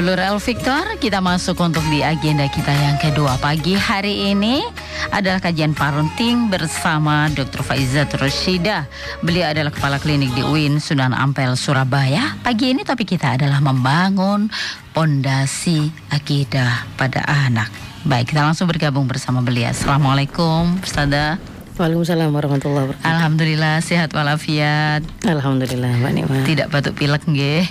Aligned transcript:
Dulur 0.00 0.16
El 0.16 0.40
Victor, 0.40 0.96
kita 0.96 1.20
masuk 1.20 1.60
untuk 1.60 1.84
di 1.92 2.00
agenda 2.00 2.48
kita 2.48 2.72
yang 2.72 2.96
kedua 2.96 3.36
pagi 3.36 3.76
hari 3.76 4.32
ini 4.32 4.64
adalah 5.08 5.40
kajian 5.40 5.72
parenting 5.72 6.52
bersama 6.52 7.32
Dr. 7.32 7.64
Faizat 7.64 8.12
Roshida. 8.20 8.84
Beliau 9.24 9.48
adalah 9.48 9.72
kepala 9.72 9.96
klinik 9.96 10.28
di 10.36 10.44
UIN 10.44 10.76
Sunan 10.76 11.16
Ampel 11.16 11.56
Surabaya. 11.56 12.36
Pagi 12.44 12.76
ini 12.76 12.84
topik 12.84 13.16
kita 13.16 13.40
adalah 13.40 13.64
membangun 13.64 14.52
pondasi 14.92 15.88
akidah 16.12 16.84
pada 17.00 17.24
anak. 17.24 17.72
Baik, 18.04 18.32
kita 18.32 18.44
langsung 18.44 18.68
bergabung 18.68 19.08
bersama 19.08 19.40
beliau. 19.40 19.72
Assalamualaikum, 19.72 20.80
Ustazah. 20.84 21.40
Waalaikumsalam 21.80 22.28
warahmatullahi 22.36 22.92
wabarakatuh. 22.92 23.08
Alhamdulillah 23.08 23.80
sehat 23.80 24.12
walafiat. 24.12 25.00
Alhamdulillah 25.24 25.96
Mbak 25.96 26.12
Nima. 26.12 26.36
Tidak 26.44 26.68
batuk 26.68 26.92
pilek 27.00 27.24
nggih. 27.24 27.64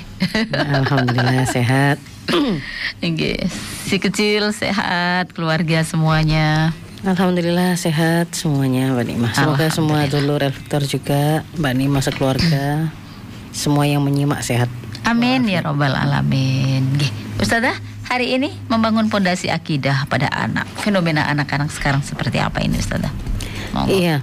Alhamdulillah 0.49 1.45
sehat. 1.45 2.01
Nggih. 3.05 3.45
Si 3.85 4.01
kecil 4.01 4.49
sehat, 4.49 5.29
keluarga 5.37 5.85
semuanya. 5.85 6.73
Alhamdulillah 6.99 7.79
sehat 7.79 8.35
semuanya 8.35 8.91
Mbak 8.91 9.05
Nima. 9.07 9.29
Semoga 9.31 9.71
semua 9.71 10.03
dulur 10.11 10.43
El 10.43 10.51
Victor 10.51 10.83
juga 10.83 11.47
Mbak 11.55 11.73
Nima 11.79 12.03
sekeluarga 12.03 12.91
semua 13.55 13.87
yang 13.87 14.03
menyimak 14.03 14.43
sehat. 14.43 14.67
Amin 15.07 15.47
ya 15.47 15.63
robbal 15.63 15.95
alamin. 15.95 16.83
Ustazah, 17.39 17.79
hari 18.03 18.35
ini 18.35 18.51
membangun 18.67 19.07
pondasi 19.07 19.47
akidah 19.47 20.11
pada 20.11 20.27
anak. 20.27 20.67
Fenomena 20.83 21.23
anak-anak 21.31 21.71
sekarang 21.71 22.03
seperti 22.03 22.43
apa 22.43 22.59
ini 22.59 22.75
Ustazah? 22.75 23.15
Monggo. 23.71 23.95
Iya. 23.95 24.19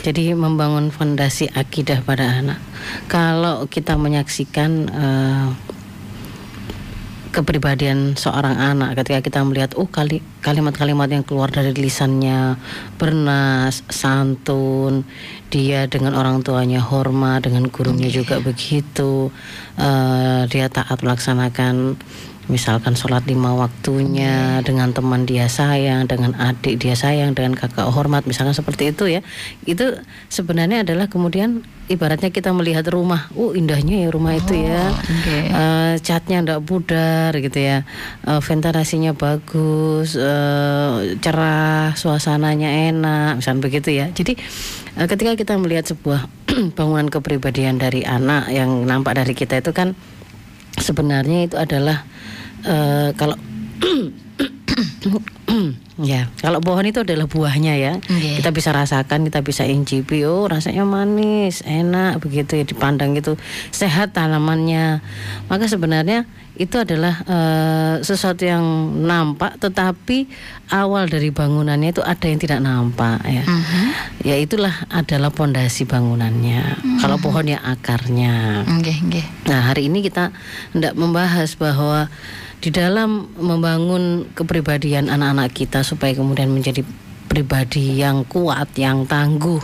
Jadi 0.00 0.32
membangun 0.32 0.88
fondasi 0.88 1.52
akidah 1.52 2.00
pada 2.08 2.40
anak. 2.40 2.56
Kalau 3.04 3.68
kita 3.68 4.00
menyaksikan 4.00 4.70
eh, 4.88 5.46
kepribadian 7.34 8.14
seorang 8.14 8.54
anak 8.54 8.94
ketika 9.02 9.18
kita 9.18 9.40
melihat 9.42 9.74
oh 9.74 9.90
kali 9.90 10.22
kalimat-kalimat 10.38 11.10
yang 11.10 11.26
keluar 11.26 11.50
dari 11.50 11.74
lisannya 11.74 12.54
bernas 12.94 13.82
santun 13.90 15.02
dia 15.50 15.90
dengan 15.90 16.14
orang 16.14 16.46
tuanya 16.46 16.78
hormat 16.78 17.42
dengan 17.42 17.66
gurunya 17.66 18.06
juga 18.06 18.38
begitu 18.38 19.34
eh, 19.74 20.46
dia 20.46 20.70
taat 20.70 21.02
melaksanakan 21.02 21.98
misalkan 22.46 22.92
sholat 22.92 23.24
lima 23.24 23.56
waktunya 23.56 24.60
dengan 24.60 24.92
teman 24.92 25.24
dia 25.24 25.48
sayang 25.48 26.04
dengan 26.04 26.36
adik 26.36 26.76
dia 26.76 26.92
sayang 26.92 27.32
dengan 27.32 27.56
kakak 27.56 27.88
hormat 27.88 28.28
misalkan 28.28 28.52
seperti 28.52 28.92
itu 28.92 29.08
ya. 29.08 29.20
Itu 29.64 30.00
sebenarnya 30.28 30.84
adalah 30.84 31.08
kemudian 31.08 31.64
ibaratnya 31.88 32.28
kita 32.28 32.52
melihat 32.52 32.84
rumah. 32.92 33.28
Oh 33.36 33.56
indahnya 33.56 34.04
ya 34.04 34.08
rumah 34.12 34.36
itu 34.36 34.56
ya. 34.56 34.92
Oke. 34.92 35.38
Eh, 35.48 35.94
catnya 36.04 36.44
ndak 36.44 36.60
pudar 36.64 37.32
gitu 37.36 37.58
ya. 37.60 37.88
Eh, 38.28 38.40
ventilasinya 38.40 39.16
bagus 39.16 40.16
eh, 40.16 41.16
cerah 41.20 41.96
suasananya 41.96 42.92
enak 42.92 43.40
misalnya 43.40 43.60
begitu 43.64 43.88
ya. 43.92 44.12
Jadi 44.12 44.36
eh, 45.00 45.06
ketika 45.08 45.32
kita 45.36 45.56
melihat 45.56 45.88
sebuah 45.88 46.28
bangunan 46.76 47.08
kepribadian 47.08 47.80
dari 47.80 48.04
anak 48.04 48.52
yang 48.52 48.84
nampak 48.84 49.16
dari 49.16 49.32
kita 49.32 49.60
itu 49.60 49.72
kan 49.72 49.96
sebenarnya 50.78 51.46
itu 51.46 51.56
adalah 51.56 52.04
eh, 52.64 53.08
kalau 53.16 53.36
ya. 56.00 56.26
Kalau 56.42 56.58
pohon 56.58 56.86
itu 56.86 57.02
adalah 57.02 57.30
buahnya 57.30 57.74
ya. 57.78 57.92
Nggih. 57.98 58.42
kita 58.42 58.50
bisa 58.50 58.70
rasakan 58.74 59.26
kita 59.28 59.40
bisa 59.44 59.62
incipi 59.68 60.26
oh 60.26 60.46
rasanya 60.50 60.82
manis 60.82 61.62
enak 61.62 62.18
begitu 62.18 62.58
ya 62.58 62.64
dipandang 62.66 63.14
itu 63.14 63.38
sehat 63.70 64.14
tanamannya. 64.16 65.02
Maka 65.46 65.70
sebenarnya 65.70 66.26
itu 66.54 66.78
adalah 66.78 67.18
eh, 67.26 67.94
sesuatu 68.06 68.46
yang 68.46 68.62
nampak 69.02 69.58
tetapi 69.58 70.30
awal 70.70 71.10
dari 71.10 71.34
bangunannya 71.34 71.90
itu 71.90 72.02
ada 72.02 72.26
yang 72.30 72.38
tidak 72.38 72.62
nampak 72.62 73.18
ya. 73.26 73.42
Ya 74.22 74.36
itulah 74.38 74.86
adalah 74.88 75.34
pondasi 75.34 75.84
bangunannya. 75.84 76.78
Kalau 77.02 77.18
pohon 77.18 77.50
ya 77.50 77.58
akarnya. 77.60 78.64
Nggih, 78.64 78.98
nggih. 79.10 79.26
Nah, 79.50 79.68
hari 79.68 79.92
ini 79.92 80.00
kita 80.00 80.32
hendak 80.72 80.96
membahas 80.96 81.52
bahwa 81.58 82.08
di 82.64 82.72
dalam 82.72 83.28
membangun 83.36 84.24
kepribadian 84.32 85.12
anak-anak 85.12 85.52
kita 85.52 85.83
supaya 85.84 86.16
kemudian 86.16 86.48
menjadi 86.48 86.80
pribadi 87.28 87.98
yang 88.00 88.22
kuat, 88.24 88.72
yang 88.78 89.04
tangguh, 89.04 89.60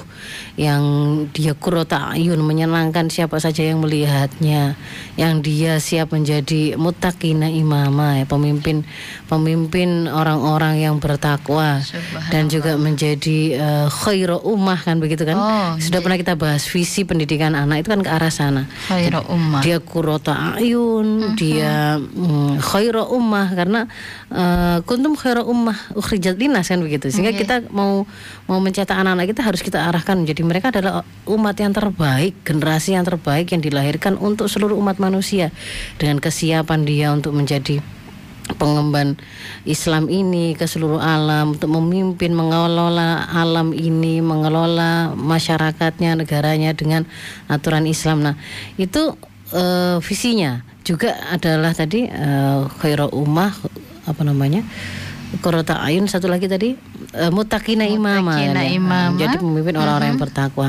yang 0.61 0.85
dia 1.33 1.57
kurota 1.57 2.13
ayun 2.13 2.45
menyenangkan 2.45 3.09
siapa 3.09 3.41
saja 3.41 3.65
yang 3.65 3.81
melihatnya, 3.81 4.77
yang 5.17 5.41
dia 5.41 5.81
siap 5.81 6.13
menjadi 6.13 6.77
mutakina 6.77 7.49
imama 7.49 8.21
ya, 8.21 8.29
pemimpin 8.29 8.85
pemimpin 9.25 10.05
orang-orang 10.05 10.85
yang 10.85 11.01
bertakwa 11.01 11.81
dan 12.29 12.53
juga 12.53 12.77
menjadi 12.77 13.39
eh, 13.57 13.87
khairu 13.89 14.37
ummah 14.45 14.77
kan 14.85 15.01
begitu 15.01 15.25
kan? 15.25 15.41
Oh, 15.41 15.71
Sudah 15.81 16.05
pernah 16.05 16.21
kita 16.21 16.37
bahas 16.37 16.69
visi 16.69 17.09
pendidikan 17.09 17.57
anak 17.57 17.89
itu 17.89 17.97
kan 17.97 18.05
ke 18.05 18.11
arah 18.13 18.29
sana. 18.29 18.69
Khairu 18.85 19.25
ummah. 19.33 19.65
Dia 19.65 19.81
kurota 19.81 20.61
ayun, 20.61 21.41
dia 21.41 21.97
mm, 21.97 22.61
khairu 22.61 23.09
ummah 23.17 23.49
karena 23.57 23.89
eh, 24.29 24.85
kuntum 24.85 25.17
khairu 25.17 25.49
ummah 25.49 25.97
ukhrijat 25.97 26.37
linas 26.37 26.69
kan 26.69 26.85
begitu. 26.85 27.09
Sehingga 27.09 27.33
kita 27.33 27.65
mau 27.73 28.05
mau 28.51 28.59
mencetak 28.59 28.99
anak-anak 28.99 29.31
kita 29.31 29.43
harus 29.47 29.63
kita 29.63 29.79
arahkan 29.79 30.27
jadi 30.27 30.43
mereka 30.43 30.75
adalah 30.75 31.07
umat 31.31 31.55
yang 31.55 31.71
terbaik, 31.71 32.35
generasi 32.43 32.99
yang 32.99 33.07
terbaik 33.07 33.55
yang 33.55 33.63
dilahirkan 33.63 34.19
untuk 34.19 34.51
seluruh 34.51 34.75
umat 34.75 34.99
manusia. 34.99 35.55
Dengan 36.03 36.19
kesiapan 36.19 36.83
dia 36.83 37.15
untuk 37.15 37.39
menjadi 37.39 37.79
pengemban 38.59 39.15
Islam 39.63 40.11
ini 40.11 40.59
ke 40.59 40.67
seluruh 40.67 40.99
alam 40.99 41.55
untuk 41.55 41.71
memimpin 41.71 42.35
mengelola 42.35 43.31
alam 43.31 43.71
ini 43.71 44.19
mengelola 44.19 45.15
masyarakatnya 45.15 46.19
negaranya 46.19 46.75
dengan 46.75 47.07
aturan 47.47 47.87
Islam. 47.87 48.27
Nah 48.27 48.35
itu 48.75 49.15
eh, 49.55 50.03
visinya. 50.03 50.67
Juga 50.83 51.15
adalah 51.31 51.71
tadi 51.71 52.11
eh, 52.11 52.61
khairu 52.83 53.15
ummah 53.15 53.55
apa 54.11 54.23
namanya 54.27 54.67
Korota 55.39 55.79
Ayun 55.79 56.11
satu 56.11 56.27
lagi 56.27 56.51
tadi 56.51 56.75
eh, 57.15 57.31
mutakina 57.31 57.87
imama 57.87 58.35
Mutakina 58.35 58.63
ya. 58.67 58.75
imama. 58.75 59.15
jadi 59.15 59.37
pemimpin 59.39 59.79
orang-orang 59.79 60.09
yang 60.11 60.21
bertakwa 60.21 60.69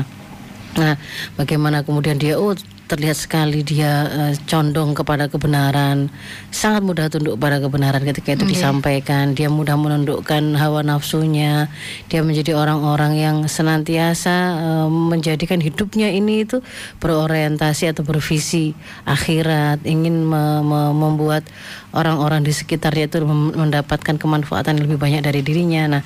Nah, 0.72 0.96
bagaimana 1.36 1.84
kemudian 1.84 2.16
dia 2.16 2.40
oh 2.40 2.56
terlihat 2.92 3.16
sekali 3.16 3.64
dia 3.64 4.04
eh, 4.12 4.34
condong 4.44 4.92
kepada 4.92 5.32
kebenaran, 5.32 6.12
sangat 6.52 6.84
mudah 6.84 7.08
tunduk 7.08 7.40
pada 7.40 7.56
kebenaran 7.56 8.04
ketika 8.04 8.36
itu 8.36 8.44
disampaikan. 8.44 9.32
Dia 9.32 9.48
mudah 9.48 9.80
menundukkan 9.80 10.52
hawa 10.60 10.84
nafsunya. 10.84 11.72
Dia 12.12 12.20
menjadi 12.20 12.52
orang-orang 12.52 13.16
yang 13.16 13.36
senantiasa 13.48 14.36
eh, 14.60 14.88
menjadikan 14.92 15.64
hidupnya 15.64 16.12
ini 16.12 16.44
itu 16.44 16.60
berorientasi 17.00 17.88
atau 17.88 18.04
bervisi 18.04 18.76
akhirat, 19.08 19.88
ingin 19.88 20.28
me- 20.28 20.60
me- 20.60 20.92
membuat 20.92 21.48
orang-orang 21.96 22.44
di 22.44 22.52
sekitarnya 22.52 23.08
itu 23.08 23.24
mendapatkan 23.24 24.20
kemanfaatan 24.20 24.84
lebih 24.84 25.00
banyak 25.00 25.24
dari 25.24 25.40
dirinya. 25.40 25.96
Nah, 25.96 26.02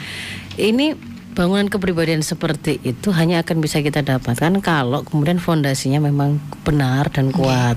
ini 0.55 1.16
bangunan 1.37 1.69
kepribadian 1.69 2.25
seperti 2.25 2.81
itu 2.81 3.13
hanya 3.13 3.45
akan 3.45 3.61
bisa 3.61 3.85
kita 3.85 4.01
dapatkan 4.01 4.57
kalau 4.65 5.05
kemudian 5.05 5.37
fondasinya 5.37 6.01
memang 6.01 6.41
benar 6.65 7.13
dan 7.13 7.29
kuat. 7.29 7.77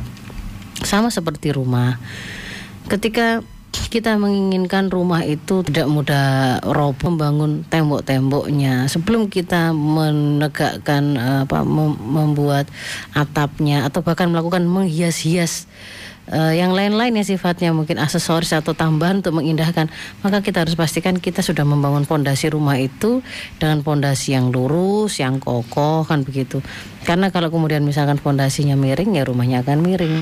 Sama 0.79 1.11
seperti 1.11 1.51
rumah. 1.51 1.99
Ketika 2.87 3.43
kita 3.69 4.17
menginginkan 4.17 4.87
rumah 4.87 5.21
itu 5.27 5.61
tidak 5.67 5.91
mudah 5.91 6.57
roboh 6.63 7.11
membangun 7.11 7.67
tembok-temboknya 7.67 8.87
sebelum 8.87 9.27
kita 9.27 9.75
menegakkan 9.75 11.19
eh, 11.19 11.39
apa 11.45 11.61
mem- 11.67 11.99
membuat 11.99 12.65
atapnya 13.11 13.85
atau 13.85 14.01
bahkan 14.01 14.31
melakukan 14.31 14.65
menghias-hias 14.65 15.69
eh, 16.29 16.61
yang 16.61 16.71
lain-lain 16.71 17.13
yang 17.17 17.27
sifatnya 17.27 17.73
mungkin 17.73 17.99
aksesoris 17.99 18.53
atau 18.53 18.71
tambahan 18.77 19.19
untuk 19.19 19.37
mengindahkan. 19.37 19.89
Maka 20.21 20.45
kita 20.45 20.63
harus 20.63 20.77
pastikan 20.77 21.17
kita 21.17 21.43
sudah 21.43 21.65
membangun 21.65 22.05
pondasi 22.05 22.49
rumah 22.53 22.77
itu 22.77 23.25
dengan 23.57 23.81
pondasi 23.83 24.37
yang 24.37 24.53
lurus 24.53 25.19
yang 25.19 25.41
kokoh 25.41 26.05
kan 26.05 26.23
begitu. 26.23 26.63
Karena 27.03 27.33
kalau 27.33 27.49
kemudian 27.49 27.81
misalkan 27.81 28.21
pondasinya 28.21 28.77
miring 28.77 29.17
ya 29.17 29.23
rumahnya 29.25 29.65
akan 29.65 29.81
miring. 29.81 30.21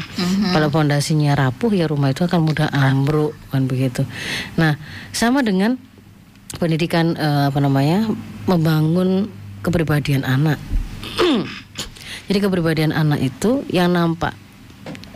Kalau 0.56 0.72
pondasinya 0.72 1.36
rapuh 1.36 1.72
ya 1.76 1.86
rumah 1.86 2.16
itu 2.16 2.24
akan 2.24 2.48
mudah 2.48 2.72
ambruk 2.72 3.36
kan 3.52 3.68
begitu. 3.68 4.08
Nah 4.56 4.80
sama 5.12 5.44
dengan 5.44 5.76
pendidikan 6.56 7.14
eh, 7.20 7.52
apa 7.52 7.60
namanya 7.60 8.08
membangun 8.48 9.28
kepribadian 9.62 10.24
anak. 10.24 10.56
Jadi 12.28 12.40
kepribadian 12.44 12.92
anak 12.96 13.24
itu 13.24 13.64
yang 13.72 13.92
nampak 13.96 14.36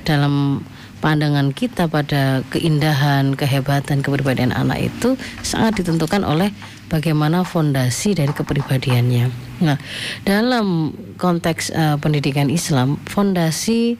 dalam 0.04 0.64
pandangan 1.02 1.50
kita 1.52 1.90
pada 1.90 2.46
keindahan, 2.54 3.34
kehebatan 3.34 4.06
kepribadian 4.06 4.54
anak 4.54 4.94
itu 4.94 5.18
sangat 5.42 5.82
ditentukan 5.82 6.22
oleh 6.22 6.54
bagaimana 6.88 7.42
fondasi 7.42 8.14
dari 8.14 8.30
kepribadiannya. 8.32 9.26
Nah, 9.66 9.82
dalam 10.24 10.94
konteks 11.18 11.74
eh, 11.74 11.98
pendidikan 11.98 12.54
Islam, 12.54 13.02
fondasi 13.10 13.98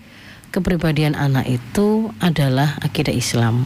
kepribadian 0.54 1.18
anak 1.18 1.50
itu 1.50 2.14
adalah 2.22 2.78
akidah 2.86 3.12
Islam. 3.12 3.66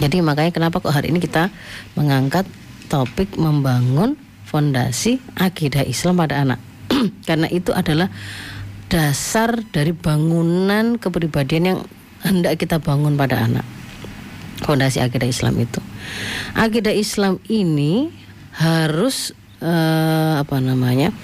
Jadi 0.00 0.24
makanya 0.24 0.52
kenapa 0.52 0.80
kok 0.80 0.92
hari 0.92 1.12
ini 1.12 1.20
kita 1.20 1.52
mengangkat 1.96 2.48
topik 2.86 3.34
membangun 3.36 4.16
fondasi 4.46 5.18
akidah 5.34 5.82
Islam 5.82 6.22
pada 6.22 6.40
anak. 6.40 6.60
Karena 7.28 7.50
itu 7.50 7.74
adalah 7.74 8.08
dasar 8.86 9.58
dari 9.74 9.90
bangunan 9.90 10.94
kepribadian 11.02 11.64
yang 11.66 11.80
hendak 12.26 12.58
kita 12.58 12.82
bangun 12.82 13.14
pada 13.14 13.46
anak. 13.46 13.66
Fondasi 14.66 14.98
akidah 14.98 15.28
Islam 15.28 15.54
itu. 15.62 15.78
Akidah 16.56 16.92
Islam 16.92 17.38
ini 17.46 18.10
harus 18.56 19.30
eh, 19.62 20.34
apa 20.40 20.58
namanya? 20.58 21.14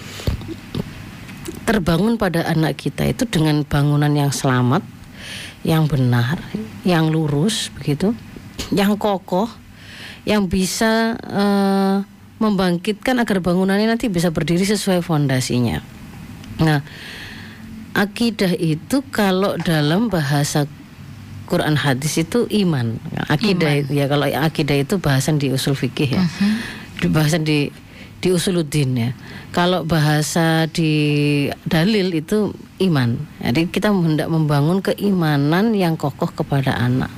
terbangun 1.63 2.19
pada 2.19 2.43
anak 2.51 2.75
kita 2.85 3.07
itu 3.07 3.23
dengan 3.25 3.63
bangunan 3.63 4.11
yang 4.11 4.35
selamat, 4.35 4.83
yang 5.63 5.87
benar, 5.87 6.43
yang 6.83 7.09
lurus 7.09 7.71
begitu, 7.79 8.13
yang 8.75 8.99
kokoh, 8.99 9.47
yang 10.27 10.51
bisa 10.51 11.17
eh, 11.17 11.97
membangkitkan 12.43 13.23
agar 13.23 13.39
bangunannya 13.39 13.87
nanti 13.87 14.11
bisa 14.11 14.35
berdiri 14.35 14.67
sesuai 14.67 15.01
fondasinya. 15.07 15.79
Nah, 16.59 16.83
akidah 17.95 18.53
itu 18.59 19.07
kalau 19.15 19.55
dalam 19.63 20.11
bahasa 20.11 20.67
Quran 21.53 21.77
hadis 21.77 22.17
itu 22.17 22.49
iman. 22.65 22.97
Akidah 23.29 23.85
itu 23.85 23.93
ya 23.93 24.09
kalau 24.09 24.25
akidah 24.25 24.81
itu 24.81 24.97
bahasan 24.97 25.37
di 25.37 25.53
usul 25.53 25.77
fikih 25.77 26.17
ya. 26.17 26.25
Di 26.97 27.13
bahasan 27.13 27.45
di 27.45 27.69
di 28.25 28.33
usuluddin 28.33 28.91
ya. 28.97 29.11
Kalau 29.53 29.85
bahasa 29.85 30.65
di 30.73 31.45
dalil 31.69 32.09
itu 32.17 32.57
iman. 32.81 33.21
Jadi 33.45 33.69
kita 33.69 33.93
hendak 33.93 34.33
membangun 34.33 34.81
keimanan 34.81 35.77
yang 35.77 36.01
kokoh 36.01 36.33
kepada 36.33 36.73
anak. 36.73 37.13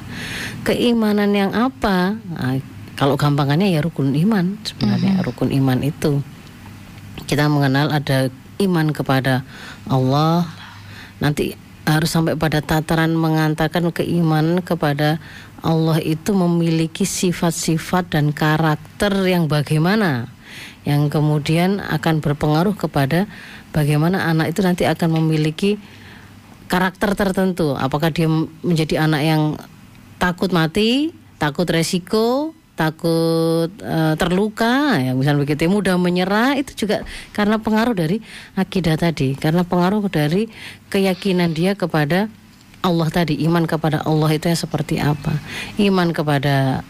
Keimanan 0.67 1.31
yang 1.31 1.55
apa? 1.55 2.19
Nah, 2.19 2.59
kalau 2.99 3.15
gampangannya 3.15 3.71
ya 3.71 3.85
rukun 3.87 4.19
iman 4.19 4.59
sebenarnya 4.67 5.23
rukun 5.23 5.55
iman 5.55 5.79
itu. 5.87 6.25
Kita 7.31 7.47
mengenal 7.47 7.95
ada 7.95 8.33
iman 8.59 8.91
kepada 8.91 9.47
Allah. 9.87 10.51
Nanti 11.23 11.55
harus 11.85 12.09
sampai 12.09 12.37
pada 12.37 12.65
tataran 12.65 13.13
mengantarkan 13.13 13.93
keimanan 13.93 14.65
kepada 14.65 15.21
Allah 15.61 16.01
itu 16.01 16.33
memiliki 16.33 17.05
sifat-sifat 17.05 18.17
dan 18.17 18.33
karakter 18.33 19.13
yang 19.25 19.49
bagaimana 19.49 20.33
yang 20.85 21.09
kemudian 21.09 21.81
akan 21.81 22.21
berpengaruh 22.21 22.77
kepada 22.77 23.25
bagaimana 23.73 24.29
anak 24.29 24.53
itu 24.53 24.61
nanti 24.61 24.85
akan 24.85 25.21
memiliki 25.21 25.81
karakter 26.69 27.17
tertentu. 27.17 27.73
Apakah 27.77 28.13
dia 28.13 28.29
menjadi 28.61 29.05
anak 29.05 29.23
yang 29.25 29.43
takut 30.21 30.53
mati 30.53 31.13
takut 31.37 31.69
resiko 31.69 32.57
takut 32.75 33.71
eh, 33.79 34.15
terluka 34.19 34.99
ya 34.99 35.15
misalnya 35.15 35.47
begitu 35.47 35.71
mudah 35.71 35.95
menyerah 35.95 36.59
itu 36.59 36.87
juga 36.87 37.07
karena 37.31 37.63
pengaruh 37.63 37.95
dari 37.95 38.19
akidah 38.59 38.99
tadi 38.99 39.39
karena 39.39 39.63
pengaruh 39.63 40.03
dari 40.11 40.51
keyakinan 40.91 41.55
dia 41.55 41.79
kepada 41.79 42.27
Allah 42.85 43.09
tadi 43.09 43.41
iman 43.49 43.65
kepada 43.65 44.05
Allah 44.05 44.29
itu 44.37 44.45
yang 44.53 44.61
seperti 44.61 45.01
apa. 45.01 45.41
Iman 45.81 46.13
kepada 46.13 46.85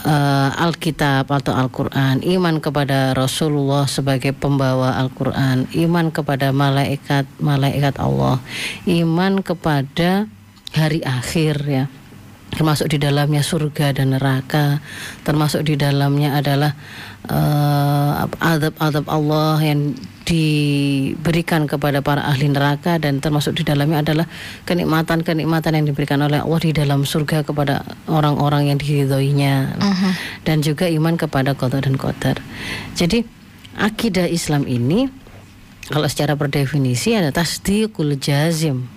eh, 0.00 0.50
Alkitab 0.64 1.28
atau 1.28 1.52
Al-Quran, 1.52 2.24
iman 2.24 2.56
kepada 2.56 3.12
Rasulullah 3.12 3.84
sebagai 3.84 4.32
pembawa 4.32 4.96
Al-Quran, 4.96 5.68
iman 5.76 6.08
kepada 6.08 6.56
malaikat 6.56 7.28
malaikat 7.36 8.00
Allah, 8.00 8.40
iman 8.88 9.44
kepada 9.44 10.24
hari 10.72 11.04
akhir 11.04 11.60
ya, 11.68 11.84
termasuk 12.56 12.88
di 12.88 12.96
dalamnya 12.96 13.44
surga 13.44 13.92
dan 13.92 14.16
neraka, 14.16 14.80
termasuk 15.28 15.68
di 15.68 15.76
dalamnya 15.76 16.40
adalah 16.40 16.72
eh, 17.28 18.12
adab-adab 18.40 19.04
Allah 19.12 19.60
yang 19.60 19.92
diberikan 20.24 21.68
kepada 21.68 22.00
para 22.00 22.24
ahli 22.24 22.48
neraka. 22.48 22.96
Dan 22.96 23.20
termasuk 23.20 23.60
di 23.60 23.62
dalamnya 23.62 24.00
adalah 24.00 24.26
kenikmatan-kenikmatan 24.64 25.76
yang 25.76 25.86
diberikan 25.86 26.24
oleh 26.24 26.40
Allah 26.40 26.60
di 26.64 26.72
dalam 26.72 27.04
surga 27.04 27.44
kepada 27.44 27.84
orang-orang 28.08 28.72
yang 28.72 28.80
diridhoinya. 28.80 29.76
Dan 30.42 30.64
juga 30.64 30.88
iman 30.88 31.14
kepada 31.20 31.52
qada 31.52 31.84
dan 31.84 32.00
qadar. 32.00 32.40
Jadi 32.96 33.22
akidah 33.76 34.26
Islam 34.26 34.64
ini 34.64 35.06
kalau 35.92 36.08
secara 36.10 36.34
berdefinisi 36.34 37.14
ada 37.14 37.30
tasdiqul 37.30 38.18
jazim 38.18 38.95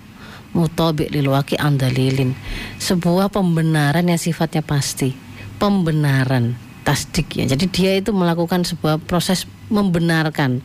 mutabik 0.56 1.10
lil 1.10 1.30
waqi 1.30 1.58
an 1.58 1.78
dalilin. 1.78 2.34
Sebuah 2.80 3.30
pembenaran 3.30 4.06
yang 4.06 4.20
sifatnya 4.20 4.64
pasti. 4.64 5.14
Pembenaran 5.60 6.56
tasdik 6.82 7.36
ya. 7.36 7.44
Jadi 7.44 7.66
dia 7.68 7.92
itu 8.00 8.10
melakukan 8.10 8.64
sebuah 8.64 8.98
proses 9.04 9.44
membenarkan. 9.68 10.64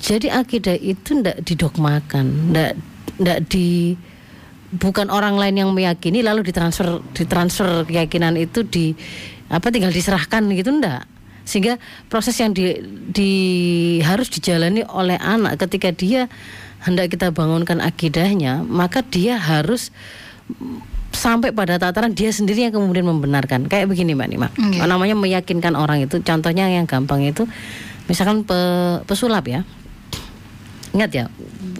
Jadi 0.00 0.32
akidah 0.32 0.74
itu 0.80 1.20
tidak 1.20 1.44
didogmakan, 1.44 2.50
tidak 2.50 2.72
tidak 3.20 3.38
di 3.52 3.94
bukan 4.72 5.12
orang 5.12 5.36
lain 5.36 5.60
yang 5.60 5.70
meyakini 5.76 6.24
lalu 6.24 6.46
ditransfer 6.46 7.04
ditransfer 7.12 7.84
keyakinan 7.84 8.38
itu 8.38 8.62
di 8.64 8.94
apa 9.50 9.68
tinggal 9.68 9.90
diserahkan 9.90 10.46
gitu 10.54 10.70
ndak 10.78 11.04
sehingga 11.42 11.82
proses 12.06 12.38
yang 12.38 12.54
di, 12.54 12.78
di 13.10 13.32
harus 14.06 14.30
dijalani 14.30 14.86
oleh 14.86 15.18
anak 15.18 15.58
ketika 15.66 15.90
dia 15.90 16.30
hendak 16.80 17.12
kita 17.12 17.28
bangunkan 17.30 17.78
akidahnya 17.84 18.64
maka 18.64 19.04
dia 19.04 19.36
harus 19.36 19.92
sampai 21.10 21.50
pada 21.50 21.76
tataran 21.76 22.14
dia 22.14 22.30
sendiri 22.30 22.64
yang 22.64 22.74
kemudian 22.74 23.04
membenarkan. 23.04 23.66
Kayak 23.66 23.90
begini 23.90 24.14
mbak 24.16 24.28
Nima. 24.30 24.48
Oke. 24.50 24.80
namanya 24.80 25.18
meyakinkan 25.18 25.74
orang 25.76 26.00
itu. 26.06 26.22
Contohnya 26.22 26.70
yang 26.70 26.86
gampang 26.86 27.26
itu 27.26 27.44
misalkan 28.06 28.46
pe- 28.46 29.02
pesulap 29.04 29.44
ya. 29.46 29.66
Ingat 30.90 31.10
ya 31.14 31.24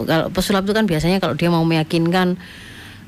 kalau 0.07 0.31
pesulap 0.31 0.63
itu 0.63 0.73
kan 0.75 0.87
biasanya 0.87 1.19
kalau 1.19 1.35
dia 1.35 1.51
mau 1.51 1.63
meyakinkan 1.67 2.39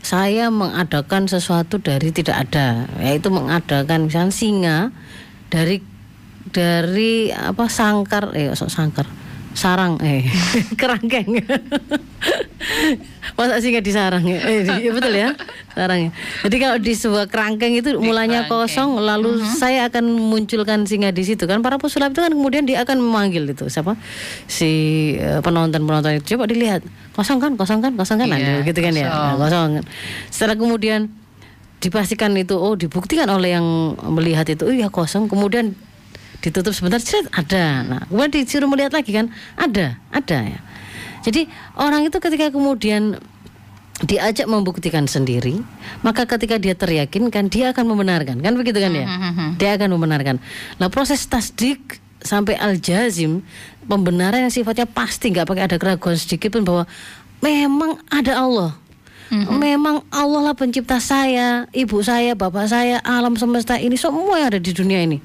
saya 0.03 0.51
mengadakan 0.51 1.31
sesuatu 1.31 1.79
dari 1.79 2.11
tidak 2.11 2.49
ada. 2.49 2.91
Yaitu 2.99 3.31
mengadakan 3.31 4.09
misalnya 4.11 4.33
singa 4.35 4.77
dari 5.47 5.79
dari 6.51 7.31
apa 7.31 7.71
sangkar. 7.71 8.35
Eh 8.35 8.51
sok 8.51 8.71
sangkar 8.71 9.07
sarang 9.53 10.01
eh 10.01 10.25
kerangkeng. 10.81 11.41
Masa 13.33 13.57
singa 13.59 13.81
di 13.81 13.91
sarang 13.91 14.23
ya? 14.23 14.39
Eh, 14.41 14.61
di- 14.63 14.89
betul 14.89 15.13
ya 15.13 15.33
sarangnya 15.73 16.13
jadi 16.45 16.55
kalau 16.59 16.77
di 16.77 16.93
sebuah 16.93 17.25
kerangkeng 17.25 17.73
itu 17.73 17.97
mulanya 17.97 18.45
kosong 18.45 18.97
lalu 18.97 19.41
saya 19.41 19.89
akan 19.89 20.05
munculkan 20.05 20.85
singa 20.85 21.09
di 21.09 21.23
situ 21.23 21.43
kan. 21.43 21.59
Para 21.59 21.77
pesulap 21.77 22.13
itu 22.13 22.21
kan 22.21 22.29
kemudian 22.29 22.63
dia 22.63 22.81
akan 22.81 22.99
memanggil 22.99 23.45
itu 23.45 23.65
siapa? 23.67 23.97
Si 24.45 24.69
penonton 25.41 25.81
penonton 25.81 26.17
itu. 26.17 26.35
Coba 26.35 26.45
dilihat. 26.45 26.85
Kosong 27.13 27.37
kan? 27.37 27.53
Kosong 27.53 27.79
kan? 27.79 27.93
Kosong 27.93 28.21
kan? 28.21 28.29
Iya, 28.29 28.37
Nah, 28.37 28.59
gitu 28.65 28.79
kan 28.79 28.93
ya? 28.93 29.07
Nah, 29.09 29.35
kosong. 29.37 29.81
Setelah 30.29 30.57
kemudian 30.57 31.09
dipastikan 31.77 32.31
itu 32.37 32.55
oh 32.55 32.79
dibuktikan 32.79 33.27
oleh 33.27 33.59
yang 33.59 33.65
melihat 34.07 34.45
itu 34.47 34.63
oh 34.63 34.73
iya 34.73 34.87
kosong. 34.87 35.25
Kemudian 35.27 35.73
ditutup 36.43 36.75
sebentar 36.75 36.99
cet, 36.99 37.31
ada. 37.31 37.87
Nah 37.87 38.01
kemudian 38.11 38.43
disuruh 38.43 38.67
melihat 38.67 38.91
lagi 38.91 39.15
kan 39.15 39.31
ada 39.55 39.95
ada 40.11 40.37
ya. 40.43 40.59
Jadi 41.23 41.47
orang 41.79 42.03
itu 42.03 42.19
ketika 42.19 42.51
kemudian 42.51 43.15
diajak 44.03 44.51
membuktikan 44.51 45.07
sendiri 45.07 45.63
maka 46.03 46.27
ketika 46.27 46.59
dia 46.59 46.75
teryakinkan 46.75 47.47
dia 47.47 47.71
akan 47.71 47.95
membenarkan. 47.95 48.43
Kan 48.43 48.59
begitu 48.59 48.83
kan 48.83 48.91
ya? 48.91 49.07
Dia 49.55 49.79
akan 49.79 49.95
membenarkan. 49.95 50.43
Nah 50.83 50.91
proses 50.91 51.23
tasdik 51.23 52.03
sampai 52.19 52.59
al 52.59 52.75
jazim 52.75 53.39
pembenaran 53.87 54.43
yang 54.43 54.51
sifatnya 54.51 54.83
pasti 54.83 55.31
nggak 55.31 55.47
pakai 55.47 55.63
ada 55.63 55.79
keraguan 55.79 56.19
sedikit 56.19 56.59
pun 56.59 56.67
bahwa 56.67 56.83
memang 57.39 58.03
ada 58.11 58.35
Allah. 58.35 58.71
Memang 59.33 60.05
Allah 60.13 60.51
lah 60.51 60.53
pencipta 60.53 61.01
saya, 61.01 61.65
ibu 61.73 61.97
saya, 62.05 62.37
bapak 62.37 62.69
saya, 62.69 63.01
alam 63.01 63.33
semesta 63.33 63.81
ini 63.81 63.97
semua 63.97 64.37
yang 64.37 64.53
ada 64.53 64.61
di 64.61 64.69
dunia 64.75 65.01
ini. 65.01 65.17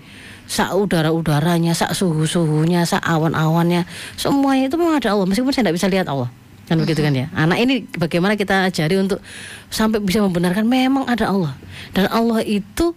Sak 0.49 0.73
udara-udaranya, 0.73 1.77
sak 1.77 1.93
suhu-suhunya, 1.93 2.89
sak 2.89 3.05
awan-awannya, 3.05 3.85
semuanya 4.17 4.73
itu 4.73 4.81
memang 4.81 4.97
ada 4.97 5.13
Allah. 5.13 5.29
Meskipun 5.29 5.53
saya 5.53 5.69
tidak 5.69 5.77
bisa 5.77 5.87
lihat 5.93 6.09
Allah. 6.09 6.33
Kan 6.69 6.81
begitu 6.81 7.01
kan 7.01 7.17
ya. 7.17 7.33
Anak 7.33 7.61
ini 7.65 7.85
bagaimana 7.97 8.37
kita 8.37 8.69
ajari 8.69 8.97
untuk 9.01 9.21
sampai 9.73 10.05
bisa 10.05 10.21
membenarkan 10.21 10.69
memang 10.69 11.09
ada 11.09 11.29
Allah. 11.33 11.53
Dan 11.97 12.09
Allah 12.13 12.45
itu 12.45 12.93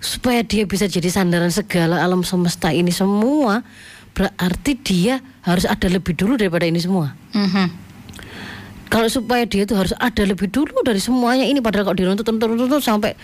supaya 0.00 0.40
dia 0.40 0.64
bisa 0.64 0.88
jadi 0.88 1.12
sandaran 1.12 1.52
segala 1.52 2.00
alam 2.00 2.24
semesta 2.24 2.72
ini 2.72 2.88
semua 2.88 3.60
berarti 4.16 4.72
dia 4.80 5.20
harus 5.44 5.68
ada 5.68 5.86
lebih 5.92 6.16
dulu 6.16 6.40
daripada 6.40 6.64
ini 6.64 6.80
semua. 6.80 7.12
Mhm. 7.36 7.92
Kalau 8.90 9.06
supaya 9.06 9.46
dia 9.46 9.68
itu 9.68 9.76
harus 9.76 9.94
ada 10.00 10.24
lebih 10.26 10.50
dulu 10.50 10.82
dari 10.82 10.98
semuanya 10.98 11.46
ini 11.46 11.62
padahal 11.62 11.92
kalau 11.92 11.98
diruntut 12.00 12.26
runtut 12.26 12.48
runtut 12.58 12.82
sampai 12.82 13.14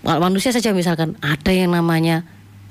manusia 0.00 0.48
saja 0.48 0.72
misalkan 0.72 1.12
ada 1.20 1.52
yang 1.52 1.76
namanya 1.76 2.24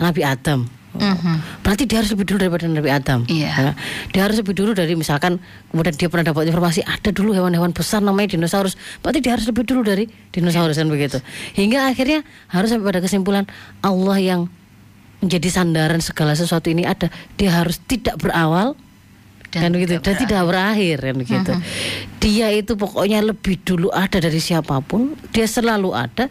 Nabi 0.03 0.27
Adam. 0.27 0.67
Mhm. 0.93 1.65
Berarti 1.65 1.89
dia 1.89 2.05
harus 2.05 2.13
lebih 2.13 2.29
dulu 2.29 2.37
daripada 2.45 2.69
Nabi 2.69 2.89
Adam. 2.93 3.25
Iya. 3.25 3.49
Ya. 3.49 3.71
Dia 4.13 4.21
harus 4.29 4.37
lebih 4.37 4.53
dulu 4.53 4.77
dari 4.77 4.93
misalkan 4.93 5.41
kemudian 5.73 5.97
dia 5.97 6.05
pernah 6.05 6.29
dapat 6.29 6.45
informasi 6.53 6.85
ada 6.85 7.09
dulu 7.09 7.33
hewan-hewan 7.33 7.73
besar 7.73 8.05
namanya 8.05 8.37
dinosaurus. 8.37 8.77
Berarti 9.01 9.19
dia 9.25 9.33
harus 9.33 9.49
lebih 9.49 9.65
dulu 9.65 9.81
dari 9.81 10.05
dinosaurus 10.29 10.77
kan 10.77 10.91
begitu. 10.91 11.17
Hingga 11.57 11.89
akhirnya 11.89 12.21
harus 12.53 12.69
sampai 12.69 12.85
pada 12.85 13.01
kesimpulan 13.01 13.49
Allah 13.81 14.17
yang 14.21 14.41
menjadi 15.25 15.49
sandaran 15.49 16.03
segala 16.03 16.37
sesuatu 16.37 16.69
ini 16.69 16.85
ada. 16.85 17.09
Dia 17.41 17.63
harus 17.63 17.81
tidak 17.89 18.21
berawal 18.21 18.77
Dan 19.53 19.69
kan 19.69 19.71
begitu 19.77 20.01
dan 20.01 20.17
tidak 20.17 20.41
berakhir 20.49 20.97
kan 20.97 21.15
begitu. 21.15 21.51
Dia 22.17 22.49
itu 22.49 22.73
pokoknya 22.73 23.21
lebih 23.21 23.61
dulu 23.61 23.93
ada 23.93 24.17
dari 24.17 24.41
siapa 24.41 24.81
pun, 24.81 25.13
dia 25.29 25.45
selalu 25.45 25.93
ada 25.93 26.25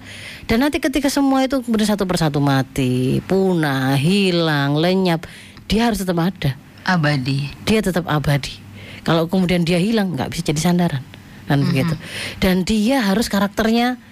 dan 0.50 0.58
nanti 0.58 0.82
ketika 0.82 1.06
semua 1.06 1.46
itu 1.46 1.62
kemudian 1.62 1.86
satu 1.94 2.02
persatu 2.02 2.42
mati, 2.42 3.22
punah, 3.22 3.94
hilang, 3.94 4.74
lenyap, 4.74 5.22
dia 5.70 5.86
harus 5.86 6.02
tetap 6.02 6.18
ada. 6.18 6.58
Abadi. 6.82 7.46
Dia 7.62 7.78
tetap 7.78 8.10
abadi. 8.10 8.58
Kalau 9.06 9.30
kemudian 9.30 9.62
dia 9.62 9.78
hilang 9.78 10.18
nggak 10.18 10.34
bisa 10.34 10.42
jadi 10.50 10.58
sandaran 10.58 11.02
kan 11.46 11.62
begitu. 11.62 11.94
Dan 12.42 12.66
dia 12.66 13.06
harus 13.06 13.30
karakternya 13.30 14.02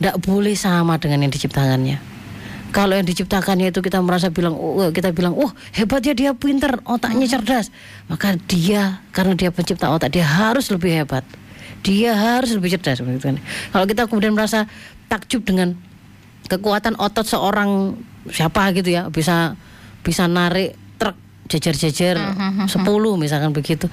tidak 0.00 0.16
boleh 0.24 0.56
sama 0.56 0.96
dengan 0.96 1.28
yang 1.28 1.32
diciptakannya. 1.32 2.17
Kalau 2.68 2.92
yang 2.92 3.06
diciptakannya 3.08 3.72
itu 3.72 3.80
kita 3.80 3.98
merasa 4.04 4.28
bilang, 4.28 4.52
oh, 4.52 4.92
kita 4.92 5.12
bilang, 5.16 5.32
oh 5.32 5.48
hebat 5.72 6.04
ya 6.04 6.12
dia 6.12 6.30
pinter, 6.36 6.76
otaknya 6.84 7.24
cerdas, 7.24 7.72
maka 8.12 8.36
dia 8.44 9.00
karena 9.10 9.32
dia 9.32 9.48
pencipta 9.48 9.88
otak 9.88 10.12
dia 10.12 10.28
harus 10.28 10.68
lebih 10.68 10.92
hebat, 11.00 11.24
dia 11.80 12.12
harus 12.12 12.52
lebih 12.52 12.76
cerdas. 12.76 13.00
begitu 13.00 13.32
kan. 13.32 13.36
Kalau 13.72 13.84
kita 13.88 14.04
kemudian 14.04 14.36
merasa 14.36 14.68
takjub 15.08 15.48
dengan 15.48 15.80
kekuatan 16.48 17.00
otot 17.00 17.24
seorang 17.24 17.96
siapa 18.28 18.72
gitu 18.76 18.92
ya, 18.92 19.08
bisa 19.08 19.56
bisa 20.04 20.28
narik 20.28 20.76
truk 21.00 21.16
jejer-jejer 21.48 22.20
10 22.68 22.68
misalkan 23.16 23.56
begitu, 23.56 23.88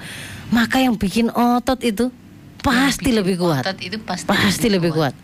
maka 0.52 0.84
yang 0.84 1.00
bikin 1.00 1.32
otot 1.32 1.80
itu 1.80 2.12
pasti 2.60 3.14
lebih 3.14 3.38
kuat 3.38 3.62
Otot 3.62 3.78
itu 3.80 3.96
pasti, 4.02 4.26
pasti 4.28 4.66
lebih 4.68 4.92
kuat. 4.92 5.14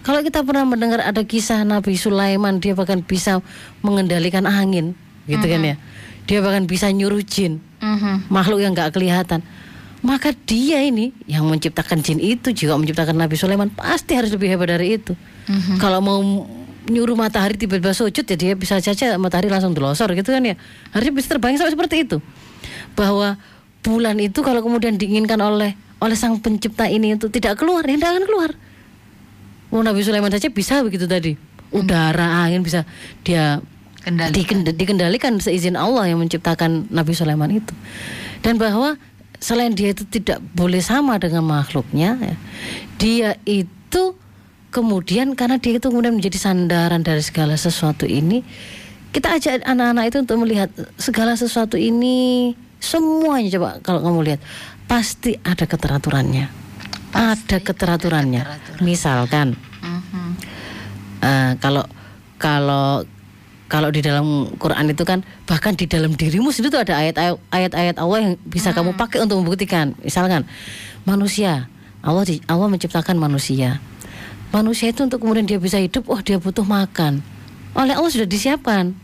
Kalau 0.00 0.24
kita 0.24 0.40
pernah 0.40 0.64
mendengar 0.64 1.04
ada 1.04 1.20
kisah 1.20 1.60
Nabi 1.62 1.92
Sulaiman, 1.94 2.56
dia 2.56 2.72
bahkan 2.72 3.04
bisa 3.04 3.44
mengendalikan 3.84 4.48
angin, 4.48 4.96
gitu 5.28 5.44
kan 5.44 5.60
ya. 5.60 5.76
Dia 6.24 6.40
bahkan 6.40 6.64
bisa 6.64 6.88
nyuruh 6.88 7.20
jin, 7.20 7.60
Mhm. 7.84 8.32
makhluk 8.32 8.64
yang 8.64 8.72
nggak 8.72 8.96
kelihatan. 8.96 9.44
Maka 10.00 10.32
dia 10.32 10.80
ini 10.80 11.12
yang 11.28 11.44
menciptakan 11.44 12.00
jin 12.00 12.16
itu 12.16 12.56
juga 12.56 12.80
menciptakan 12.80 13.12
Nabi 13.12 13.36
Sulaiman 13.36 13.68
pasti 13.68 14.16
harus 14.16 14.32
lebih 14.32 14.48
hebat 14.48 14.72
dari 14.72 14.96
itu. 14.96 15.12
Kalau 15.76 16.00
mau 16.00 16.16
nyuruh 16.88 17.12
matahari 17.12 17.60
tiba-tiba 17.60 17.92
sujud 17.92 18.24
ya 18.24 18.36
dia 18.40 18.52
bisa 18.56 18.80
saja 18.80 19.20
matahari 19.20 19.52
langsung 19.52 19.76
delosor 19.76 20.08
gitu 20.16 20.32
kan 20.32 20.40
ya. 20.40 20.56
Harusnya 20.96 21.12
bisa 21.12 21.36
terbang 21.36 21.52
sampai 21.60 21.76
seperti 21.76 22.08
itu. 22.08 22.16
Bahwa 22.96 23.36
bulan 23.84 24.16
itu 24.16 24.40
kalau 24.40 24.64
kemudian 24.64 24.96
diinginkan 24.96 25.36
oleh 25.36 25.76
oleh 26.00 26.16
sang 26.16 26.40
pencipta 26.40 26.88
ini 26.88 27.12
untuk 27.12 27.28
tidak 27.28 27.60
keluar, 27.60 27.84
ya 27.84 28.00
tidak 28.00 28.10
akan 28.16 28.24
keluar. 28.24 28.50
Oh, 29.70 29.82
Nabi 29.82 30.02
Sulaiman 30.02 30.30
saja 30.34 30.50
bisa 30.50 30.82
begitu 30.82 31.06
tadi. 31.06 31.38
Udara, 31.70 32.42
angin 32.46 32.66
bisa 32.66 32.82
dia 33.22 33.62
Kendalikan. 34.02 34.34
dikend- 34.66 34.74
dikendalikan 34.74 35.32
seizin 35.38 35.78
Allah 35.78 36.10
yang 36.10 36.18
menciptakan 36.18 36.90
Nabi 36.90 37.14
Sulaiman 37.14 37.54
itu. 37.54 37.70
Dan 38.42 38.58
bahwa 38.58 38.98
selain 39.38 39.72
dia 39.72 39.94
itu 39.94 40.02
tidak 40.04 40.42
boleh 40.52 40.82
sama 40.82 41.16
dengan 41.22 41.46
makhluknya, 41.46 42.18
ya, 42.18 42.36
dia 42.98 43.30
itu 43.46 44.18
kemudian 44.74 45.38
karena 45.38 45.56
dia 45.62 45.78
itu 45.78 45.86
kemudian 45.86 46.18
menjadi 46.18 46.36
sandaran 46.36 47.00
dari 47.06 47.22
segala 47.22 47.54
sesuatu 47.54 48.04
ini, 48.04 48.42
kita 49.14 49.38
ajak 49.38 49.62
anak-anak 49.66 50.04
itu 50.10 50.16
untuk 50.22 50.36
melihat 50.42 50.70
segala 50.98 51.34
sesuatu 51.34 51.74
ini 51.74 52.52
semuanya 52.80 53.58
coba 53.58 53.70
kalau 53.82 54.00
kamu 54.00 54.18
lihat 54.34 54.40
pasti 54.88 55.36
ada 55.42 55.66
keteraturannya. 55.68 56.59
Ada 57.14 57.56
keteraturannya. 57.58 58.42
keteraturan. 58.42 58.80
Misalkan 58.82 59.48
Mhm. 59.80 60.28
Eh, 61.20 61.52
kalau 61.60 61.84
kalau 62.40 63.04
kalau 63.70 63.88
di 63.92 64.02
dalam 64.02 64.50
Quran 64.58 64.90
itu 64.90 65.04
kan 65.06 65.22
bahkan 65.46 65.78
di 65.78 65.86
dalam 65.86 66.16
dirimu 66.16 66.50
sendiri 66.50 66.74
tuh 66.74 66.82
ada 66.82 66.98
ayat-ayat 67.54 67.96
Allah 67.96 68.18
yang 68.18 68.32
bisa 68.42 68.74
kamu 68.74 68.98
pakai 68.98 69.22
untuk 69.22 69.38
membuktikan. 69.44 69.94
Misalkan 70.02 70.42
manusia, 71.04 71.70
Allah 72.02 72.24
di- 72.26 72.42
Allah 72.50 72.66
menciptakan 72.66 73.14
manusia. 73.14 73.78
Manusia 74.50 74.90
itu 74.90 75.06
untuk 75.06 75.22
kemudian 75.22 75.46
dia 75.46 75.62
bisa 75.62 75.78
hidup, 75.78 76.10
oh 76.10 76.18
dia 76.18 76.40
butuh 76.42 76.66
makan. 76.66 77.22
Oleh 77.78 77.94
Allah 77.94 78.10
sudah 78.10 78.26
disiapkan. 78.26 78.96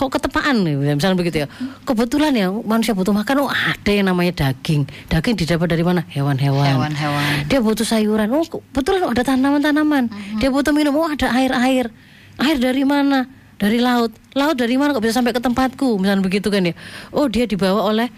Kok 0.00 0.16
ketepaan 0.16 0.64
nih, 0.64 0.96
misalnya 0.96 1.12
begitu 1.12 1.44
ya. 1.44 1.46
Kebetulan 1.84 2.32
ya 2.32 2.48
manusia 2.48 2.96
butuh 2.96 3.12
makan, 3.12 3.44
oh 3.44 3.52
ada 3.52 3.92
yang 3.92 4.08
namanya 4.08 4.48
daging. 4.48 4.88
Daging 5.12 5.36
didapat 5.36 5.76
dari 5.76 5.84
mana? 5.84 6.08
Hewan-hewan. 6.08 6.64
Hewan-hewan. 6.64 7.44
Dia 7.52 7.60
butuh 7.60 7.84
sayuran. 7.84 8.32
Oh, 8.32 8.40
kebetulan 8.40 9.12
ada 9.12 9.20
tanaman-tanaman. 9.20 10.08
Dia 10.40 10.48
butuh 10.48 10.72
minum. 10.72 10.96
Oh, 10.96 11.04
ada 11.04 11.28
air-air. 11.36 11.92
Air 12.40 12.56
dari 12.56 12.88
mana? 12.88 13.28
Dari 13.60 13.76
laut. 13.76 14.16
Laut 14.32 14.56
dari 14.56 14.80
mana 14.80 14.96
kok 14.96 15.04
bisa 15.04 15.20
sampai 15.20 15.36
ke 15.36 15.42
tempatku? 15.44 16.00
Misalnya 16.00 16.24
begitu 16.24 16.48
kan 16.48 16.64
ya. 16.64 16.72
Oh, 17.12 17.28
dia 17.28 17.44
dibawa 17.44 17.84
oleh 17.84 18.08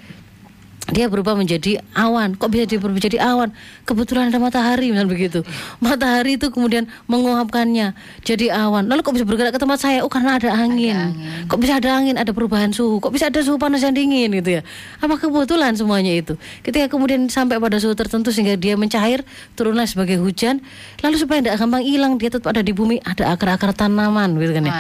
dia 0.91 1.07
berubah 1.07 1.39
menjadi 1.39 1.79
awan. 1.95 2.35
Kok 2.35 2.51
bisa 2.51 2.67
dia 2.67 2.83
berubah 2.83 2.99
menjadi 2.99 3.19
awan? 3.23 3.55
Kebetulan 3.87 4.35
ada 4.35 4.43
matahari, 4.43 4.91
misalnya 4.91 5.11
begitu. 5.15 5.41
Matahari 5.79 6.35
itu 6.35 6.51
kemudian 6.51 6.91
menguapkannya 7.07 7.95
jadi 8.27 8.51
awan. 8.67 8.91
Lalu 8.91 9.01
kok 9.07 9.15
bisa 9.15 9.23
bergerak 9.23 9.55
ke 9.55 9.61
tempat 9.63 9.79
saya? 9.79 10.03
Oh, 10.03 10.11
karena 10.11 10.43
ada 10.43 10.51
angin. 10.51 11.15
Kok 11.47 11.59
bisa 11.63 11.79
ada 11.79 11.95
angin? 11.95 12.19
Ada 12.19 12.35
perubahan 12.35 12.75
suhu. 12.75 12.99
Kok 12.99 13.15
bisa 13.15 13.31
ada 13.31 13.39
suhu 13.47 13.63
panas 13.63 13.87
dan 13.87 13.95
dingin 13.95 14.35
gitu 14.43 14.59
ya? 14.59 14.63
Apa 14.99 15.23
kebetulan 15.23 15.79
semuanya 15.79 16.19
itu? 16.19 16.35
Ketika 16.67 16.91
kemudian 16.91 17.31
sampai 17.31 17.63
pada 17.63 17.79
suhu 17.79 17.95
tertentu 17.95 18.35
sehingga 18.35 18.59
dia 18.59 18.75
mencair, 18.75 19.23
turunlah 19.55 19.87
sebagai 19.87 20.19
hujan. 20.19 20.59
Lalu 20.99 21.15
supaya 21.15 21.39
tidak 21.47 21.63
gampang 21.63 21.87
hilang, 21.87 22.19
dia 22.19 22.29
tetap 22.35 22.51
ada 22.51 22.61
di 22.65 22.75
bumi, 22.75 22.99
ada 23.07 23.31
akar-akar 23.31 23.71
tanaman 23.71 24.35
gitu 24.35 24.53
kan 24.59 24.65
ya. 24.67 24.75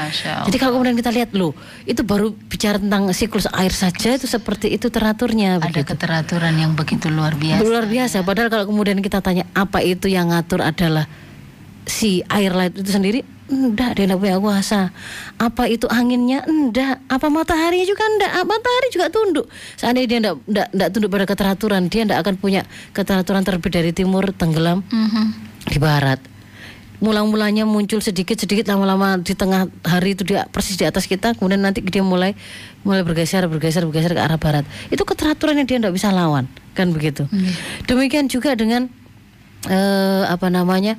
Jadi 0.50 0.56
kalau 0.58 0.82
kemudian 0.82 0.98
kita 0.98 1.14
lihat 1.14 1.30
loh, 1.36 1.54
itu 1.86 2.02
baru 2.02 2.34
bicara 2.34 2.82
tentang 2.82 3.06
siklus 3.14 3.46
air 3.54 3.70
saja 3.70 4.18
itu 4.18 4.26
seperti 4.26 4.74
itu 4.74 4.90
teraturnya 4.90 5.62
Ada 5.62 5.66
begitu. 5.70 5.91
Keteraturan 5.92 6.56
yang 6.56 6.72
begitu 6.72 7.12
luar 7.12 7.36
biasa. 7.36 7.60
Luar 7.60 7.84
biasa. 7.84 8.24
Padahal 8.24 8.48
kalau 8.48 8.64
kemudian 8.64 8.98
kita 8.98 9.20
tanya 9.20 9.44
apa 9.52 9.84
itu 9.84 10.08
yang 10.08 10.32
ngatur 10.32 10.64
adalah 10.64 11.04
si 11.84 12.24
air 12.26 12.54
laut 12.54 12.72
itu 12.72 12.88
sendiri, 12.88 13.20
enggak 13.52 14.00
dia 14.00 14.08
enggak 14.08 14.20
punya 14.22 14.38
kuasa. 14.40 14.88
Apa 15.36 15.68
itu 15.68 15.84
anginnya? 15.90 16.40
Enggak. 16.48 17.04
Apa 17.06 17.28
mataharinya 17.28 17.84
juga 17.84 18.08
enggak? 18.08 18.30
Ah, 18.32 18.44
Matahari 18.48 18.88
juga 18.88 19.06
tunduk. 19.12 19.46
Seandainya 19.76 20.08
dia 20.08 20.18
enggak, 20.24 20.36
enggak, 20.48 20.68
enggak 20.72 20.88
tunduk 20.90 21.10
pada 21.12 21.26
keteraturan, 21.28 21.82
dia 21.86 22.02
enggak 22.08 22.20
akan 22.24 22.34
punya 22.40 22.62
keteraturan 22.90 23.42
terbit 23.44 23.72
dari 23.74 23.90
timur 23.92 24.32
tenggelam 24.32 24.80
Mhm. 24.88 25.24
di 25.68 25.78
barat. 25.78 26.31
Mula-mulanya 27.02 27.66
muncul 27.66 27.98
sedikit-sedikit 27.98 28.70
lama-lama 28.70 29.18
di 29.18 29.34
tengah 29.34 29.66
hari 29.82 30.14
itu 30.14 30.22
dia 30.22 30.46
persis 30.46 30.78
di 30.78 30.86
atas 30.86 31.10
kita, 31.10 31.34
kemudian 31.34 31.58
nanti 31.58 31.82
dia 31.82 32.06
mulai 32.06 32.38
mulai 32.86 33.02
bergeser, 33.02 33.42
bergeser, 33.50 33.82
bergeser 33.90 34.14
ke 34.14 34.22
arah 34.22 34.38
barat. 34.38 34.62
Itu 34.86 35.02
keteraturan 35.02 35.58
yang 35.58 35.66
dia 35.66 35.82
tidak 35.82 35.98
bisa 35.98 36.14
lawan, 36.14 36.46
kan 36.78 36.94
begitu. 36.94 37.26
Demikian 37.90 38.30
juga 38.30 38.54
dengan 38.54 38.86
eh, 39.66 40.24
apa 40.30 40.46
namanya 40.46 40.94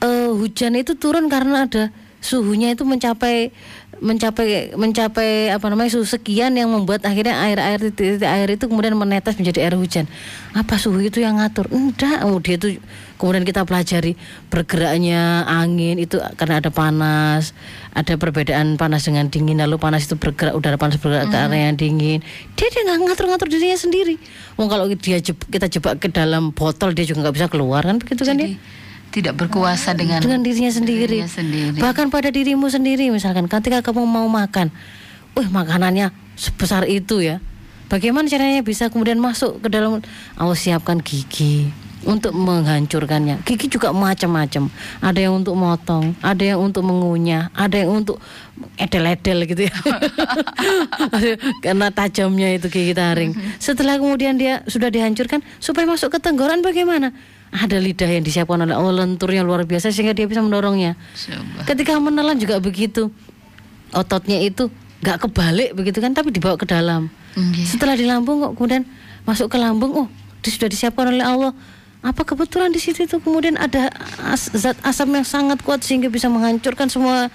eh, 0.00 0.32
hujan 0.32 0.80
itu 0.80 0.96
turun 0.96 1.28
karena 1.28 1.68
ada 1.68 1.92
suhunya 2.24 2.72
itu 2.72 2.82
mencapai 2.82 3.52
mencapai 3.96 4.76
mencapai 4.76 5.48
apa 5.56 5.66
namanya 5.72 5.96
suhu 5.96 6.04
sekian 6.04 6.52
yang 6.52 6.68
membuat 6.68 7.00
akhirnya 7.08 7.32
air 7.40 7.56
air 7.56 7.80
titik-titik 7.80 8.28
air 8.28 8.48
itu 8.52 8.68
kemudian 8.68 8.92
menetes 8.92 9.40
menjadi 9.40 9.68
air 9.68 9.74
hujan. 9.76 10.04
Apa 10.52 10.76
suhu 10.76 11.00
itu 11.00 11.24
yang 11.24 11.40
ngatur? 11.40 11.68
Enggak, 11.72 12.24
oh, 12.28 12.36
dia 12.36 12.60
itu 12.60 12.76
kemudian 13.16 13.44
kita 13.44 13.64
pelajari 13.64 14.16
bergeraknya 14.48 15.44
angin 15.48 15.96
itu 16.00 16.20
karena 16.36 16.60
ada 16.60 16.70
panas, 16.72 17.56
ada 17.96 18.16
perbedaan 18.16 18.76
panas 18.76 19.04
dengan 19.08 19.28
dingin 19.32 19.60
lalu 19.60 19.80
panas 19.80 20.04
itu 20.04 20.16
bergerak 20.16 20.54
udara 20.56 20.76
panas 20.76 21.00
bergerak 21.00 21.32
ke 21.32 21.36
area 21.36 21.72
yang 21.72 21.76
dingin. 21.76 22.20
Dia 22.54 22.68
dia 22.68 22.82
nggak 22.86 23.12
ngatur-ngatur 23.12 23.48
dirinya 23.48 23.76
sendiri. 23.76 24.16
Wong 24.60 24.68
kalau 24.68 24.86
dia 24.92 25.18
jeb- 25.20 25.48
kita 25.48 25.68
jebak 25.68 26.00
ke 26.00 26.08
dalam 26.12 26.52
botol 26.52 26.92
dia 26.92 27.04
juga 27.08 27.28
nggak 27.28 27.34
bisa 27.34 27.46
keluar 27.48 27.84
kan 27.84 27.96
begitu 28.00 28.22
kan 28.24 28.36
ya? 28.36 28.52
Jadi 28.52 28.84
tidak 29.16 29.34
berkuasa 29.40 29.96
dengan 29.96 30.20
dengan 30.20 30.44
dirinya 30.44 30.68
sendiri. 30.68 31.24
dirinya 31.24 31.30
sendiri. 31.30 31.78
Bahkan 31.80 32.12
pada 32.12 32.28
dirimu 32.28 32.68
sendiri 32.68 33.08
misalkan 33.08 33.48
ketika 33.48 33.80
kamu 33.80 34.04
mau 34.04 34.28
makan, 34.28 34.68
wih 35.32 35.48
makanannya 35.48 36.12
sebesar 36.36 36.84
itu 36.84 37.24
ya. 37.24 37.40
Bagaimana 37.86 38.26
caranya 38.26 38.66
bisa 38.66 38.90
kemudian 38.90 39.22
masuk 39.22 39.62
ke 39.62 39.70
dalam 39.70 40.02
Allah 40.34 40.58
siapkan 40.58 40.98
gigi, 40.98 41.70
untuk 42.06 42.32
menghancurkannya. 42.32 43.42
Gigi 43.42 43.66
juga 43.66 43.90
macam-macam. 43.90 44.70
Ada 45.02 45.18
yang 45.26 45.42
untuk 45.42 45.58
motong, 45.58 46.14
ada 46.22 46.40
yang 46.40 46.62
untuk 46.62 46.86
mengunyah, 46.86 47.50
ada 47.52 47.82
yang 47.82 48.00
untuk 48.00 48.22
edel-edel 48.78 49.44
gitu 49.44 49.66
ya. 49.66 49.74
Karena 51.66 51.90
tajamnya 51.90 52.54
itu 52.54 52.70
gigi 52.70 52.94
taring. 52.94 53.34
Setelah 53.58 53.98
kemudian 53.98 54.38
dia 54.38 54.62
sudah 54.70 54.88
dihancurkan, 54.88 55.42
supaya 55.58 55.84
masuk 55.84 56.14
ke 56.14 56.18
tenggorokan 56.22 56.62
bagaimana? 56.62 57.10
Ada 57.50 57.82
lidah 57.82 58.10
yang 58.10 58.24
disiapkan 58.26 58.62
oleh 58.62 58.74
Allah 58.74 59.04
lenturnya 59.04 59.42
luar 59.42 59.66
biasa 59.66 59.90
sehingga 59.90 60.14
dia 60.14 60.30
bisa 60.30 60.42
mendorongnya. 60.42 60.94
Coba. 61.14 61.66
Ketika 61.66 61.98
menelan 61.98 62.38
juga 62.38 62.62
begitu. 62.62 63.10
Ototnya 63.94 64.42
itu 64.42 64.66
nggak 65.00 65.28
kebalik 65.28 65.70
begitu 65.78 66.02
kan, 66.02 66.10
tapi 66.10 66.34
dibawa 66.34 66.58
ke 66.58 66.66
dalam. 66.66 67.06
Nggih. 67.38 67.64
Setelah 67.64 67.94
di 67.94 68.02
lambung 68.02 68.42
kok 68.42 68.52
kemudian 68.58 68.82
masuk 69.22 69.46
ke 69.46 69.56
lambung, 69.62 69.94
oh 69.94 70.08
sudah 70.50 70.70
disiapkan 70.70 71.10
oleh 71.10 71.24
Allah. 71.24 71.52
Apa 72.00 72.22
kebetulan 72.22 72.70
di 72.70 72.78
situ 72.78 73.02
itu 73.02 73.16
kemudian 73.18 73.56
ada 73.56 73.90
as- 74.22 74.52
zat 74.52 74.76
asam 74.82 75.10
yang 75.10 75.26
sangat 75.26 75.58
kuat 75.60 75.82
sehingga 75.82 76.06
bisa 76.06 76.30
menghancurkan 76.30 76.86
semua 76.86 77.28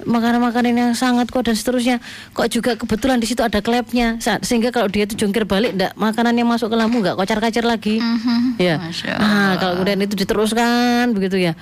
makanan-makanan 0.00 0.72
yang 0.72 0.92
sangat 0.96 1.28
kuat 1.28 1.44
dan 1.44 1.56
seterusnya. 1.56 2.00
Kok 2.32 2.48
juga 2.48 2.72
kebetulan 2.72 3.20
di 3.20 3.28
situ 3.28 3.44
ada 3.44 3.60
klepnya 3.60 4.16
sehingga 4.40 4.72
kalau 4.72 4.88
dia 4.88 5.04
itu 5.04 5.12
jungkir 5.16 5.44
balik 5.44 5.76
enggak 5.76 5.92
makanan 5.92 6.32
yang 6.36 6.48
masuk 6.48 6.72
ke 6.72 6.76
lambung 6.76 7.04
nggak 7.04 7.16
kocar-kacir 7.16 7.64
lagi. 7.64 8.00
Mhm. 8.00 8.56
Ya. 8.56 8.80
Masya 8.80 9.12
Ah, 9.16 9.52
kalau 9.60 9.80
kemudian 9.80 10.00
itu 10.00 10.16
diteruskan 10.16 11.12
begitu 11.12 11.36
ya. 11.40 11.52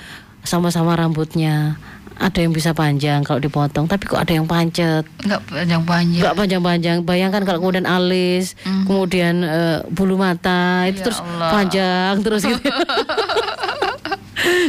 Sama-sama 0.48 0.96
rambutnya. 0.96 1.76
Ada 2.18 2.42
yang 2.42 2.50
bisa 2.50 2.74
panjang 2.74 3.22
kalau 3.22 3.38
dipotong, 3.38 3.86
tapi 3.86 4.02
kok 4.02 4.18
ada 4.18 4.32
yang 4.32 4.42
pancet. 4.42 5.06
Enggak 5.22 5.38
panjang-panjang. 5.46 6.18
Enggak 6.18 6.34
panjang-panjang. 6.34 6.96
Bayangkan 7.04 7.42
kalau 7.44 7.62
kemudian 7.62 7.86
alis, 7.86 8.58
kemudian 8.82 9.38
eh, 9.40 9.78
bulu 9.86 10.18
mata 10.18 10.82
itu 10.82 10.98
Ya 10.98 11.04
terus 11.04 11.22
Allah. 11.22 11.50
panjang 11.54 12.14
terus 12.18 12.42
gitu. 12.42 12.58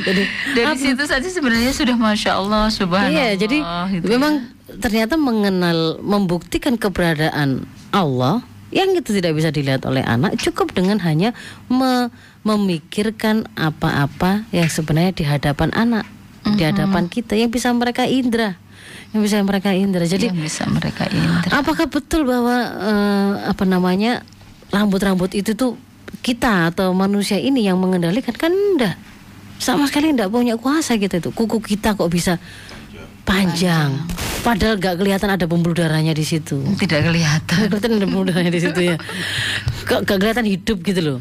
jadi 0.06 0.24
Dari 0.52 0.76
situ 0.78 1.04
saja 1.06 1.26
sebenarnya 1.26 1.72
sudah 1.72 1.96
masya 1.96 2.32
Allah, 2.36 2.70
subhanallah. 2.70 3.10
iya, 3.10 3.34
jadi 3.34 3.58
gitu 3.94 4.06
memang 4.08 4.46
ternyata 4.78 5.16
mengenal 5.16 5.98
membuktikan 6.00 6.76
keberadaan 6.76 7.64
Allah 7.90 8.46
yang 8.70 8.94
itu 8.94 9.14
tidak 9.18 9.34
bisa 9.34 9.50
dilihat 9.50 9.82
oleh 9.86 10.06
anak 10.06 10.38
cukup 10.38 10.74
dengan 10.74 11.02
hanya 11.02 11.34
me- 11.70 12.14
memikirkan 12.46 13.50
apa-apa 13.58 14.48
yang 14.56 14.70
sebenarnya 14.72 15.12
di 15.12 15.26
hadapan 15.28 15.70
anak, 15.76 16.08
di 16.56 16.64
hadapan 16.64 17.12
kita 17.12 17.36
yang 17.36 17.52
bisa 17.52 17.68
mereka 17.76 18.08
indra, 18.08 18.56
yang 19.12 19.22
bisa 19.26 19.44
mereka 19.44 19.76
indra. 19.76 20.08
Jadi 20.08 20.32
yang 20.32 20.40
bisa 20.40 20.64
mereka 20.70 21.10
indra. 21.12 21.52
Apakah 21.52 21.92
betul 21.92 22.24
bahwa 22.24 22.58
eh, 22.80 23.32
apa 23.52 23.64
namanya 23.68 24.24
rambut-rambut 24.72 25.36
itu 25.36 25.58
tuh 25.58 25.76
kita 26.24 26.74
atau 26.74 26.96
manusia 26.96 27.38
ini 27.38 27.66
yang 27.66 27.78
mengendalikan 27.78 28.34
kan 28.34 28.52
enggak 28.54 28.96
sama 29.60 29.86
sekali 29.86 30.16
enggak 30.16 30.32
punya 30.32 30.56
kuasa 30.56 30.96
kita 30.96 31.20
itu 31.20 31.30
kuku 31.36 31.60
kita 31.60 31.94
kok 31.94 32.08
bisa 32.08 32.40
panjang, 33.30 33.94
padahal 34.42 34.82
nggak 34.82 34.98
kelihatan 34.98 35.30
ada 35.30 35.46
pembuluh 35.46 35.78
darahnya 35.78 36.18
di 36.18 36.26
situ. 36.26 36.58
Tidak 36.58 37.06
kelihatan. 37.06 37.70
Nggak 37.70 37.78
kelihatan 37.78 37.92
ada 38.02 38.08
pembuluh 38.10 38.28
darahnya 38.34 38.50
di 38.50 38.62
situ 38.66 38.80
ya. 38.82 38.98
Kok 39.86 40.10
gak 40.10 40.18
kelihatan 40.18 40.50
hidup 40.50 40.82
gitu 40.82 41.02
loh. 41.06 41.18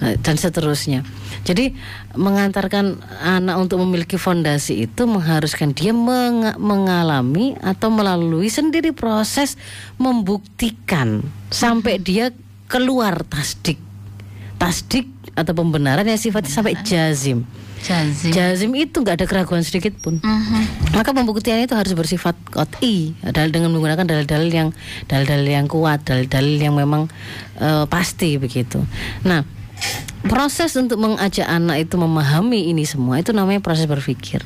Nah, 0.00 0.16
dan 0.24 0.36
seterusnya. 0.40 1.04
Jadi 1.44 1.76
mengantarkan 2.16 3.00
anak 3.20 3.56
untuk 3.60 3.80
memiliki 3.84 4.16
fondasi 4.16 4.88
itu 4.88 5.04
mengharuskan 5.04 5.76
dia 5.76 5.92
menga- 5.92 6.56
mengalami 6.56 7.56
atau 7.60 7.92
melalui 7.92 8.48
sendiri 8.48 8.96
proses 8.96 9.60
membuktikan 10.00 11.20
sampai 11.52 12.00
dia 12.00 12.32
keluar 12.68 13.20
tasdik. 13.28 13.76
Tasdik 14.60 15.08
atau 15.36 15.52
pembenaran 15.56 16.04
yang 16.04 16.20
sifatnya 16.20 16.52
sampai 16.52 16.76
jazim 16.84 17.44
Jazim. 17.80 18.28
jazim 18.30 18.72
itu 18.76 19.00
nggak 19.00 19.16
ada 19.16 19.26
keraguan 19.26 19.64
sedikit 19.64 19.96
pun 19.96 20.20
Mhm. 20.20 20.92
maka 20.92 21.10
pembuktian 21.10 21.64
itu 21.64 21.72
harus 21.72 21.96
bersifat 21.96 22.36
kot'i 22.46 23.16
adalah 23.24 23.48
dengan 23.48 23.72
menggunakan 23.72 24.04
dalil-dalil 24.04 24.50
yang 24.52 24.68
dalil-dalil 25.08 25.48
yang 25.48 25.64
kuat 25.64 26.04
dalil-dalil 26.04 26.60
yang 26.60 26.76
memang 26.76 27.08
eh, 27.56 27.84
pasti 27.88 28.36
begitu 28.36 28.84
nah 29.24 29.48
proses 30.28 30.76
untuk 30.76 31.00
mengajak 31.00 31.48
anak 31.48 31.88
itu 31.88 31.96
memahami 31.96 32.68
ini 32.68 32.84
semua 32.84 33.16
itu 33.16 33.32
namanya 33.32 33.64
proses 33.64 33.88
berpikir 33.88 34.44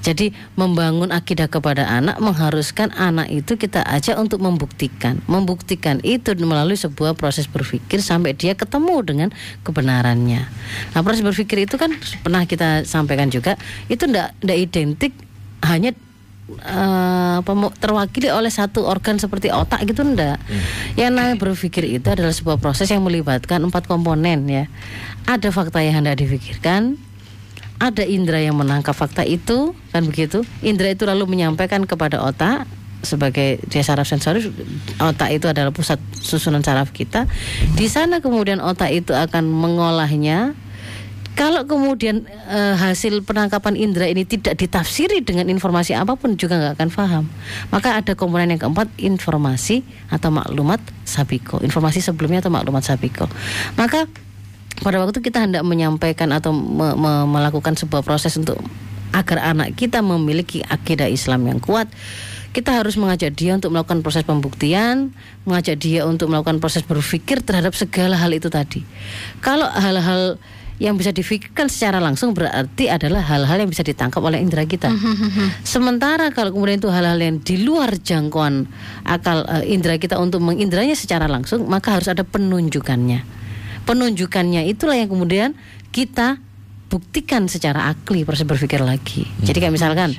jadi 0.00 0.32
membangun 0.56 1.12
akidah 1.12 1.46
kepada 1.52 1.84
anak 1.84 2.16
mengharuskan 2.24 2.88
anak 2.96 3.28
itu 3.28 3.60
kita 3.60 3.84
ajak 3.84 4.16
untuk 4.16 4.40
membuktikan. 4.40 5.20
Membuktikan 5.28 6.00
itu 6.00 6.32
melalui 6.40 6.80
sebuah 6.80 7.12
proses 7.12 7.44
berpikir 7.44 8.00
sampai 8.00 8.32
dia 8.32 8.56
ketemu 8.56 8.96
dengan 9.04 9.28
kebenarannya. 9.60 10.48
Nah, 10.96 11.00
proses 11.04 11.20
berpikir 11.20 11.68
itu 11.68 11.76
kan 11.76 11.92
pernah 12.24 12.48
kita 12.48 12.88
sampaikan 12.88 13.28
juga 13.28 13.60
itu 13.92 14.08
ndak 14.08 14.40
ndak 14.40 14.58
identik 14.58 15.12
hanya 15.68 15.92
mau 17.46 17.70
terwakili 17.78 18.26
oleh 18.26 18.50
satu 18.50 18.82
organ 18.82 19.20
seperti 19.20 19.52
otak 19.52 19.84
gitu 19.86 20.02
ndak. 20.02 20.40
Yang 20.96 21.10
namanya 21.12 21.36
berpikir 21.38 21.84
itu 21.86 22.08
adalah 22.08 22.32
sebuah 22.32 22.58
proses 22.58 22.90
yang 22.90 23.04
melibatkan 23.04 23.62
empat 23.62 23.86
komponen 23.86 24.48
ya. 24.48 24.64
Ada 25.28 25.52
fakta 25.54 25.84
yang 25.84 26.02
hendak 26.02 26.18
difikirkan, 26.18 26.98
ada 27.80 28.04
indera 28.04 28.36
yang 28.44 28.60
menangkap 28.60 28.92
fakta 28.92 29.24
itu 29.24 29.72
kan 29.88 30.04
begitu? 30.04 30.44
Indera 30.60 30.92
itu 30.92 31.08
lalu 31.08 31.24
menyampaikan 31.24 31.88
kepada 31.88 32.20
otak 32.20 32.68
sebagai 33.00 33.56
dia 33.72 33.80
saraf 33.80 34.04
sensoris 34.04 34.44
otak 35.00 35.32
itu 35.32 35.48
adalah 35.48 35.72
pusat 35.72 35.96
susunan 36.20 36.60
saraf 36.60 36.92
kita. 36.92 37.24
Di 37.72 37.88
sana 37.88 38.20
kemudian 38.20 38.60
otak 38.60 38.92
itu 38.92 39.16
akan 39.16 39.48
mengolahnya. 39.48 40.52
Kalau 41.38 41.64
kemudian 41.64 42.28
eh, 42.52 42.76
hasil 42.76 43.24
penangkapan 43.24 43.72
indera 43.72 44.12
ini 44.12 44.28
tidak 44.28 44.60
ditafsiri 44.60 45.24
dengan 45.24 45.48
informasi 45.48 45.96
apa 45.96 46.12
pun 46.12 46.36
juga 46.36 46.60
nggak 46.60 46.74
akan 46.76 46.90
paham 46.92 47.24
maka 47.72 47.96
ada 47.96 48.12
komponen 48.12 48.52
yang 48.52 48.60
keempat 48.60 48.92
informasi 49.00 49.80
atau 50.12 50.28
maklumat 50.28 50.84
sabiko. 51.08 51.64
Informasi 51.64 52.04
sebelumnya 52.04 52.44
atau 52.44 52.52
maklumat 52.52 52.84
sabiko. 52.84 53.24
Maka 53.80 54.04
pada 54.80 54.96
waktu 55.00 55.20
kita 55.20 55.44
hendak 55.44 55.62
menyampaikan 55.62 56.32
atau 56.32 56.52
me- 56.52 56.96
me- 56.96 57.28
melakukan 57.28 57.76
sebuah 57.76 58.00
proses 58.00 58.32
untuk 58.40 58.56
agar 59.10 59.54
anak 59.54 59.74
kita 59.74 60.00
memiliki 60.00 60.62
akidah 60.64 61.10
Islam 61.10 61.46
yang 61.50 61.58
kuat, 61.58 61.90
kita 62.50 62.82
harus 62.82 62.98
mengajak 62.98 63.34
dia 63.34 63.54
untuk 63.54 63.70
melakukan 63.74 64.02
proses 64.02 64.26
pembuktian, 64.26 65.14
mengajak 65.46 65.78
dia 65.78 66.06
untuk 66.06 66.30
melakukan 66.30 66.58
proses 66.58 66.82
berpikir 66.82 67.42
terhadap 67.42 67.74
segala 67.74 68.18
hal 68.18 68.30
itu 68.34 68.50
tadi. 68.50 68.82
Kalau 69.42 69.66
hal-hal 69.66 70.38
yang 70.80 70.96
bisa 70.96 71.12
difikirkan 71.12 71.68
secara 71.68 72.00
langsung 72.00 72.32
berarti 72.32 72.88
adalah 72.88 73.20
hal-hal 73.20 73.60
yang 73.60 73.68
bisa 73.68 73.84
ditangkap 73.84 74.24
oleh 74.24 74.40
indera 74.40 74.64
kita. 74.64 74.88
Sementara 75.76 76.32
kalau 76.32 76.56
kemudian 76.56 76.80
itu 76.80 76.88
hal-hal 76.88 77.20
yang 77.20 77.36
di 77.36 77.60
luar 77.60 78.00
jangkauan 78.00 78.64
akal 79.04 79.44
eh, 79.44 79.76
indera 79.76 80.00
kita 80.00 80.16
untuk 80.16 80.40
mengindranya 80.40 80.96
secara 80.96 81.28
langsung, 81.28 81.68
maka 81.68 82.00
harus 82.00 82.08
ada 82.08 82.24
penunjukannya 82.24 83.39
penunjukannya 83.90 84.70
itulah 84.70 84.94
yang 84.94 85.10
kemudian 85.10 85.58
kita 85.90 86.38
buktikan 86.86 87.50
secara 87.50 87.90
akli 87.90 88.22
proses 88.22 88.46
berpikir 88.46 88.78
lagi. 88.78 89.26
Jadi 89.42 89.58
kayak 89.58 89.74
misalkan 89.74 90.14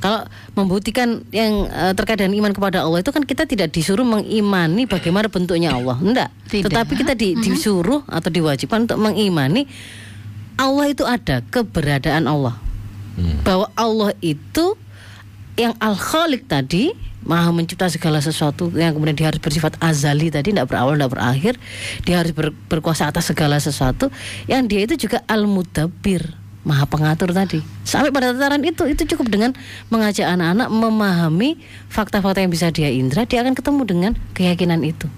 kalau 0.00 0.24
membuktikan 0.56 1.24
yang 1.28 1.68
eh, 1.68 1.92
terkait 1.92 2.20
dengan 2.20 2.32
iman 2.40 2.52
kepada 2.56 2.84
Allah 2.84 3.04
itu 3.04 3.12
kan 3.12 3.24
kita 3.24 3.44
tidak 3.44 3.68
disuruh 3.72 4.04
mengimani 4.04 4.88
bagaimana 4.88 5.28
bentuknya 5.28 5.76
Allah, 5.76 5.96
enggak. 6.00 6.32
Tidak. 6.48 6.72
Tetapi 6.72 6.92
kita 6.96 7.12
di- 7.12 7.36
disuruh 7.36 8.00
atau 8.08 8.28
diwajibkan 8.32 8.88
untuk 8.88 9.00
mengimani 9.00 9.68
Allah 10.56 10.88
itu 10.88 11.04
ada, 11.04 11.44
keberadaan 11.52 12.24
Allah. 12.24 12.56
Bahwa 13.44 13.68
Allah 13.76 14.10
itu 14.24 14.74
yang 15.54 15.76
al-khaliq 15.78 16.50
tadi 16.50 16.90
maha 17.24 17.50
mencipta 17.50 17.88
segala 17.88 18.20
sesuatu 18.20 18.68
yang 18.76 18.92
kemudian 18.92 19.16
dia 19.16 19.26
harus 19.32 19.40
bersifat 19.40 19.80
azali 19.80 20.28
tadi 20.28 20.52
tidak 20.52 20.68
berawal 20.68 20.94
tidak 20.94 21.12
berakhir. 21.16 21.54
Dia 22.04 22.20
harus 22.20 22.32
ber- 22.36 22.54
berkuasa 22.68 23.08
atas 23.08 23.32
segala 23.32 23.56
sesuatu. 23.58 24.12
Yang 24.44 24.62
dia 24.68 24.80
itu 24.84 24.94
juga 25.08 25.24
al-mudabbir 25.24 26.36
maha 26.64 26.88
pengatur 26.88 27.32
tadi. 27.32 27.60
Sampai 27.84 28.12
pada 28.12 28.32
tataran 28.32 28.64
itu 28.64 28.88
itu 28.88 29.04
cukup 29.16 29.28
dengan 29.28 29.50
mengajak 29.92 30.24
anak-anak 30.24 30.68
memahami 30.72 31.60
fakta-fakta 31.92 32.40
yang 32.40 32.52
bisa 32.52 32.72
dia 32.72 32.88
indra 32.88 33.28
dia 33.28 33.44
akan 33.44 33.52
ketemu 33.56 33.82
dengan 33.84 34.12
keyakinan 34.32 34.80
itu. 34.84 35.08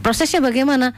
Prosesnya 0.00 0.40
bagaimana? 0.44 0.92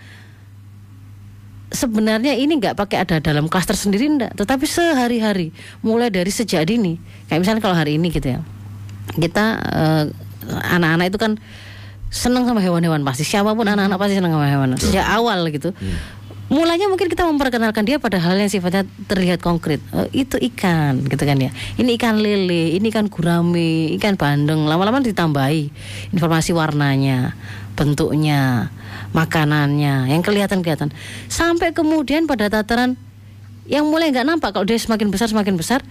Sebenarnya 1.67 2.39
ini 2.39 2.63
nggak 2.63 2.79
pakai 2.79 3.03
ada 3.03 3.19
dalam 3.19 3.51
klaster 3.51 3.75
sendiri 3.75 4.07
enggak, 4.07 4.39
tetapi 4.39 4.67
sehari-hari 4.71 5.51
mulai 5.83 6.15
dari 6.15 6.31
sejak 6.31 6.63
dini. 6.63 6.99
Kayak 7.27 7.43
misalnya 7.43 7.63
kalau 7.63 7.75
hari 7.75 7.99
ini 7.99 8.15
gitu 8.15 8.39
ya. 8.39 8.41
Kita 9.17 9.45
eh, 9.61 10.05
anak-anak 10.47 11.07
itu 11.11 11.19
kan 11.19 11.33
senang 12.07 12.47
sama 12.47 12.63
hewan-hewan 12.63 13.03
pasti 13.03 13.27
siapa 13.27 13.51
pun 13.53 13.67
anak-anak 13.67 13.99
pasti 13.99 14.15
senang 14.17 14.33
sama 14.33 14.47
hewan 14.47 14.79
sejak 14.79 15.05
awal 15.05 15.43
gitu. 15.51 15.75
mulanya 16.47 16.87
mungkin 16.87 17.11
kita 17.11 17.27
memperkenalkan 17.27 17.83
dia 17.83 17.99
pada 17.99 18.23
hal 18.23 18.39
yang 18.39 18.47
sifatnya 18.47 18.87
terlihat 19.11 19.43
konkret. 19.43 19.83
Oh, 19.91 20.07
itu 20.15 20.39
ikan, 20.39 21.03
gitu 21.03 21.27
kan 21.27 21.43
ya. 21.43 21.51
Ini 21.75 21.99
ikan 21.99 22.23
lele, 22.23 22.71
ini 22.79 22.87
ikan 22.95 23.11
gurame, 23.11 23.91
ikan 23.99 24.15
bandeng. 24.15 24.63
Lama-lama 24.63 25.03
ditambahi 25.03 25.75
informasi 26.15 26.55
warnanya, 26.55 27.35
bentuknya, 27.75 28.71
makanannya, 29.11 30.07
yang 30.07 30.23
kelihatan-kelihatan. 30.23 30.95
Sampai 31.27 31.75
kemudian 31.75 32.31
pada 32.31 32.47
tataran 32.47 32.95
yang 33.67 33.91
mulai 33.91 34.15
nggak 34.15 34.27
nampak 34.27 34.55
kalau 34.55 34.63
dia 34.63 34.79
semakin 34.79 35.11
besar 35.11 35.27
semakin 35.27 35.59
besar 35.59 35.83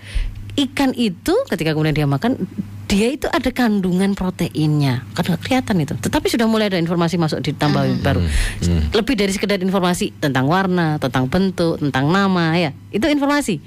ikan 0.55 0.95
itu 0.95 1.35
ketika 1.51 1.75
kemudian 1.75 1.91
dia 1.91 2.07
makan 2.07 2.47
dia 2.85 3.07
itu 3.09 3.25
ada 3.29 3.49
kandungan 3.49 4.13
proteinnya. 4.13 5.01
Kan 5.17 5.25
kelihatan 5.41 5.81
itu. 5.81 5.93
Tetapi 5.97 6.27
sudah 6.29 6.45
mulai 6.45 6.69
ada 6.69 6.77
informasi 6.77 7.17
masuk 7.17 7.41
ditambah 7.41 8.05
baru. 8.05 8.21
Lebih 8.93 9.15
dari 9.17 9.31
sekedar 9.33 9.57
informasi 9.57 10.13
tentang 10.21 10.45
warna 10.45 11.01
tentang 11.01 11.25
bentuk 11.25 11.81
tentang 11.81 12.13
nama 12.13 12.53
ya. 12.53 12.71
Itu 12.93 13.09
informasi. 13.09 13.59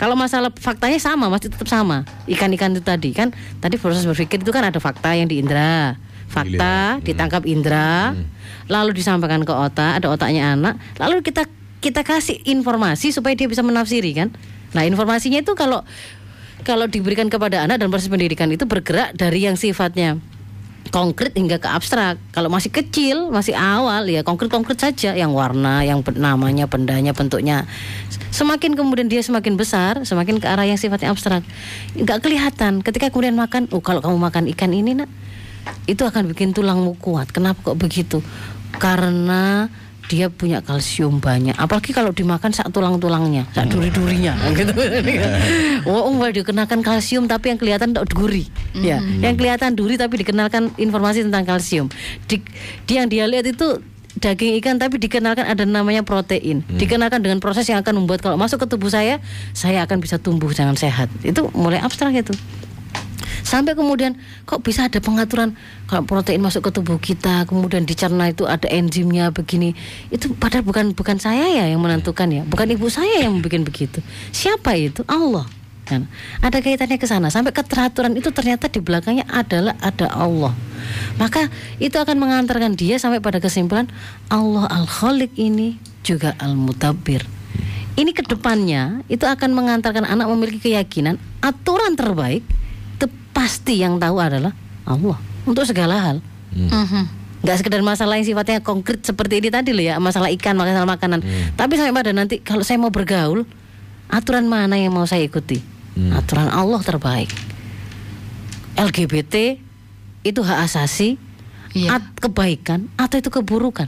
Kalau 0.00 0.16
masalah 0.16 0.50
faktanya 0.56 0.96
sama 0.96 1.28
masih 1.28 1.52
tetap 1.52 1.68
sama. 1.68 2.08
Ikan-ikan 2.24 2.72
itu 2.72 2.82
tadi 2.82 3.12
kan? 3.12 3.30
Tadi 3.60 3.76
proses 3.76 4.08
berpikir 4.08 4.40
itu 4.40 4.50
kan 4.50 4.64
ada 4.64 4.80
fakta 4.80 5.12
yang 5.12 5.28
di 5.28 5.38
indera 5.38 6.00
fakta 6.24 6.98
ditangkap 7.04 7.46
indera 7.46 8.16
lalu 8.66 8.96
disampaikan 8.96 9.46
ke 9.46 9.54
otak 9.54 10.02
ada 10.02 10.10
otaknya 10.10 10.56
anak 10.56 10.80
lalu 10.98 11.22
kita 11.22 11.46
kita 11.84 12.00
kasih 12.00 12.40
informasi 12.48 13.12
supaya 13.12 13.36
dia 13.36 13.44
bisa 13.44 13.60
menafsiri 13.60 14.16
kan? 14.16 14.32
Nah 14.72 14.88
informasinya 14.88 15.44
itu 15.44 15.52
kalau 15.52 15.84
kalau 16.64 16.88
diberikan 16.88 17.28
kepada 17.28 17.62
anak 17.62 17.78
dan 17.78 17.92
proses 17.92 18.08
pendidikan 18.08 18.48
itu 18.48 18.64
bergerak 18.64 19.12
dari 19.14 19.44
yang 19.44 19.54
sifatnya 19.54 20.18
konkret 20.94 21.34
hingga 21.34 21.58
ke 21.58 21.66
abstrak. 21.66 22.22
Kalau 22.30 22.46
masih 22.46 22.70
kecil, 22.70 23.26
masih 23.34 23.58
awal 23.58 24.06
ya 24.06 24.22
konkret-konkret 24.22 24.78
saja 24.78 25.10
yang 25.18 25.34
warna, 25.34 25.82
yang 25.82 26.06
namanya, 26.14 26.70
bendanya, 26.70 27.10
bentuknya. 27.10 27.66
Semakin 28.30 28.78
kemudian 28.78 29.10
dia 29.10 29.18
semakin 29.18 29.58
besar, 29.58 30.06
semakin 30.06 30.38
ke 30.38 30.46
arah 30.46 30.62
yang 30.66 30.78
sifatnya 30.78 31.10
abstrak. 31.10 31.42
Enggak 31.98 32.22
kelihatan. 32.22 32.82
Ketika 32.86 33.10
kemudian 33.10 33.34
makan, 33.34 33.66
oh 33.74 33.82
kalau 33.82 33.98
kamu 33.98 34.16
makan 34.22 34.44
ikan 34.54 34.70
ini 34.70 34.94
nak, 34.94 35.10
itu 35.90 36.06
akan 36.06 36.30
bikin 36.30 36.54
tulangmu 36.54 36.94
kuat. 37.02 37.34
Kenapa 37.34 37.74
kok 37.74 37.78
begitu? 37.78 38.22
Karena 38.78 39.70
dia 40.08 40.28
punya 40.28 40.60
kalsium 40.60 41.18
banyak. 41.18 41.56
Apalagi 41.56 41.96
kalau 41.96 42.12
dimakan 42.12 42.52
sak 42.52 42.68
tulang-tulangnya 42.70 43.48
sak 43.56 43.72
duri-durinya. 43.72 44.36
Gitu. 44.52 44.72
Oh 45.84 46.08
oh, 46.08 46.28
dikenakan 46.32 46.80
kalsium 46.80 47.28
tapi 47.28 47.52
yang 47.52 47.60
kelihatan 47.60 47.92
tak 47.92 48.08
duri. 48.08 48.48
Ya 48.72 49.00
yang 49.00 49.36
kelihatan 49.36 49.76
duri 49.76 50.00
tapi 50.00 50.20
dikenalkan 50.20 50.72
informasi 50.80 51.24
tentang 51.28 51.44
kalsium. 51.44 51.86
Di, 52.24 52.40
di 52.88 52.92
yang 52.96 53.08
dia 53.12 53.28
lihat 53.28 53.44
itu 53.44 53.84
daging 54.16 54.56
ikan 54.62 54.78
tapi 54.78 54.96
dikenalkan 54.96 55.44
ada 55.44 55.64
namanya 55.68 56.00
protein. 56.06 56.64
Dikenalkan 56.66 57.20
dengan 57.20 57.42
proses 57.42 57.68
yang 57.68 57.84
akan 57.84 58.04
membuat 58.04 58.24
kalau 58.24 58.40
masuk 58.40 58.64
ke 58.64 58.66
tubuh 58.70 58.88
saya 58.88 59.20
saya 59.52 59.84
akan 59.84 60.00
bisa 60.00 60.16
tumbuh 60.16 60.48
dengan 60.54 60.78
sehat. 60.78 61.12
Itu 61.20 61.52
mulai 61.52 61.84
abstrak 61.84 62.16
itu 62.16 62.32
sampai 63.44 63.76
kemudian 63.76 64.16
kok 64.48 64.64
bisa 64.64 64.88
ada 64.88 64.98
pengaturan 64.98 65.52
kalau 65.86 66.02
protein 66.08 66.40
masuk 66.40 66.66
ke 66.66 66.70
tubuh 66.72 66.96
kita 66.96 67.44
kemudian 67.44 67.84
dicerna 67.84 68.32
itu 68.32 68.48
ada 68.48 68.66
enzimnya 68.72 69.30
begini. 69.30 69.76
Itu 70.08 70.32
padahal 70.34 70.64
bukan 70.64 70.96
bukan 70.96 71.20
saya 71.20 71.46
ya 71.46 71.68
yang 71.68 71.84
menentukan 71.84 72.26
ya. 72.32 72.42
Bukan 72.48 72.72
ibu 72.72 72.88
saya 72.88 73.28
yang 73.28 73.44
bikin 73.44 73.62
begitu. 73.62 74.00
Siapa 74.32 74.74
itu? 74.74 75.04
Allah. 75.04 75.44
Kan? 75.84 76.08
Ada 76.40 76.64
kaitannya 76.64 76.96
ke 76.96 77.04
sana. 77.04 77.28
Sampai 77.28 77.52
keteraturan 77.52 78.16
itu 78.16 78.32
ternyata 78.32 78.72
di 78.72 78.80
belakangnya 78.80 79.28
adalah 79.28 79.76
ada 79.84 80.08
Allah. 80.08 80.56
Maka 81.20 81.52
itu 81.76 82.00
akan 82.00 82.16
mengantarkan 82.16 82.72
dia 82.72 82.96
sampai 82.96 83.20
pada 83.20 83.36
kesimpulan 83.36 83.86
Allah 84.32 84.64
al 84.72 84.88
khaliq 84.88 85.36
ini 85.36 85.76
juga 86.00 86.32
al 86.40 86.56
mutabbir 86.56 87.28
ini 87.94 88.10
ke 88.10 88.26
depannya 88.26 89.06
itu 89.06 89.22
akan 89.22 89.54
mengantarkan 89.54 90.02
anak 90.02 90.26
memiliki 90.26 90.70
keyakinan 90.70 91.18
aturan 91.38 91.94
terbaik 91.94 92.42
itu 93.04 93.12
pasti 93.30 93.78
yang 93.78 94.00
tahu 94.00 94.16
adalah 94.16 94.56
Allah 94.82 95.20
untuk 95.44 95.62
segala 95.62 96.00
hal. 96.00 96.16
Mhm. 96.50 97.04
Nggak 97.44 97.56
sekedar 97.60 97.84
masalah 97.84 98.16
yang 98.16 98.24
sifatnya 98.24 98.64
konkret 98.64 99.04
seperti 99.04 99.36
ini 99.38 99.52
tadi 99.52 99.76
loh 99.76 99.84
ya, 99.84 100.00
masalah 100.00 100.32
ikan, 100.32 100.56
masalah 100.56 100.88
makanan. 100.88 101.20
Tapi 101.52 101.72
sampai 101.76 101.92
pada 101.92 102.10
nanti 102.10 102.40
kalau 102.40 102.64
saya 102.64 102.80
mau 102.80 102.88
bergaul, 102.88 103.44
aturan 104.08 104.48
mana 104.48 104.80
yang 104.80 104.90
mau 104.90 105.04
saya 105.04 105.20
ikuti? 105.20 105.60
Aturan 106.10 106.48
Allah 106.48 106.80
terbaik. 106.80 107.28
LGBT 108.74 109.60
itu 110.24 110.40
hak 110.40 110.58
asasi, 110.64 111.20
Iya. 111.70 112.00
at- 112.00 112.16
kebaikan 112.18 112.88
atau 112.96 113.20
itu 113.20 113.28
keburukan. 113.28 113.86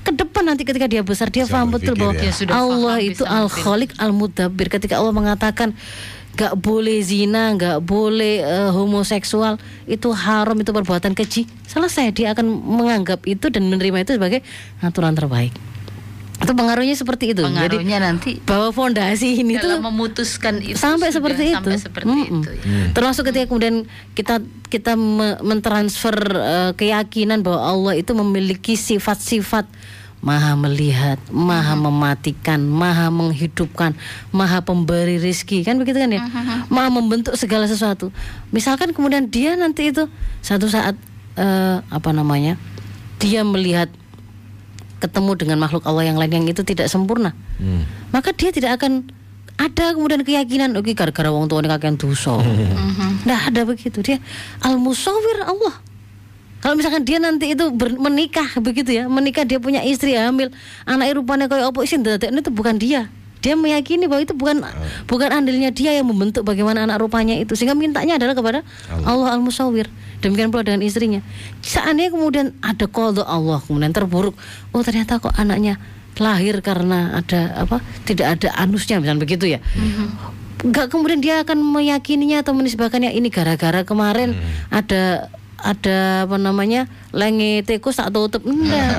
Ke 0.00 0.10
depan 0.10 0.42
nanti 0.42 0.64
ketika 0.64 0.88
dia 0.88 1.04
besar 1.04 1.28
dia 1.28 1.44
Bisa 1.44 1.52
paham 1.54 1.70
betul 1.70 1.92
bahwa 1.94 2.16
ya. 2.16 2.26
Dia 2.26 2.32
sudah 2.32 2.54
Allah 2.56 2.96
itu 2.98 3.22
bisa 3.22 3.30
al 3.30 3.46
ngerti. 3.46 3.60
khaliq 3.60 3.90
al 4.00 4.10
mudabbir 4.10 4.66
ketika 4.66 4.96
Allah 4.96 5.12
mengatakan 5.12 5.76
gak 6.40 6.56
boleh 6.56 7.04
zina, 7.04 7.52
gak 7.52 7.84
boleh 7.84 8.40
eh, 8.40 8.70
homoseksual, 8.72 9.60
itu 9.84 10.08
haram, 10.08 10.56
itu 10.56 10.72
perbuatan 10.72 11.12
keji. 11.12 11.44
Selesai 11.68 12.16
dia 12.16 12.32
akan 12.32 12.48
menganggap 12.48 13.20
itu 13.28 13.52
dan 13.52 13.68
menerima 13.68 14.08
itu 14.08 14.16
sebagai 14.16 14.40
aturan 14.80 15.12
terbaik. 15.12 15.52
Itu 16.40 16.56
pengaruhnya 16.56 16.96
seperti 16.96 17.36
itu. 17.36 17.44
Jadi 17.44 17.52
Pengaruhnya 17.52 17.98
nanti 18.00 18.40
bahwa 18.40 18.72
fondasi 18.72 19.44
ini 19.44 19.60
tuh 19.60 19.76
dalam 19.76 19.92
memutuskan 19.92 20.64
itu 20.64 20.72
sampai 20.80 21.12
sudah 21.12 21.36
seperti 21.36 21.42
sampai 21.52 21.76
itu. 21.76 21.84
seperti 21.84 22.08
Mm-mm. 22.08 22.40
itu. 22.40 22.50
ya. 22.56 22.80
Termasuk 22.96 23.22
ketika 23.28 23.44
kemudian 23.52 23.84
kita 24.16 24.40
kita 24.72 24.96
me- 24.96 25.36
mentransfer 25.44 26.16
eh, 26.32 26.72
keyakinan 26.80 27.44
bahwa 27.44 27.60
Allah 27.60 27.92
itu 28.00 28.16
memiliki 28.16 28.72
sifat-sifat 28.72 29.68
Maha 30.20 30.52
melihat, 30.52 31.16
maha 31.32 31.72
mematikan, 31.72 32.60
maha 32.60 33.08
menghidupkan, 33.08 33.96
maha 34.36 34.60
pemberi 34.60 35.16
rizki 35.16 35.64
kan 35.64 35.80
begitu 35.80 35.96
kan 35.96 36.12
ya, 36.12 36.20
maha 36.68 36.92
membentuk 36.92 37.32
segala 37.40 37.64
sesuatu. 37.64 38.12
Misalkan 38.52 38.92
kemudian 38.92 39.32
dia 39.32 39.56
nanti 39.56 39.88
itu 39.88 40.12
satu 40.44 40.68
saat 40.68 40.92
eh, 41.40 41.80
apa 41.88 42.12
namanya, 42.12 42.60
dia 43.16 43.40
melihat 43.48 43.88
ketemu 45.00 45.32
dengan 45.40 45.56
makhluk 45.56 45.88
Allah 45.88 46.04
yang 46.04 46.20
lain 46.20 46.44
yang 46.44 46.46
itu 46.52 46.60
tidak 46.60 46.92
sempurna, 46.92 47.32
Hmm. 47.56 47.88
maka 48.12 48.36
dia 48.36 48.52
tidak 48.52 48.76
akan 48.76 49.08
ada 49.56 49.96
kemudian 49.96 50.20
keyakinan 50.20 50.76
oke 50.76 50.92
gara-gara 50.92 51.32
wong 51.32 51.48
tuane 51.48 51.68
kakean 51.68 51.96
dosa. 51.96 52.36
Nah, 53.20 53.52
ada 53.52 53.68
begitu 53.68 54.00
dia 54.00 54.16
al 54.60 54.76
musawwir 54.80 55.44
Allah. 55.44 55.80
Kalau 56.60 56.76
misalkan 56.76 57.08
dia 57.08 57.16
nanti 57.16 57.56
itu 57.56 57.72
ber- 57.72 57.96
menikah 57.96 58.46
begitu 58.60 58.92
ya, 58.92 59.08
menikah 59.08 59.48
dia 59.48 59.56
punya 59.56 59.80
istri 59.80 60.12
hamil, 60.12 60.52
anak 60.84 61.16
rupanya 61.16 61.48
kayak 61.48 61.72
opo 61.72 61.80
isin 61.80 62.04
dadekne 62.04 62.44
itu 62.44 62.52
bukan 62.52 62.76
dia. 62.76 63.08
Dia 63.40 63.56
meyakini 63.56 64.04
bahwa 64.04 64.20
itu 64.20 64.36
bukan 64.36 64.60
bukan 65.08 65.32
andilnya 65.32 65.72
dia 65.72 65.96
yang 65.96 66.04
membentuk 66.04 66.44
bagaimana 66.44 66.84
anak 66.84 67.00
rupanya 67.00 67.40
itu 67.40 67.56
sehingga 67.56 67.72
mintanya 67.72 68.20
adalah 68.20 68.36
kepada 68.36 68.60
Allah, 69.08 69.32
al 69.32 69.40
musawwir. 69.40 69.88
Demikian 70.20 70.52
pula 70.52 70.60
dengan 70.60 70.84
istrinya. 70.84 71.24
Seandainya 71.64 72.12
kemudian 72.12 72.52
ada 72.60 72.84
qadha 72.84 73.24
Allah 73.24 73.64
kemudian 73.64 73.96
terburuk, 73.96 74.36
oh 74.76 74.84
ternyata 74.84 75.16
kok 75.16 75.32
anaknya 75.40 75.80
lahir 76.20 76.60
karena 76.60 77.16
ada 77.16 77.64
apa? 77.64 77.80
Tidak 78.04 78.26
ada 78.28 78.52
anusnya 78.60 79.00
misalnya 79.00 79.24
begitu 79.24 79.48
ya. 79.48 79.64
Enggak 80.60 80.92
kemudian 80.92 81.24
dia 81.24 81.40
akan 81.40 81.64
meyakininya 81.64 82.44
atau 82.44 82.52
menisbahkannya 82.52 83.16
ini 83.16 83.32
gara-gara 83.32 83.80
kemarin 83.88 84.36
ada 84.68 85.32
ada 85.60 86.24
apa 86.24 86.36
namanya 86.40 86.88
lenge 87.12 87.64
tikus 87.64 88.00
tak 88.00 88.12
tutup. 88.12 88.42
Enggak. 88.44 88.94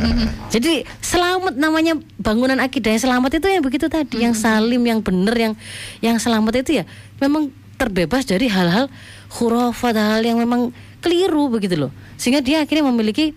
Jadi 0.54 0.88
selamat 1.04 1.58
namanya 1.60 2.00
bangunan 2.16 2.56
akidah 2.62 2.96
yang 2.96 3.02
selamat 3.02 3.30
itu 3.40 3.46
yang 3.52 3.64
begitu 3.64 3.86
tadi. 3.86 4.24
Yang 4.24 4.40
salim 4.40 4.82
yang 4.84 5.00
benar 5.04 5.36
yang 5.36 5.54
yang 6.00 6.16
selamat 6.16 6.64
itu 6.64 6.82
ya 6.82 6.84
memang 7.20 7.52
terbebas 7.76 8.24
dari 8.24 8.48
hal-hal 8.48 8.88
khurafat 9.28 9.96
hal 9.96 10.22
yang 10.24 10.40
memang 10.40 10.72
keliru 11.04 11.52
begitu 11.52 11.76
loh. 11.76 11.92
Sehingga 12.16 12.40
dia 12.40 12.64
akhirnya 12.64 12.88
memiliki 12.88 13.36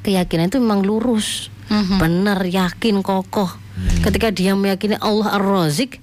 keyakinan 0.00 0.48
itu 0.48 0.58
memang 0.62 0.86
lurus 0.86 1.52
benar 2.00 2.42
yakin 2.42 3.04
kokoh. 3.04 3.50
Ketika 4.02 4.34
dia 4.34 4.52
meyakini 4.58 4.98
Allah 4.98 5.38
ar-Razik 5.38 6.02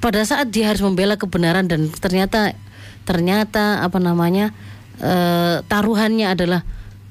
pada 0.00 0.24
saat 0.24 0.48
dia 0.48 0.72
harus 0.72 0.80
membela 0.80 1.20
kebenaran 1.20 1.68
dan 1.68 1.92
ternyata 1.92 2.56
ternyata 3.04 3.84
apa 3.84 4.00
namanya 4.00 4.56
eh, 5.00 5.56
taruhannya 5.64 6.28
adalah 6.28 6.60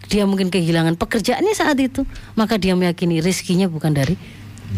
dia 0.09 0.25
mungkin 0.25 0.49
kehilangan 0.49 0.97
pekerjaannya 0.97 1.53
saat 1.53 1.77
itu 1.77 2.01
maka 2.33 2.57
dia 2.57 2.73
meyakini 2.73 3.21
rizkinya 3.21 3.69
bukan 3.69 3.93
dari 3.93 4.17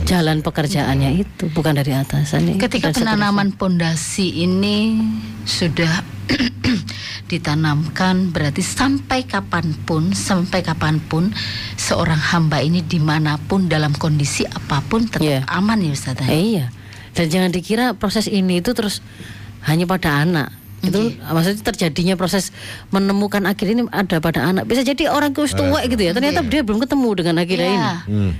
jalan 0.03 0.39
pekerjaannya 0.39 1.23
itu 1.23 1.51
bukan 1.51 1.75
dari 1.75 1.91
atasannya 1.91 2.55
Ketika 2.59 2.91
penanaman 2.95 3.51
pondasi 3.55 4.43
ini 4.43 4.99
sudah 5.43 6.03
ditanamkan 7.31 8.31
berarti 8.31 8.59
sampai 8.63 9.23
kapan 9.23 9.71
pun 9.87 10.11
sampai 10.11 10.63
kapan 10.63 10.99
pun 10.99 11.31
seorang 11.75 12.19
hamba 12.19 12.59
ini 12.59 12.83
di 12.83 12.99
mana 12.99 13.39
pun 13.39 13.67
dalam 13.71 13.95
kondisi 13.95 14.43
apa 14.47 14.83
pun 14.83 15.07
tetap 15.07 15.23
Iya. 15.23 15.43
aman 15.47 15.79
ya 15.79 15.91
Ustaz. 15.95 16.19
Eh, 16.27 16.59
iya 16.59 16.65
dan 17.11 17.27
jangan 17.27 17.51
dikira 17.51 17.91
proses 17.95 18.27
ini 18.31 18.63
itu 18.63 18.71
terus 18.71 19.03
hanya 19.67 19.83
pada 19.83 20.23
anak 20.23 20.51
itu 20.81 21.13
maksudnya 21.21 21.61
terjadinya 21.61 22.13
proses 22.17 22.49
menemukan 22.89 23.45
akhir 23.45 23.67
ini 23.69 23.85
ada 23.93 24.17
pada 24.17 24.49
anak. 24.49 24.65
Bisa 24.65 24.81
jadi 24.81 25.13
orang 25.13 25.31
tua 25.53 25.79
gitu 25.85 26.01
ya. 26.01 26.11
Ternyata 26.11 26.41
dia 26.45 26.61
belum 26.65 26.81
ketemu 26.81 27.09
dengan 27.21 27.35
akhirnya 27.41 27.69
Iya. 27.69 27.77
ini. 27.77 27.91
Hmm. 28.09 28.31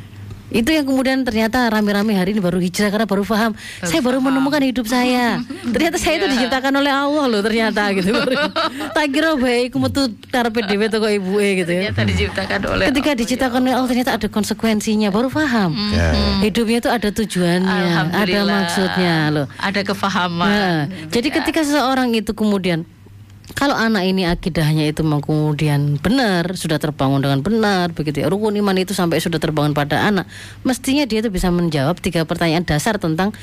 Itu 0.51 0.67
yang 0.69 0.83
kemudian 0.83 1.23
ternyata 1.23 1.71
rame-rame 1.71 2.11
hari 2.11 2.35
ini 2.35 2.43
baru 2.43 2.59
hijrah 2.59 2.91
karena 2.91 3.07
baru 3.07 3.23
paham. 3.23 3.51
saya 3.81 4.03
baru 4.03 4.19
menemukan 4.19 4.59
hidup 4.59 4.83
saya. 4.83 5.39
ternyata 5.73 5.95
saya 5.95 6.19
itu 6.19 6.27
diciptakan 6.27 6.75
oleh 6.75 6.91
Allah 6.91 7.25
loh 7.31 7.39
ternyata 7.39 7.87
gitu. 7.95 8.11
Baru- 8.11 8.35
tak 8.95 9.05
kira 9.09 9.39
baik 9.39 9.71
metu 9.73 10.11
karepe 10.27 10.59
dhewe 10.67 10.85
toko 10.91 11.07
ibuke 11.07 11.63
gitu 11.63 11.71
ya. 11.71 11.81
Ternyata 11.89 12.03
diciptakan 12.03 12.59
oleh 12.67 12.85
Ketika 12.91 13.11
diciptakan 13.15 13.59
oleh 13.63 13.73
Allah 13.79 13.89
ternyata 13.89 14.11
ada 14.19 14.27
konsekuensinya, 14.27 15.07
baru 15.07 15.31
paham. 15.31 15.71
Ya, 15.95 16.11
ya. 16.11 16.31
Hidupnya 16.43 16.77
itu 16.83 16.89
ada 16.91 17.09
tujuannya, 17.09 18.11
ada 18.11 18.39
maksudnya 18.43 19.15
loh. 19.31 19.45
Ada 19.55 19.81
kefahaman. 19.87 20.47
Nah, 20.51 20.79
jadi 21.07 21.31
ketika 21.31 21.63
seseorang 21.63 22.11
itu 22.11 22.35
kemudian 22.35 22.83
kalau 23.53 23.75
anak 23.75 24.07
ini 24.07 24.25
akidahnya 24.25 24.89
itu 24.89 25.03
kemudian 25.03 25.99
benar, 25.99 26.55
sudah 26.55 26.81
terbangun 26.81 27.21
dengan 27.21 27.39
benar, 27.45 27.91
begitu 27.93 28.23
ya. 28.23 28.27
Rukun 28.31 28.57
iman 28.57 28.75
itu 28.79 28.95
sampai 28.95 29.21
sudah 29.21 29.37
terbangun 29.37 29.75
pada 29.75 30.01
anak, 30.07 30.25
mestinya 30.65 31.05
dia 31.05 31.21
itu 31.21 31.29
bisa 31.29 31.51
menjawab 31.53 31.99
tiga 31.99 32.25
pertanyaan 32.25 32.65
dasar 32.65 32.97
tentang 32.97 33.35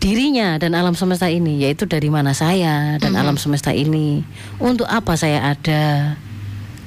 dirinya 0.00 0.56
dan 0.56 0.72
alam 0.72 0.96
semesta 0.96 1.28
ini, 1.28 1.60
yaitu 1.60 1.84
dari 1.84 2.08
mana 2.08 2.32
saya 2.32 2.96
dan 2.96 3.12
alam 3.20 3.36
semesta 3.36 3.68
ini, 3.76 4.24
untuk 4.56 4.88
apa 4.88 5.12
saya 5.12 5.52
ada, 5.52 6.16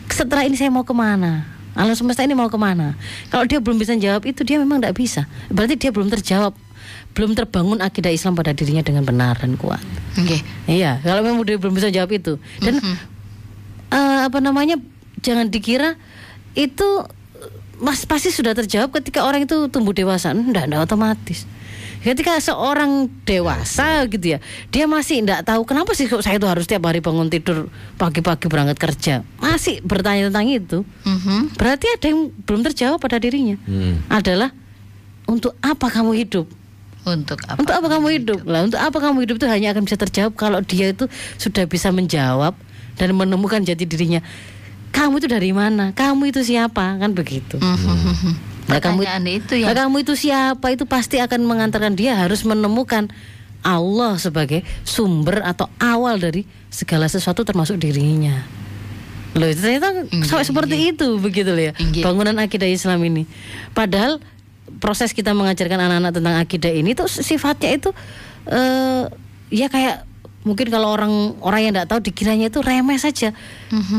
setelah 0.10 0.50
ini 0.50 0.58
saya 0.58 0.74
mau 0.74 0.82
ke 0.82 0.98
mana, 0.98 1.46
alam 1.78 1.94
semesta 1.94 2.26
ini 2.26 2.34
mau 2.34 2.50
ke 2.50 2.58
mana. 2.58 2.98
Kalau 3.30 3.46
dia 3.46 3.62
belum 3.62 3.78
bisa 3.78 3.94
jawab 3.94 4.26
itu 4.26 4.42
dia 4.42 4.58
memang 4.58 4.82
tidak 4.82 4.98
bisa, 4.98 5.22
berarti 5.54 5.78
dia 5.78 5.94
belum 5.94 6.10
terjawab, 6.10 6.58
belum 7.14 7.38
terbangun 7.38 7.80
akidah 7.80 8.10
Islam 8.10 8.34
pada 8.34 8.52
dirinya 8.58 8.82
dengan 8.82 9.06
benar 9.06 9.38
dan 9.38 9.54
kuat. 9.54 9.82
Oke. 10.18 10.42
Iya, 10.66 10.98
kalau 11.06 11.22
memang 11.22 11.46
dia 11.46 11.62
belum 11.62 11.78
bisa 11.78 11.94
jawab 11.94 12.10
itu. 12.14 12.42
Dan 12.60 12.82
eh, 13.94 14.20
apa 14.26 14.42
namanya? 14.42 14.82
Jangan 15.24 15.48
dikira 15.48 15.96
itu 16.58 17.08
mas 17.80 18.04
pasti 18.06 18.30
sudah 18.30 18.54
terjawab 18.54 18.92
ketika 19.00 19.24
orang 19.24 19.46
itu 19.46 19.70
tumbuh 19.70 19.94
dewasa. 19.94 20.34
Enggak, 20.34 20.68
enggak 20.68 20.84
otomatis. 20.90 21.46
Ketika 22.04 22.36
seorang 22.44 23.08
dewasa 23.24 24.04
gitu 24.12 24.36
ya, 24.36 24.40
dia 24.68 24.86
masih 24.92 25.24
enggak 25.24 25.48
tahu 25.48 25.64
kenapa 25.64 25.96
sih 25.96 26.12
kok 26.12 26.20
saya 26.20 26.36
itu 26.36 26.44
harus 26.44 26.68
tiap 26.68 26.84
hari 26.84 27.00
bangun 27.00 27.32
tidur 27.32 27.72
pagi-pagi 27.96 28.52
berangkat 28.52 28.76
kerja. 28.76 29.16
Masih 29.40 29.80
bertanya 29.88 30.28
tentang 30.28 30.52
itu. 30.52 30.78
Mhm. 31.08 31.56
Berarti 31.56 31.88
ada 31.88 32.06
yang 32.12 32.28
belum 32.44 32.62
terjawab 32.68 33.00
pada 33.00 33.24
dirinya. 33.24 33.56
Hmm. 33.64 34.04
Adalah 34.12 34.52
untuk 35.32 35.56
apa 35.64 35.88
kamu 35.88 36.12
hidup? 36.20 36.46
Untuk 37.04 37.40
apa? 37.44 37.60
Untuk 37.60 37.76
apa 37.76 37.88
kamu 37.92 38.08
hidup? 38.16 38.40
Lah, 38.48 38.64
untuk 38.64 38.80
apa 38.80 38.98
kamu 38.98 39.28
hidup 39.28 39.36
itu 39.42 39.48
hanya 39.52 39.76
akan 39.76 39.84
bisa 39.84 40.00
terjawab 40.00 40.34
kalau 40.40 40.60
dia 40.64 40.96
itu 40.96 41.12
sudah 41.36 41.68
bisa 41.68 41.92
menjawab 41.92 42.56
dan 42.96 43.10
menemukan 43.12 43.60
jati 43.60 43.84
dirinya. 43.84 44.24
Kamu 44.94 45.20
itu 45.20 45.28
dari 45.28 45.52
mana? 45.52 45.92
Kamu 45.92 46.30
itu 46.30 46.46
siapa? 46.46 46.96
Kan 47.02 47.12
begitu. 47.18 47.58
Mhm. 47.60 48.54
Nah, 48.64 48.80
kamu, 48.80 49.04
Pertanyaan 49.04 49.26
itu 49.28 49.54
ya. 49.60 49.68
nah, 49.68 49.76
kamu 49.76 50.08
itu 50.08 50.14
siapa? 50.16 50.72
Itu 50.72 50.88
pasti 50.88 51.20
akan 51.20 51.44
mengantarkan 51.44 52.00
dia 52.00 52.16
harus 52.16 52.48
menemukan 52.48 53.12
Allah 53.60 54.16
sebagai 54.16 54.64
sumber 54.88 55.44
atau 55.44 55.68
awal 55.84 56.20
dari 56.20 56.48
segala 56.72 57.12
sesuatu 57.12 57.44
termasuk 57.44 57.76
dirinya. 57.80 58.44
Loh, 59.34 59.50
itu 59.50 59.66
ternyata 59.66 60.06
Iya, 60.14 60.30
sampai 60.30 60.46
seperti 60.46 60.76
itu 60.94 61.18
begitu 61.18 61.50
loh 61.52 61.64
ya. 61.72 61.74
Iya. 61.74 62.06
Bangunan 62.06 62.38
akidah 62.38 62.70
Islam 62.70 63.02
ini. 63.04 63.26
Padahal 63.74 64.22
proses 64.82 65.14
kita 65.14 65.34
mengajarkan 65.34 65.78
anak-anak 65.78 66.14
tentang 66.14 66.36
akidah 66.38 66.72
ini 66.74 66.94
tuh 66.98 67.10
sifatnya 67.10 67.78
itu 67.78 67.90
eh 68.50 69.06
ya 69.54 69.70
kayak 69.70 70.10
mungkin 70.44 70.68
kalau 70.68 70.92
orang 70.92 71.40
orang 71.40 71.60
yang 71.64 71.72
tidak 71.76 71.90
tahu 71.90 72.00
dikiranya 72.04 72.52
itu 72.52 72.60
remeh 72.60 73.00
saja. 73.00 73.32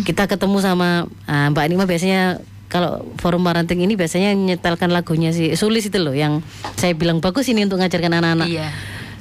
Kita 0.04 0.28
ketemu 0.28 0.58
sama 0.60 1.08
ah, 1.24 1.48
Mbak 1.50 1.66
Nima 1.72 1.84
biasanya 1.88 2.38
kalau 2.68 3.06
forum 3.22 3.46
parenting 3.46 3.80
ini 3.86 3.94
biasanya 3.94 4.34
nyetelkan 4.34 4.90
lagunya 4.90 5.30
si 5.30 5.54
Sulis 5.54 5.86
itu 5.88 5.98
loh 6.02 6.12
yang 6.12 6.42
saya 6.74 6.92
bilang 6.92 7.22
bagus 7.22 7.48
ini 7.48 7.64
untuk 7.64 7.80
ngajarkan 7.80 8.12
anak-anak. 8.20 8.48
Iya. 8.50 8.68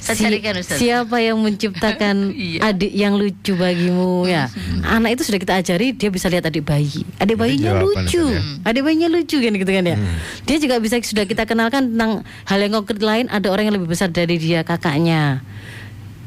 Saya 0.04 0.20
Si- 0.20 0.24
carikan 0.28 0.54
Ustaz. 0.60 0.78
siapa 0.78 1.16
yang 1.18 1.40
menciptakan 1.40 2.16
Iya. 2.36 2.60
adik 2.66 2.92
yang 2.92 3.16
lucu 3.16 3.56
bagimu 3.56 4.28
ya? 4.28 4.52
Anak 4.84 5.16
itu 5.16 5.24
sudah 5.24 5.40
kita 5.40 5.54
ajari 5.56 5.96
dia 5.96 6.12
bisa 6.12 6.28
lihat 6.28 6.44
adik 6.44 6.62
bayi. 6.62 7.08
Adik 7.18 7.40
bayinya 7.40 7.72
jawaban 7.72 8.04
lucu. 8.04 8.20
Ya. 8.28 8.42
adik 8.64 8.84
bayinya 8.84 9.08
lucu 9.08 9.40
kan 9.40 9.54
gitu 9.54 9.72
kan 9.72 9.84
ya? 9.86 9.96
Dia 10.44 10.58
juga 10.60 10.76
bisa 10.78 11.00
sudah 11.00 11.24
kita 11.24 11.44
kenalkan 11.44 11.88
tentang 11.90 12.12
hal 12.44 12.60
yang 12.60 12.76
konkret 12.76 13.00
lain 13.00 13.32
ada 13.32 13.48
orang 13.48 13.64
yang 13.66 13.76
lebih 13.76 13.88
besar 13.88 14.12
dari 14.12 14.36
dia 14.36 14.62
kakaknya. 14.62 15.40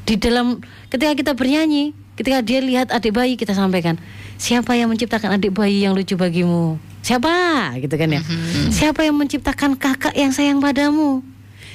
Di 0.03 0.17
dalam 0.17 0.65
ketika 0.89 1.13
kita 1.13 1.33
bernyanyi 1.33 1.93
ketika 2.17 2.41
dia 2.41 2.59
lihat 2.59 2.89
adik 2.89 3.13
bayi 3.13 3.37
kita 3.37 3.53
sampaikan 3.53 4.01
siapa 4.35 4.73
yang 4.73 4.89
menciptakan 4.89 5.37
adik 5.37 5.53
bayi 5.53 5.85
yang 5.85 5.93
lucu 5.93 6.17
bagimu? 6.17 6.81
Siapa? 7.05 7.29
Gitu 7.77 7.93
kan 7.93 8.09
ya? 8.09 8.25
Siapa 8.69 9.05
yang 9.05 9.15
menciptakan 9.15 9.77
kakak 9.77 10.17
yang 10.17 10.33
sayang 10.33 10.59
padamu 10.59 11.21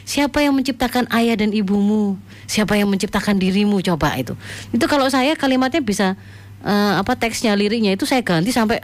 siapa 0.03 0.39
yang 0.39 0.53
menciptakan 0.53 1.07
ayah 1.11 1.35
dan 1.35 1.49
ibumu 1.49 2.17
siapa 2.45 2.75
yang 2.75 2.87
menciptakan 2.87 3.35
dirimu 3.35 3.79
coba 3.81 4.15
itu 4.15 4.33
itu 4.69 4.85
kalau 4.85 5.07
saya 5.07 5.33
kalimatnya 5.33 5.79
bisa 5.79 6.19
eh, 6.61 6.93
apa 6.95 7.15
teksnya 7.15 7.53
liriknya 7.53 7.93
itu 7.93 8.03
saya 8.03 8.21
ganti 8.21 8.49
sampai 8.49 8.81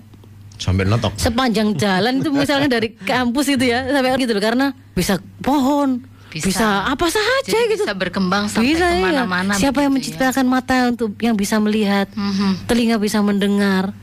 Sampai 0.57 0.89
notok. 0.89 1.13
sepanjang 1.13 1.77
jalan 1.77 2.17
itu 2.17 2.33
misalnya 2.33 2.65
dari 2.67 2.89
kampus 2.89 3.45
itu 3.47 3.69
ya 3.69 3.85
sampai 3.87 4.17
gitu 4.17 4.33
loh 4.33 4.41
karena 4.41 4.67
bisa 4.91 5.21
pohon 5.39 6.01
Bisa. 6.27 6.49
bisa, 6.49 6.67
apa 6.83 7.07
saja 7.07 7.45
Jadi 7.45 7.77
gitu 7.77 7.85
bisa 7.85 7.93
berkembang 7.93 8.49
sampai 8.49 8.65
bisa 8.67 8.85
iya. 8.89 9.21
ke 9.21 9.21
mana-mana. 9.21 9.53
siapa 9.53 9.79
yang 9.79 9.93
ya. 9.93 9.95
menciptakan 9.95 10.45
mata 10.45 10.89
untuk 10.89 11.13
yang 11.19 11.33
bisa 11.33 11.61
melihat 11.61 12.09
Mhm. 12.09 12.65
telinga 12.65 12.97
bisa 12.97 13.21
mendengar 13.21 13.93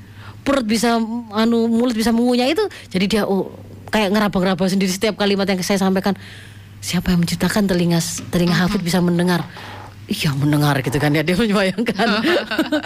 perut 0.40 0.62
bisa 0.62 0.94
anu 1.32 1.66
mulut 1.66 1.92
bisa 1.92 2.14
mengunyah 2.14 2.46
itu 2.46 2.62
jadi 2.86 3.04
dia 3.04 3.22
oh 3.24 3.50
kayak 3.90 4.14
ngeraba-ngeraba 4.14 4.62
sendiri 4.64 4.88
setiap 4.88 5.14
kalimat 5.16 5.44
yang 5.44 5.58
saya 5.58 5.76
sampaikan 5.76 6.14
siapa 6.84 7.16
yang 7.16 7.24
menciptakan 7.24 7.64
telinga 7.64 7.96
telinga 8.28 8.52
hafid 8.60 8.84
bisa 8.84 9.00
mendengar 9.00 9.48
Iya 10.04 10.30
mendengar 10.32 10.78
gitu 10.78 10.96
kan 10.96 11.10
ya 11.10 11.20
dia 11.20 11.32
membayangkan 11.34 12.08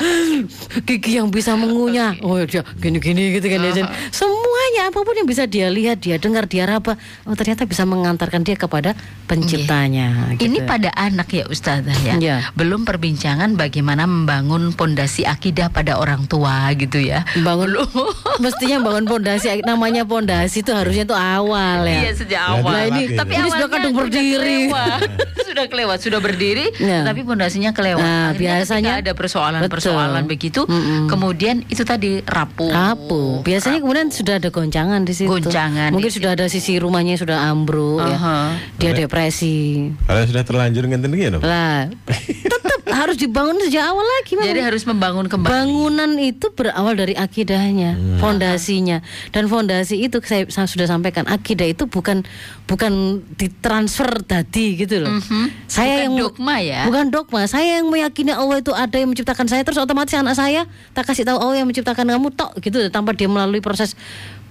gigi 0.87 1.19
yang 1.19 1.29
bisa 1.29 1.55
mengunyah 1.55 2.15
oh 2.23 2.39
dia 2.43 2.63
gini-gini 2.77 3.35
gitu 3.35 3.47
kan 3.47 3.61
ya 3.61 3.73
Dan 3.75 3.87
semuanya 4.09 4.83
apa 4.89 5.03
pun 5.03 5.15
yang 5.15 5.27
bisa 5.27 5.45
dia 5.45 5.69
lihat 5.69 5.99
dia 5.99 6.17
dengar 6.17 6.47
dia 6.47 6.65
raba 6.65 6.95
oh 7.25 7.35
ternyata 7.35 7.63
bisa 7.63 7.83
mengantarkan 7.83 8.43
dia 8.43 8.55
kepada 8.55 8.95
penciptanya 9.27 10.35
gitu. 10.35 10.47
Ini 10.47 10.65
pada 10.65 10.91
anak 10.95 11.29
ya 11.31 11.45
Ustazah 11.47 11.99
ya. 12.01 12.15
Iya. 12.17 12.37
Belum 12.55 12.83
perbincangan 12.83 13.55
bagaimana 13.55 14.05
membangun 14.05 14.73
pondasi 14.73 15.23
akidah 15.23 15.69
pada 15.69 15.97
orang 15.97 16.27
tua 16.27 16.73
gitu 16.75 16.99
ya. 16.99 17.23
bangun 17.37 17.77
mestinya 18.45 18.81
bangun 18.81 19.05
pondasi 19.05 19.63
namanya 19.63 20.03
pondasi 20.03 20.61
itu 20.61 20.73
harusnya 20.73 21.05
itu 21.05 21.15
awal 21.15 21.83
ya 21.83 22.01
Iya 22.03 22.13
sejak 22.15 22.37
Ya, 22.39 22.55
awal. 22.55 22.71
Nah, 22.71 22.85
ini, 22.87 23.03
tapi 23.19 23.33
ini 23.35 23.49
sudah 23.51 23.69
kadung 23.69 23.95
berdiri. 23.95 24.71
kelewat. 24.71 25.01
sudah 25.49 25.65
kelewat, 25.67 25.99
sudah 25.99 26.21
berdiri, 26.23 26.67
Ya. 26.79 27.03
Tapi 27.09 27.21
pondasinya 27.23 27.71
kelewat. 27.71 27.99
Nah, 27.99 28.31
Akhirnya 28.31 28.61
biasanya- 28.61 28.95
ada 28.99 29.13
persoalan-persoalan 29.13 30.25
begitu, 30.25 30.63
Mm-mm. 30.63 31.09
kemudian 31.09 31.65
itu 31.67 31.83
tadi 31.83 32.21
rapuh. 32.23 32.69
rapuh 32.69 33.41
biasanya 33.41 33.79
kemudian 33.79 34.09
sudah 34.09 34.37
ada 34.37 34.49
goncangan 34.49 35.01
di 35.01 35.13
situ 35.13 35.31
Goncangan 35.31 35.91
mungkin 35.91 36.11
sudah 36.11 36.31
ada 36.33 36.47
sisi 36.47 36.77
rumahnya 36.77 37.15
yang 37.15 37.23
sudah 37.23 37.39
ambruk 37.47 38.01
ya. 38.01 38.15
Aha. 38.15 38.39
dia 38.77 38.93
depresi 38.95 39.89
Kalau 40.01 40.21
sudah 40.23 40.43
terlanjur 40.43 40.85
ngenten 40.85 41.11
ya, 41.11 41.31
lah 41.35 41.89
tetap 42.53 42.78
harus 42.89 43.17
dibangun 43.21 43.61
sejak 43.61 43.85
awal 43.85 44.03
lagi 44.03 44.35
memang. 44.35 44.51
Jadi 44.51 44.63
harus 44.65 44.83
membangun 44.89 45.27
kembali. 45.29 45.53
Bangunan 45.53 46.11
itu 46.17 46.47
berawal 46.53 46.97
dari 46.97 47.15
akidahnya, 47.15 48.19
fondasinya. 48.19 49.05
Dan 49.31 49.47
fondasi 49.47 50.01
itu 50.01 50.19
saya, 50.25 50.49
saya 50.49 50.67
sudah 50.67 50.89
sampaikan, 50.89 51.29
akidah 51.29 51.69
itu 51.69 51.85
bukan 51.87 52.25
bukan 52.65 53.23
ditransfer 53.37 54.09
tadi 54.25 54.81
gitu 54.81 55.05
loh. 55.05 55.21
Saya 55.69 56.01
Bukan 56.01 56.05
yang 56.05 56.15
dogma 56.17 56.57
ya. 56.61 56.81
Bukan 56.89 57.07
dogma. 57.13 57.41
Saya 57.45 57.81
yang 57.81 57.89
meyakini 57.89 58.33
Allah 58.33 58.61
itu 58.61 58.73
ada 58.73 58.97
yang 58.97 59.09
menciptakan 59.13 59.47
saya 59.49 59.63
terus 59.65 59.81
otomatis 59.81 60.13
anak 60.17 60.37
saya 60.37 60.65
tak 60.93 61.09
kasih 61.09 61.25
tahu 61.25 61.39
Allah 61.41 61.65
yang 61.65 61.69
menciptakan 61.69 62.05
kamu 62.09 62.29
tok 62.35 62.59
gitu 62.61 62.89
tanpa 62.89 63.13
dia 63.13 63.29
melalui 63.29 63.61
proses 63.61 63.95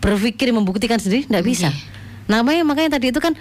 berpikir 0.01 0.53
membuktikan 0.53 1.01
sendiri 1.01 1.25
tidak 1.25 1.43
bisa. 1.45 1.69
Namanya 2.27 2.67
makanya 2.67 2.99
tadi 2.99 3.09
itu 3.09 3.19
kan 3.23 3.33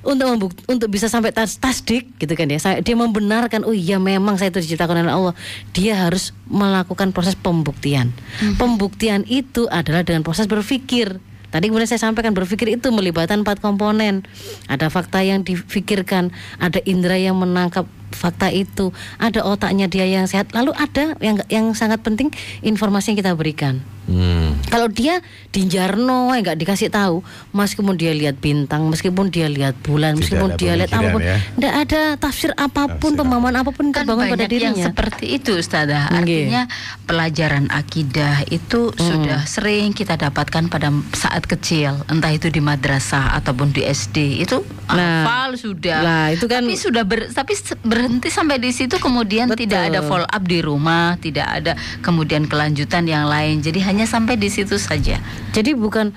untuk 0.00 0.56
untuk 0.64 0.88
bisa 0.88 1.12
sampai 1.12 1.32
tas 1.32 1.60
tasdik 1.60 2.08
gitu 2.16 2.32
kan 2.32 2.48
ya. 2.48 2.58
Saya, 2.60 2.76
dia 2.80 2.96
membenarkan 2.96 3.68
oh 3.68 3.76
iya 3.76 4.00
memang 4.00 4.40
saya 4.40 4.48
itu 4.48 4.64
diciptakan 4.64 5.04
oleh 5.04 5.12
Allah. 5.12 5.34
Dia 5.76 6.08
harus 6.08 6.32
melakukan 6.48 7.12
proses 7.12 7.36
pembuktian. 7.36 8.12
Pembuktian 8.56 9.28
itu 9.28 9.68
adalah 9.68 10.00
dengan 10.00 10.24
proses 10.24 10.48
berpikir. 10.48 11.20
Tadi 11.50 11.66
kemudian 11.66 11.90
saya 11.90 11.98
sampaikan 11.98 12.30
berpikir 12.30 12.78
itu 12.78 12.94
melibatkan 12.94 13.42
empat 13.42 13.58
komponen. 13.58 14.22
Ada 14.70 14.86
fakta 14.86 15.20
yang 15.26 15.42
difikirkan, 15.42 16.30
ada 16.62 16.78
indera 16.86 17.18
yang 17.18 17.34
menangkap 17.42 17.90
fakta 18.14 18.54
itu, 18.54 18.94
ada 19.18 19.42
otaknya 19.42 19.90
dia 19.90 20.06
yang 20.06 20.30
sehat, 20.30 20.54
lalu 20.54 20.70
ada 20.78 21.18
yang 21.18 21.42
yang 21.50 21.74
sangat 21.74 22.02
penting 22.06 22.30
informasi 22.62 23.14
yang 23.14 23.18
kita 23.18 23.34
berikan. 23.34 23.82
Hmm. 24.10 24.58
Kalau 24.66 24.90
dia 24.90 25.22
di 25.48 25.64
Jarno 25.64 26.30
nggak 26.32 26.56
dikasih 26.56 26.90
tahu, 26.90 27.22
meskipun 27.52 27.94
dia 27.94 28.10
lihat 28.10 28.36
bintang, 28.36 28.84
meskipun 28.84 29.30
dia 29.30 29.46
lihat 29.46 29.78
bulan, 29.78 30.14
Tidak 30.14 30.20
meskipun 30.20 30.50
dia 30.56 30.72
lihat 30.74 30.90
apa 30.90 31.08
pun, 31.08 31.20
ya. 31.20 31.38
nggak 31.54 31.74
ada 31.80 32.00
tafsir 32.16 32.50
apa 32.52 32.90
pun, 32.92 33.12
Tafsir 33.12 33.22
pemahaman 33.22 33.54
apa 33.56 33.70
pun 33.70 33.86
kan 33.88 34.02
terbangun 34.02 34.26
pada 34.26 34.34
banyak 34.40 34.50
yang 34.50 34.74
dirinya. 34.74 34.84
seperti 34.84 35.26
itu 35.30 35.52
Ustazah 35.54 36.10
artinya 36.10 36.66
pelajaran 37.04 37.68
akidah 37.68 38.42
itu 38.48 38.90
sudah 38.92 39.44
sering 39.44 39.90
kita 39.90 40.16
dapatkan 40.16 40.66
pada 40.66 40.88
saat 41.12 41.44
kecil 41.44 41.94
entah 42.06 42.30
itu 42.30 42.48
di 42.48 42.58
madrasah 42.58 43.36
ataupun 43.36 43.70
di 43.70 43.82
SD 43.82 44.16
itu 44.40 44.58
Nah, 44.90 45.22
hafal 45.22 45.54
sudah 45.54 45.98
lah, 46.00 46.26
itu 46.34 46.50
kan- 46.50 46.66
tapi 46.66 46.74
sudah 46.74 47.04
ber- 47.04 47.30
tapi 47.30 47.54
berhenti 47.80 48.26
sampai 48.26 48.58
di 48.58 48.70
situ 48.70 48.98
kemudian 48.98 49.46
Betul. 49.46 49.62
tidak 49.64 49.80
ada 49.86 50.02
follow 50.02 50.26
up 50.26 50.42
di 50.42 50.58
rumah 50.58 51.14
tidak 51.16 51.46
ada 51.46 51.72
kemudian 52.00 52.42
kelanjutan 52.44 53.06
yang 53.06 53.22
lain 53.24 53.62
jadi 53.62 53.78
hanya 53.84 53.99
sampai 54.02 54.34
di 54.34 54.46
situ 54.46 54.76
saja 54.76 55.18
Jadi 55.50 55.72
bukan 55.72 56.12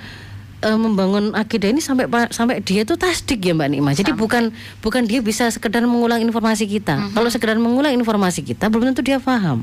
eh, 0.60 0.76
membangun 0.76 1.32
akidah 1.32 1.68
ini 1.68 1.80
sampai 1.80 2.06
pa- 2.06 2.30
sampai 2.30 2.60
dia 2.60 2.82
itu 2.82 2.94
tasdik 2.94 3.40
ya 3.40 3.52
Mbak 3.52 3.68
Nikma. 3.70 3.92
Jadi 3.92 4.12
bukan 4.14 4.52
bukan 4.80 5.04
dia 5.04 5.20
bisa 5.20 5.48
sekedar 5.48 5.84
mengulang 5.84 6.20
informasi 6.20 6.64
kita. 6.66 7.12
Kalau 7.12 7.28
sekedar 7.28 7.56
mengulang 7.58 7.92
informasi 7.92 8.42
kita 8.42 8.68
belum 8.68 8.90
tentu 8.90 9.04
dia 9.04 9.18
paham. 9.18 9.60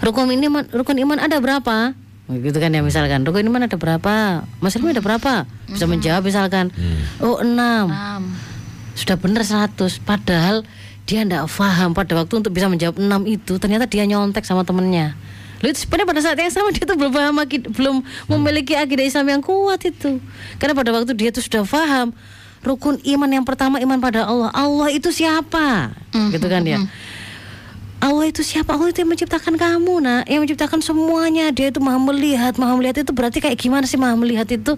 Rukun 0.00 0.28
ini 0.28 0.46
rukun 0.70 0.96
iman 0.98 1.18
ada 1.18 1.36
berapa? 1.38 1.92
Gitu 2.24 2.56
kan 2.56 2.70
ya 2.70 2.80
misalkan 2.80 3.20
rukun 3.22 3.44
iman 3.44 3.62
ada 3.62 3.76
berapa? 3.76 4.14
Mas 4.58 4.72
Ilmi 4.72 4.90
ada 4.90 5.00
berapa? 5.00 5.44
Bisa 5.66 5.84
menjawab 5.84 6.22
misalkan. 6.22 6.72
Oh 7.18 7.36
enam. 7.38 7.88
Paham. 7.88 8.22
Sudah 8.92 9.16
benar 9.16 9.40
100 9.40 9.72
Padahal 9.98 10.68
dia 11.02 11.20
tidak 11.20 11.48
paham 11.48 11.92
pada 11.92 12.12
waktu 12.14 12.32
untuk 12.34 12.52
bisa 12.52 12.68
menjawab 12.68 12.94
6 12.94 13.08
itu 13.26 13.56
Ternyata 13.56 13.84
dia 13.84 14.04
nyontek 14.04 14.44
sama 14.44 14.62
temennya 14.62 15.16
Lalu 15.62 15.78
sebenarnya 15.78 16.08
pada 16.10 16.20
saat 16.20 16.36
yang 16.42 16.50
sama 16.50 16.74
dia 16.74 16.84
tuh 16.84 16.98
belum 16.98 17.12
paham 17.14 17.38
belum 17.46 17.96
memiliki 18.26 18.74
akidah 18.74 19.06
Islam 19.06 19.26
yang 19.30 19.42
kuat 19.42 19.86
itu. 19.86 20.18
Karena 20.58 20.74
pada 20.74 20.90
waktu 20.90 21.14
dia 21.14 21.30
tuh 21.30 21.40
sudah 21.40 21.62
paham 21.62 22.10
rukun 22.62 22.98
iman 23.02 23.30
yang 23.30 23.46
pertama 23.46 23.78
iman 23.78 23.98
pada 24.02 24.26
Allah. 24.26 24.50
Allah 24.50 24.88
itu 24.90 25.14
siapa? 25.14 25.94
Gitu 26.10 26.46
kan 26.46 26.62
ya. 26.66 26.82
Allah 28.02 28.26
itu 28.26 28.42
siapa? 28.42 28.74
Allah 28.74 28.90
itu 28.90 29.06
yang 29.06 29.14
menciptakan 29.14 29.54
kamu, 29.54 30.02
nak. 30.02 30.26
Yang 30.26 30.40
menciptakan 30.50 30.82
semuanya. 30.82 31.54
Dia 31.54 31.70
itu 31.70 31.78
maha 31.78 32.02
melihat, 32.02 32.58
maha 32.58 32.74
melihat 32.74 33.06
itu 33.06 33.14
berarti 33.14 33.38
kayak 33.38 33.54
gimana 33.54 33.86
sih 33.86 33.94
maha 33.94 34.18
melihat 34.18 34.50
itu? 34.50 34.74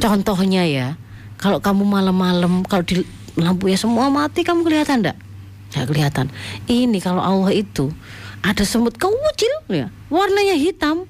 Contohnya 0.00 0.64
ya, 0.64 0.96
kalau 1.36 1.60
kamu 1.60 1.84
malam-malam 1.84 2.64
kalau 2.64 2.88
di 2.88 3.04
lampu 3.36 3.68
ya 3.68 3.76
semua 3.76 4.08
mati 4.08 4.48
kamu 4.48 4.64
kelihatan 4.64 5.04
enggak? 5.04 5.18
Enggak 5.68 5.86
kelihatan. 5.92 6.26
Ini 6.64 6.98
kalau 7.04 7.20
Allah 7.20 7.52
itu 7.52 7.92
ada 8.48 8.64
semut 8.64 8.96
kecil 8.96 9.52
ya, 9.68 9.92
warnanya 10.08 10.56
hitam, 10.56 11.04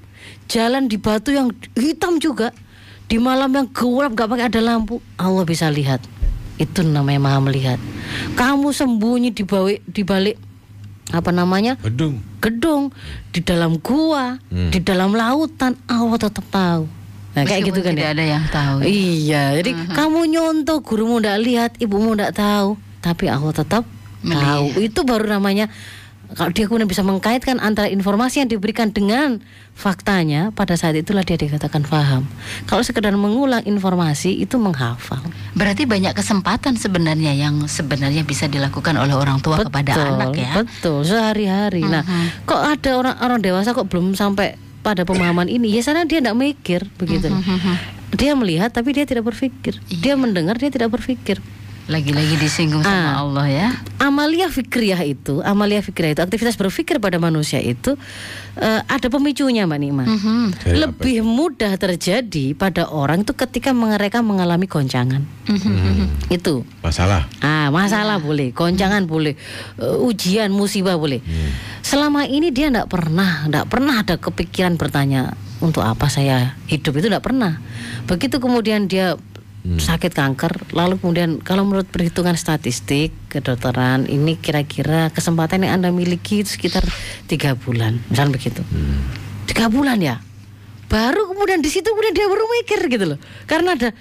jalan 0.51 0.91
di 0.91 0.99
batu 0.99 1.31
yang 1.31 1.55
hitam 1.79 2.19
juga, 2.19 2.51
di 3.07 3.23
malam 3.23 3.55
yang 3.55 3.71
gelap 3.71 4.11
nggak 4.13 4.29
pakai 4.29 4.47
ada 4.51 4.61
lampu, 4.61 4.99
Allah 5.15 5.47
bisa 5.47 5.71
lihat. 5.71 6.03
Itu 6.59 6.83
namanya 6.83 7.23
maha 7.23 7.39
melihat. 7.39 7.79
Kamu 8.35 8.75
sembunyi 8.75 9.31
di 9.31 9.47
bawah 9.47 9.71
di 9.87 10.03
balik 10.03 10.37
apa 11.09 11.31
namanya? 11.31 11.79
Gedung. 11.79 12.19
gedung, 12.39 12.95
di 13.35 13.43
dalam 13.43 13.79
gua, 13.79 14.39
Hmm. 14.51 14.71
di 14.71 14.79
dalam 14.79 15.11
lautan, 15.11 15.75
Allah 15.91 16.19
tetap 16.19 16.47
tahu. 16.51 16.87
Nah, 17.35 17.43
kayak 17.43 17.67
Meskipun 17.67 17.69
gitu 17.71 17.81
kan 17.83 17.93
tidak 17.95 18.07
ya. 18.07 18.15
ada 18.15 18.25
yang 18.25 18.45
tahu 18.47 18.77
Iya, 18.83 19.43
jadi 19.59 19.71
kamu 19.91 20.21
nyontoh 20.27 20.79
gurumu 20.83 21.19
ndak 21.19 21.39
lihat, 21.43 21.71
ibumu 21.79 22.15
ndak 22.15 22.35
tahu, 22.35 22.75
tapi 22.99 23.27
Allah 23.27 23.51
tetap 23.51 23.83
Melihat. 24.23 24.39
tahu. 24.43 24.65
Itu 24.83 25.01
baru 25.03 25.27
namanya 25.31 25.67
kalau 26.37 26.53
dia 26.53 26.69
kemudian 26.69 26.85
bisa 26.85 27.01
mengkaitkan 27.01 27.57
antara 27.57 27.89
informasi 27.89 28.45
yang 28.45 28.53
diberikan 28.53 28.93
dengan 28.93 29.41
faktanya, 29.73 30.53
pada 30.53 30.77
saat 30.77 30.93
itulah 30.99 31.25
dia 31.25 31.41
dikatakan 31.41 31.89
paham. 31.89 32.29
Kalau 32.69 32.85
sekedar 32.85 33.17
mengulang 33.17 33.65
informasi 33.65 34.37
itu 34.37 34.61
menghafal. 34.61 35.25
Berarti 35.57 35.89
banyak 35.89 36.13
kesempatan 36.13 36.77
sebenarnya 36.77 37.33
yang 37.33 37.65
sebenarnya 37.65 38.29
bisa 38.29 38.45
dilakukan 38.45 39.01
oleh 39.01 39.17
orang 39.17 39.41
tua 39.41 39.65
kepada 39.65 39.97
anak 39.97 40.37
ya. 40.37 40.53
Betul, 40.61 41.09
sehari-hari. 41.09 41.89
Nah, 41.89 42.05
kok 42.45 42.61
ada 42.61 42.91
orang-orang 43.01 43.41
dewasa 43.41 43.73
kok 43.73 43.89
belum 43.89 44.13
sampai 44.13 44.61
pada 44.85 45.09
pemahaman 45.09 45.49
ini? 45.49 45.73
Ya 45.73 45.81
karena 45.81 46.05
dia 46.05 46.21
tidak 46.21 46.37
mikir 46.37 46.81
begitu. 47.01 47.33
loh. 47.33 47.41
Dia 48.17 48.33
melihat 48.37 48.73
tapi 48.73 48.93
dia 48.93 49.05
tidak 49.09 49.29
berpikir. 49.29 49.81
Dia 49.89 50.17
mendengar 50.17 50.61
dia 50.61 50.69
tidak 50.69 50.93
berpikir. 50.93 51.41
Lagi-lagi 51.89 52.37
disinggung 52.37 52.85
sama 52.85 53.17
Ah. 53.17 53.25
Allah 53.25 53.47
ya. 53.49 53.69
Amalia 53.97 54.53
fikriyah 54.53 55.01
itu, 55.03 55.41
amalia 55.41 55.81
fikriyah 55.81 56.13
itu, 56.13 56.21
aktivitas 56.21 56.55
berpikir 56.55 57.01
pada 57.01 57.17
manusia 57.17 57.59
itu 57.59 57.97
eh, 58.59 58.81
ada 58.85 59.07
pemicunya, 59.09 59.65
Mbak 59.65 59.79
Nima. 59.81 60.05
Mhm. 60.05 60.39
Kayak 60.59 60.69
apa? 60.69 60.79
Lebih 60.85 61.19
mudah 61.23 61.73
terjadi 61.79 62.59
pada 62.59 62.91
orang 62.91 63.23
itu 63.23 63.31
ketika 63.33 63.71
mereka 63.71 64.19
mengalami 64.21 64.67
goncangan. 64.67 65.23
Mhm. 65.47 66.29
Itu. 66.29 66.67
Masalah. 66.83 67.25
Ah, 67.39 67.71
masalah 67.71 68.19
boleh, 68.19 68.51
goncangan 68.53 69.07
boleh, 69.07 69.39
eh, 69.79 69.97
ujian, 70.03 70.51
musibah 70.51 70.99
boleh. 70.99 71.23
Selama 71.81 72.27
ini 72.27 72.51
dia 72.53 72.69
tidak 72.69 72.91
pernah, 72.91 73.47
tidak 73.47 73.67
pernah 73.71 73.95
ada 74.03 74.19
kepikiran 74.19 74.77
bertanya 74.77 75.39
untuk 75.65 75.87
apa 75.87 76.11
saya 76.11 76.59
hidup 76.67 76.99
itu 76.99 77.07
tidak 77.09 77.25
pernah. 77.25 77.63
Begitu 78.11 78.43
kemudian 78.43 78.91
dia 78.91 79.15
sakit 79.77 80.17
kanker, 80.17 80.73
lalu 80.73 80.97
kemudian 80.97 81.45
kalau 81.45 81.69
menurut 81.69 81.85
perhitungan 81.85 82.33
statistik 82.41 83.13
kedokteran 83.29 84.09
ini 84.09 84.41
kira-kira 84.41 85.13
kesempatan 85.13 85.69
yang 85.69 85.85
anda 85.85 85.93
miliki 85.93 86.41
itu 86.41 86.57
sekitar 86.57 86.89
tiga 87.29 87.53
bulan, 87.53 88.01
misalnya 88.09 88.41
begitu. 88.41 88.65
Tiga 89.45 89.69
bulan 89.69 90.01
ya, 90.01 90.25
baru 90.89 91.29
kemudian 91.29 91.61
di 91.61 91.69
situ 91.69 91.85
kemudian 91.85 92.17
dia 92.17 92.25
baru 92.25 92.45
mikir 92.49 92.81
gitu 92.89 93.05
loh, 93.05 93.19
karena 93.45 93.77
ada 93.77 93.93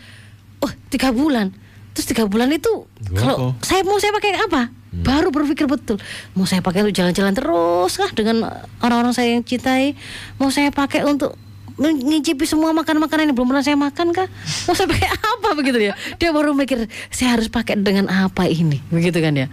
oh 0.63 0.71
tiga 0.87 1.11
bulan, 1.11 1.51
terus 1.91 2.07
tiga 2.07 2.23
bulan 2.23 2.47
itu 2.55 2.87
kalau 3.11 3.51
saya 3.59 3.83
mau 3.83 3.99
saya 3.99 4.15
pakai 4.15 4.39
apa? 4.39 4.71
Baru 4.87 5.29
berpikir 5.29 5.67
betul. 5.67 5.99
Mau 6.33 6.47
saya 6.47 6.63
pakai 6.63 6.81
untuk 6.87 6.95
jalan-jalan 6.95 7.35
terus 7.35 7.99
kah 7.99 8.09
dengan 8.15 8.49
orang-orang 8.81 9.13
saya 9.13 9.35
yang 9.35 9.43
cintai? 9.43 9.93
Mau 10.39 10.49
saya 10.49 10.71
pakai 10.73 11.03
untuk 11.03 11.35
ngicipi 11.77 12.45
semua 12.49 12.73
makanan-makanan 12.73 13.29
yang 13.29 13.37
belum 13.37 13.53
pernah 13.53 13.65
saya 13.65 13.77
makan 13.77 14.09
kah? 14.13 14.27
Mau 14.65 14.73
saya 14.73 14.89
pakai 14.89 15.09
apa 15.13 15.49
begitu 15.53 15.79
ya? 15.79 15.93
Dia 16.17 16.33
baru 16.33 16.57
mikir 16.57 16.89
saya 17.13 17.37
harus 17.37 17.47
pakai 17.47 17.77
dengan 17.77 18.09
apa 18.09 18.49
ini, 18.49 18.81
begitu 18.89 19.21
kan 19.21 19.37
ya? 19.37 19.47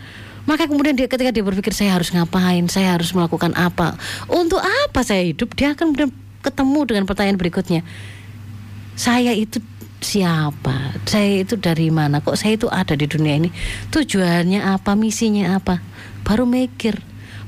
Maka 0.45 0.69
kemudian 0.69 0.93
dia 0.93 1.09
ketika 1.09 1.33
dia 1.33 1.41
berpikir 1.41 1.73
saya 1.73 1.97
harus 1.97 2.13
ngapain, 2.13 2.69
saya 2.69 2.97
harus 2.97 3.13
melakukan 3.17 3.57
apa, 3.57 3.97
untuk 4.29 4.61
apa 4.61 5.01
saya 5.01 5.25
hidup, 5.25 5.57
dia 5.57 5.73
akan 5.73 5.93
kemudian 5.93 6.13
ketemu 6.45 6.81
dengan 6.85 7.05
pertanyaan 7.09 7.41
berikutnya. 7.41 7.81
Saya 8.93 9.33
itu 9.33 9.65
siapa? 10.05 11.01
Saya 11.09 11.41
itu 11.49 11.57
dari 11.57 11.89
mana? 11.89 12.21
Kok 12.21 12.37
saya 12.37 12.61
itu 12.61 12.69
ada 12.69 12.93
di 12.93 13.09
dunia 13.09 13.41
ini? 13.41 13.49
Tujuannya 13.89 14.61
apa? 14.61 14.93
Misinya 14.93 15.57
apa? 15.57 15.81
Baru 16.29 16.45
mikir. 16.45 17.01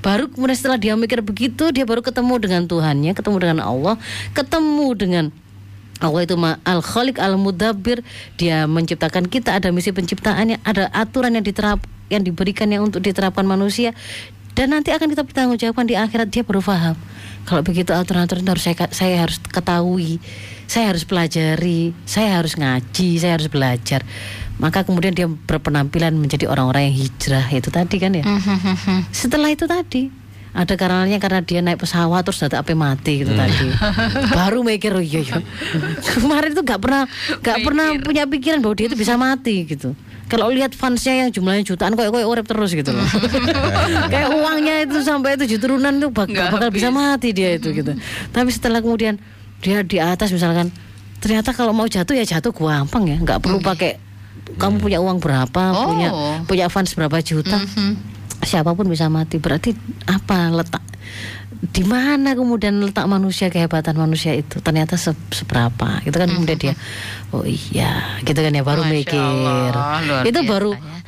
Baru 0.04 0.28
kemudian 0.30 0.56
setelah 0.56 0.78
dia 0.80 0.94
mikir 0.94 1.20
begitu, 1.24 1.70
dia 1.70 1.84
baru 1.84 2.00
ketemu 2.04 2.34
dengan 2.40 2.62
Tuhannya, 2.68 3.12
ketemu 3.16 3.36
dengan 3.42 3.58
Allah, 3.64 3.94
ketemu 4.32 4.88
dengan 4.96 5.24
Allah 5.96 6.28
itu 6.28 6.36
al 6.36 6.80
khaliq 6.84 7.16
al 7.16 7.40
mudabbir 7.40 8.04
dia 8.36 8.68
menciptakan 8.68 9.32
kita 9.32 9.56
ada 9.56 9.72
misi 9.72 9.96
penciptaannya 9.96 10.60
ada 10.60 10.92
aturan 10.92 11.32
yang 11.32 11.40
diterap 11.40 11.80
yang 12.12 12.20
diberikan 12.20 12.68
yang 12.68 12.84
untuk 12.84 13.00
diterapkan 13.00 13.48
manusia. 13.48 13.96
Dan 14.56 14.72
nanti 14.72 14.88
akan 14.88 15.12
kita 15.12 15.24
pertanggungjawabkan 15.24 15.84
di 15.84 15.96
akhirat 16.00 16.32
dia 16.32 16.40
baru 16.40 16.64
paham 16.64 16.96
kalau 17.46 17.62
begitu 17.62 17.94
aturan-aturan 17.94 18.42
harus 18.42 18.66
saya 18.66 18.76
saya 18.90 19.16
harus 19.22 19.38
ketahui 19.38 20.18
saya 20.66 20.92
harus 20.92 21.06
pelajari 21.06 21.94
saya 22.04 22.38
harus 22.42 22.58
ngaji 22.58 23.08
saya 23.22 23.38
harus 23.38 23.48
belajar. 23.50 24.02
Maka 24.56 24.88
kemudian 24.88 25.12
dia 25.12 25.28
berpenampilan 25.28 26.16
menjadi 26.16 26.48
orang-orang 26.48 26.88
yang 26.88 26.96
hijrah 27.04 27.44
itu 27.52 27.68
tadi 27.68 27.96
kan 28.00 28.16
ya? 28.16 28.24
Setelah 29.12 29.52
itu 29.52 29.68
tadi 29.68 30.08
ada 30.56 30.72
karenanya 30.72 31.20
karena 31.20 31.44
dia 31.44 31.60
naik 31.60 31.84
pesawat 31.84 32.24
terus 32.24 32.40
data 32.40 32.64
apa 32.64 32.72
mati 32.72 33.20
gitu 33.20 33.36
tadi. 33.36 33.68
Baru 34.32 34.64
mikir 34.64 34.96
oh 34.96 35.04
iya 35.04 35.20
iya. 35.20 35.44
Kemarin 36.16 36.56
itu 36.56 36.64
nggak 36.64 36.80
pernah 36.80 37.04
nggak 37.44 37.58
pernah 37.60 37.86
punya 38.00 38.24
pikiran 38.24 38.64
bahwa 38.64 38.74
dia 38.80 38.88
itu 38.88 38.96
bisa 38.96 39.20
mati 39.20 39.68
gitu. 39.68 39.92
Kalau 40.26 40.50
lihat 40.50 40.74
fansnya 40.74 41.22
yang 41.22 41.30
jumlahnya 41.30 41.62
jutaan 41.62 41.94
kok 41.94 42.08
kok 42.08 42.24
urip 42.24 42.48
terus 42.48 42.72
gitu 42.72 42.90
loh. 42.90 43.04
Kayak 44.12 44.32
uangnya 44.32 44.74
itu 44.88 44.98
sampai 45.04 45.36
tujuh 45.38 45.60
turunan 45.60 46.00
tuh 46.00 46.10
bak 46.10 46.32
bakal 46.32 46.72
bisa 46.72 46.88
mati 46.88 47.36
dia 47.36 47.54
itu 47.54 47.70
gitu. 47.76 47.92
Tapi 48.32 48.48
setelah 48.50 48.80
kemudian 48.80 49.20
dia 49.58 49.80
di 49.80 49.96
atas 49.96 50.30
misalkan 50.30 50.68
ternyata 51.16 51.50
kalau 51.50 51.72
mau 51.72 51.84
jatuh 51.84 52.12
ya 52.12 52.24
jatuh 52.24 52.50
gampang 52.50 53.04
ya 53.06 53.16
nggak 53.16 53.40
perlu 53.40 53.58
pakai 53.58 53.96
kamu 54.54 54.78
punya 54.78 54.98
uang 54.98 55.18
berapa 55.18 55.62
Oh. 55.72 55.90
punya 55.90 56.08
punya 56.44 56.66
fans 56.66 56.92
berapa 56.92 57.18
juta 57.18 57.58
siapa 58.38 58.70
pun 58.70 58.86
bisa 58.86 59.08
mati. 59.08 59.36
Berarti 59.36 59.74
apa 60.06 60.52
letak 60.52 60.84
di 61.66 61.82
mana 61.82 62.36
kemudian 62.36 62.78
letak 62.78 63.08
manusia 63.08 63.48
kehebatan 63.48 63.96
manusia 63.96 64.36
itu? 64.36 64.60
Ternyata 64.60 64.94
se- 64.94 65.16
seberapa? 65.32 65.98
Itu 66.04 66.14
kan 66.14 66.28
kemudian 66.28 66.60
dia 66.60 66.74
oh 67.32 67.42
iya 67.42 68.20
gitu 68.22 68.36
kan 68.36 68.52
ya 68.52 68.62
baru 68.62 68.84
Masya 68.84 68.92
mikir. 68.92 69.18
Allah, 69.18 70.22
itu 70.22 70.36
biasa 70.36 70.52
baru 70.52 70.70
ya. 70.76 71.00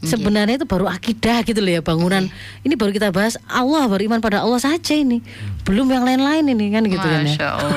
Sebenarnya 0.00 0.60
itu 0.60 0.66
baru 0.68 0.88
akidah 0.88 1.44
gitu 1.44 1.60
loh 1.60 1.72
ya 1.76 1.82
bangunan 1.84 2.28
ini 2.64 2.74
baru 2.76 2.90
kita 2.92 3.12
bahas 3.12 3.36
Allah 3.44 3.84
beriman 3.86 4.20
pada 4.20 4.40
Allah 4.40 4.60
saja 4.60 4.96
ini 4.96 5.20
belum 5.64 5.86
yang 5.92 6.02
lain-lain 6.02 6.44
ini 6.50 6.66
kan 6.72 6.82
gitu 6.88 7.04
kan 7.04 7.22
ya. 7.22 7.36
Masya 7.36 7.48
Allah. 7.52 7.76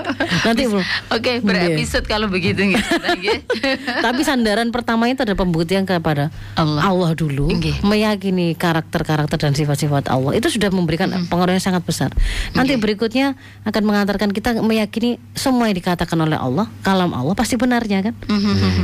Nanti 0.50 0.62
belum. 0.66 0.86
Oke, 1.14 1.32
berepisode 1.44 2.06
kalau 2.08 2.26
begitu. 2.26 2.58
Nggih. 2.64 3.38
Tapi 4.04 4.20
sandaran 4.26 4.72
pertama 4.74 5.06
itu 5.06 5.22
ada 5.22 5.36
pembuktian 5.38 5.84
kepada 5.86 6.32
Allah. 6.58 6.82
Allah, 6.90 7.10
dulu, 7.14 7.52
Nggih. 7.54 7.84
meyakini 7.86 8.56
karakter-karakter 8.58 9.36
dan 9.36 9.52
sifat-sifat 9.54 10.10
Allah 10.10 10.34
itu 10.34 10.50
sudah 10.50 10.72
memberikan 10.74 11.06
pengaruh 11.30 11.54
yang 11.54 11.62
sangat 11.62 11.84
besar. 11.86 12.10
Nanti 12.56 12.74
berikutnya 12.80 13.36
akan 13.68 13.82
mengantarkan 13.84 14.34
kita 14.34 14.58
meyakini 14.64 15.20
semua 15.36 15.70
yang 15.70 15.76
dikatakan 15.78 16.18
oleh 16.18 16.40
Allah, 16.40 16.66
kalam 16.82 17.14
Allah 17.14 17.36
pasti 17.38 17.54
benarnya 17.54 18.10
kan. 18.10 18.14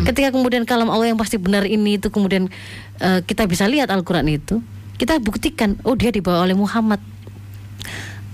Ketika 0.07 0.31
kemudian 0.31 0.63
kalam 0.69 0.87
Allah 0.93 1.11
yang 1.11 1.19
pasti 1.19 1.41
benar 1.41 1.67
ini 1.67 1.99
itu 1.99 2.13
kemudian 2.13 2.47
eh, 3.01 3.21
kita 3.25 3.45
bisa 3.47 3.69
lihat 3.69 3.89
Al-Qur'an 3.93 4.27
itu, 4.29 4.63
kita 4.97 5.21
buktikan 5.21 5.77
oh 5.85 5.95
dia 5.95 6.09
dibawa 6.09 6.45
oleh 6.45 6.57
Muhammad. 6.57 7.01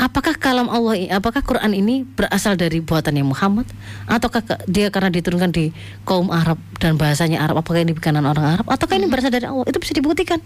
Apakah 0.01 0.35
kalam 0.35 0.67
Allah, 0.67 0.99
apakah 1.15 1.47
Quran 1.47 1.79
ini 1.79 2.03
berasal 2.03 2.59
dari 2.59 2.83
buatannya 2.83 3.23
Muhammad, 3.23 3.71
ataukah 4.11 4.43
dia 4.67 4.91
karena 4.91 5.15
diturunkan 5.15 5.55
di 5.55 5.71
kaum 6.03 6.33
Arab 6.35 6.59
dan 6.83 6.99
bahasanya 6.99 7.39
Arab? 7.39 7.63
Apakah 7.63 7.87
ini 7.87 7.95
bikinan 7.95 8.27
orang 8.27 8.59
Arab, 8.59 8.67
ataukah 8.67 8.99
ini 8.99 9.07
berasal 9.07 9.31
dari 9.31 9.47
Allah? 9.47 9.63
Itu 9.69 9.79
bisa 9.79 9.95
dibuktikan 9.95 10.43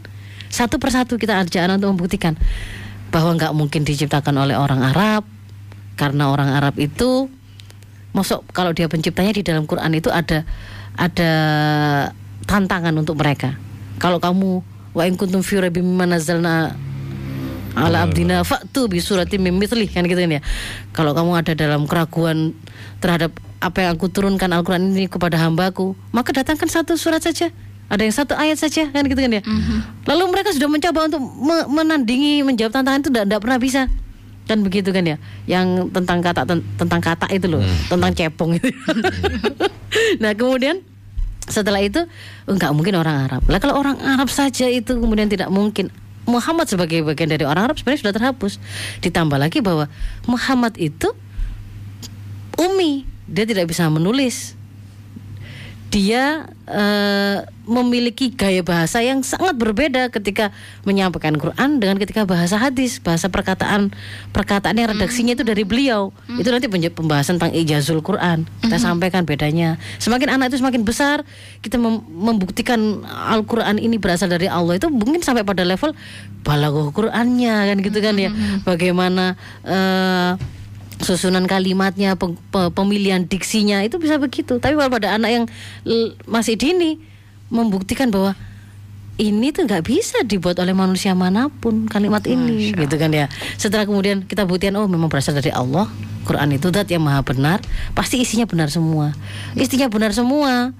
satu 0.53 0.77
persatu 0.77 1.17
kita 1.17 1.41
ajak 1.41 1.63
anak 1.63 1.81
untuk 1.81 1.91
membuktikan 1.97 2.37
bahwa 3.09 3.33
nggak 3.39 3.53
mungkin 3.57 3.89
diciptakan 3.89 4.35
oleh 4.37 4.61
orang 4.61 4.83
Arab, 4.83 5.25
karena 5.97 6.29
orang 6.29 6.53
Arab 6.53 6.77
itu, 6.77 7.33
masuk 8.13 8.45
kalau 8.53 8.77
dia 8.77 8.93
penciptanya 8.93 9.33
di 9.33 9.41
dalam 9.41 9.65
Quran 9.65 9.93
itu 9.97 10.13
ada 10.13 10.45
ada 11.01 11.33
tantangan 12.45 12.93
untuk 12.93 13.17
mereka. 13.17 13.57
Kalau 13.97 14.21
kamu 14.21 14.61
wa 14.97 15.03
in 15.05 15.15
kuntum 15.17 15.41
fi 15.41 15.61
raibim 15.61 15.85
mimma 15.85 16.17
nazzalna 16.17 16.73
ala 17.77 18.09
abdina 18.09 18.41
fa'tu 18.41 18.89
bi 18.89 19.05
suratin 19.05 19.45
mim 19.45 19.53
mithlih 19.53 19.85
kan 19.89 20.05
gitu 20.05 20.17
kan 20.17 20.41
ya. 20.41 20.43
Kalau 20.93 21.13
kamu 21.13 21.37
ada 21.37 21.53
dalam 21.53 21.85
keraguan 21.85 22.57
terhadap 23.01 23.37
apa 23.57 23.85
yang 23.85 23.97
aku 23.97 24.09
turunkan 24.09 24.53
Al-Qur'an 24.53 24.93
ini 24.93 25.09
kepada 25.09 25.37
hambaku, 25.37 25.93
maka 26.13 26.33
datangkan 26.33 26.69
satu 26.69 26.97
surat 26.97 27.21
saja. 27.21 27.53
Ada 27.87 28.03
yang 28.03 28.17
satu 28.17 28.35
ayat 28.35 28.59
saja 28.59 28.91
kan 28.91 29.07
gitu 29.07 29.21
kan 29.21 29.31
ya. 29.31 29.43
Lalu 30.05 30.23
mereka 30.33 30.51
sudah 30.51 30.67
mencoba 30.67 31.07
untuk 31.07 31.23
me- 31.23 31.69
menandingi 31.71 32.43
menjawab 32.43 32.75
tantangan 32.75 33.01
itu 33.01 33.11
tidak 33.13 33.39
pernah 33.39 33.59
bisa. 33.61 33.83
Kan 34.47 34.63
begitu 34.63 34.91
kan 34.91 35.05
ya. 35.05 35.17
Yang 35.45 35.93
tentang 35.95 36.19
kata 36.19 36.43
ten- 36.43 36.67
tentang 36.75 36.99
kata 36.99 37.27
itu 37.31 37.47
loh, 37.47 37.61
tentang 37.87 38.11
cepong 38.11 38.59
itu. 38.59 38.69
nah, 40.23 40.35
kemudian 40.35 40.83
setelah 41.47 41.79
itu 41.83 42.03
enggak 42.51 42.75
mungkin 42.75 42.99
orang 42.99 43.31
Arab. 43.31 43.43
Lah 43.47 43.59
kalau 43.63 43.79
orang 43.79 43.99
Arab 44.03 44.31
saja 44.31 44.67
itu 44.67 44.99
kemudian 44.99 45.31
tidak 45.31 45.51
mungkin. 45.51 45.91
Muhammad 46.27 46.67
sebagai 46.67 47.07
bagian 47.07 47.31
dari 47.31 47.47
orang 47.47 47.71
Arab 47.71 47.79
sebenarnya 47.79 48.03
sudah 48.03 48.15
terhapus. 48.15 48.59
Ditambah 48.99 49.39
lagi 49.39 49.63
bahwa 49.63 49.87
Muhammad 50.27 50.75
itu 50.75 51.15
umi, 52.59 53.07
dia 53.31 53.47
tidak 53.47 53.71
bisa 53.71 53.87
menulis. 53.87 54.59
Dia 55.87 56.45
eh, 56.67 57.47
memiliki 57.65 58.35
gaya 58.35 58.61
bahasa 58.61 59.01
yang 59.01 59.23
sangat 59.23 59.55
berbeda 59.55 60.11
ketika 60.11 60.51
menyampaikan 60.83 61.35
Quran 61.39 61.79
dengan 61.79 61.97
ketika 61.97 62.27
bahasa 62.27 62.59
hadis, 62.59 62.99
bahasa 63.03 63.31
perkataan 63.31 63.95
perkataan 64.31 64.77
yang 64.77 64.93
redaksinya 64.93 65.33
itu 65.35 65.47
dari 65.47 65.63
beliau. 65.63 66.11
Itu 66.43 66.51
nanti 66.53 66.67
pembahasan 66.69 67.39
tentang 67.39 67.55
ijazul 67.55 68.03
Quran. 68.03 68.45
Kita 68.61 68.77
sampaikan 68.83 69.23
bedanya. 69.25 69.79
Semakin 70.03 70.37
anak 70.37 70.53
itu 70.53 70.61
semakin 70.61 70.83
besar, 70.83 71.23
kita 71.63 71.79
mem- 71.79 72.03
membuktikan 72.07 73.07
Al-Qur'an 73.07 73.79
ini 73.79 73.97
berasal 73.97 74.31
dari 74.31 74.51
Allah 74.51 74.77
itu 74.77 74.91
mungkin 74.91 75.23
sampai 75.23 75.47
pada 75.47 75.63
level 75.63 75.95
balaghah 76.47 76.91
Qur'annya 76.93 77.57
kan 77.73 77.77
gitu 77.83 77.99
kan 78.03 78.15
ya. 78.19 78.31
Bagaimana 78.63 79.35
eh, 79.67 80.56
susunan 81.01 81.45
kalimatnya, 81.45 82.17
pe- 82.17 82.39
pe- 82.51 82.73
pemilihan 82.73 83.29
diksinya 83.29 83.85
itu 83.85 84.01
bisa 84.01 84.17
begitu. 84.17 84.57
Tapi 84.57 84.75
kalau 84.77 84.89
pada 84.89 85.17
anak 85.17 85.31
yang 85.31 85.45
masih 86.25 86.57
dini 86.57 86.99
membuktikan 87.53 88.09
bahwa 88.09 88.33
ini 89.17 89.49
tuh 89.49 89.65
nggak 89.65 89.85
bisa 89.85 90.21
dibuat 90.29 90.61
oleh 90.61 90.77
manusia 90.77 91.17
mana 91.17 91.49
pun 91.49 91.89
kalimat 91.89 92.21
ini, 92.29 92.77
gitu 92.77 92.97
kan 93.01 93.09
ya. 93.13 93.33
Setelah 93.57 93.89
kemudian 93.89 94.29
kita 94.29 94.45
buktikan 94.45 94.77
oh 94.77 94.85
memang 94.85 95.09
berasal 95.09 95.33
dari 95.33 95.49
Allah, 95.49 95.89
Quran 96.29 96.53
itu 96.53 96.69
zat 96.69 96.89
yang 96.93 97.01
maha 97.01 97.25
benar, 97.25 97.65
pasti 97.97 98.21
isinya 98.21 98.45
benar 98.45 98.69
semua. 98.69 99.17
Isinya 99.57 99.89
benar 99.89 100.13
semua. 100.13 100.77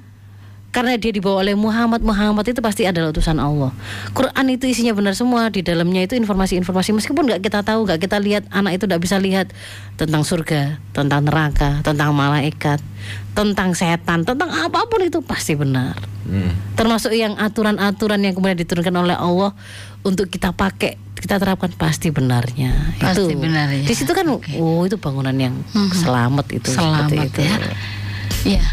Karena 0.77 0.93
dia 1.01 1.09
dibawa 1.09 1.41
oleh 1.41 1.57
Muhammad, 1.57 2.05
Muhammad 2.05 2.45
itu 2.45 2.61
pasti 2.61 2.85
adalah 2.85 3.09
utusan 3.09 3.41
Allah. 3.41 3.73
Quran 4.13 4.45
itu 4.53 4.69
isinya 4.69 4.93
benar 4.93 5.17
semua, 5.17 5.49
di 5.49 5.65
dalamnya 5.65 6.05
itu 6.05 6.21
informasi-informasi 6.21 6.93
meskipun 6.93 7.25
nggak 7.25 7.41
kita 7.41 7.65
tahu, 7.65 7.89
nggak 7.89 8.05
kita 8.05 8.21
lihat, 8.21 8.45
anak 8.53 8.77
itu 8.77 8.85
nggak 8.85 9.01
bisa 9.01 9.17
lihat 9.17 9.49
tentang 9.97 10.21
surga, 10.21 10.77
tentang 10.93 11.25
neraka, 11.25 11.81
tentang 11.81 12.13
malaikat, 12.13 12.85
tentang 13.33 13.73
setan, 13.73 14.29
tentang 14.29 14.53
apa 14.53 14.85
pun 14.85 15.01
itu 15.01 15.25
pasti 15.25 15.57
benar. 15.57 15.97
Termasuk 16.77 17.17
yang 17.17 17.41
aturan-aturan 17.41 18.21
yang 18.21 18.37
kemudian 18.37 18.61
diturunkan 18.61 18.93
oleh 19.01 19.17
Allah 19.17 19.57
untuk 20.05 20.29
kita 20.29 20.53
pakai, 20.53 21.01
kita 21.17 21.41
terapkan 21.41 21.73
pasti 21.73 22.13
benarnya. 22.13 23.01
Pasti 23.01 23.33
itu. 23.33 23.41
benarnya. 23.41 23.89
Di 23.89 23.97
situ 23.97 24.13
kan, 24.13 24.29
oh 24.29 24.81
itu 24.85 25.01
bangunan 25.01 25.33
yang 25.33 25.57
selamat 25.97 26.53
itu. 26.53 26.69
Selamat 26.69 27.09
seperti 27.09 27.33
itu. 27.33 27.41
ya. 27.41 27.57
Iya, 28.47 28.67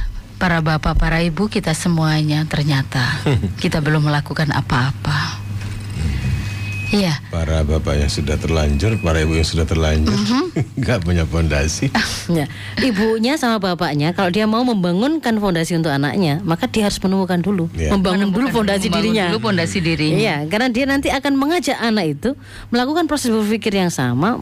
para 0.44 0.60
bapak, 0.60 1.00
para 1.00 1.24
ibu 1.24 1.48
kita 1.48 1.72
semuanya 1.72 2.44
ternyata 2.44 3.00
kita 3.64 3.80
belum 3.80 4.12
melakukan 4.12 4.52
apa-apa. 4.52 5.40
Iya, 6.94 7.18
Para 7.34 7.66
bapak 7.66 7.98
yang 7.98 8.12
sudah 8.12 8.38
terlanjur, 8.38 9.02
para 9.02 9.18
ibu 9.24 9.34
yang 9.34 9.48
sudah 9.48 9.66
terlanjur, 9.66 10.14
Mhm. 10.14 10.44
nggak 10.84 11.00
punya 11.02 11.24
fondasi. 11.26 11.90
Ya, 12.38 12.46
ibunya 12.84 13.34
sama 13.40 13.58
bapaknya 13.58 14.14
kalau 14.14 14.30
dia 14.30 14.46
mau 14.46 14.62
membangunkan 14.62 15.34
fondasi 15.42 15.74
untuk 15.74 15.90
anaknya, 15.90 16.38
maka 16.46 16.68
dia 16.70 16.86
harus 16.92 17.00
menemukan 17.02 17.40
dulu, 17.42 17.66
Iya. 17.74 17.96
membangun 17.98 18.30
dulu 18.30 18.52
fondasi 18.52 18.92
Membangun 18.92 19.10
dirinya. 19.10 19.26
Dulu 19.32 19.40
pondasi 19.42 19.78
dirinya. 19.82 20.20
Iya, 20.22 20.36
karena 20.52 20.68
dia 20.70 20.86
nanti 20.86 21.08
akan 21.10 21.34
mengajak 21.34 21.80
anak 21.82 22.06
itu 22.14 22.30
melakukan 22.70 23.08
proses 23.10 23.32
berpikir 23.34 23.74
yang 23.74 23.90
sama, 23.90 24.38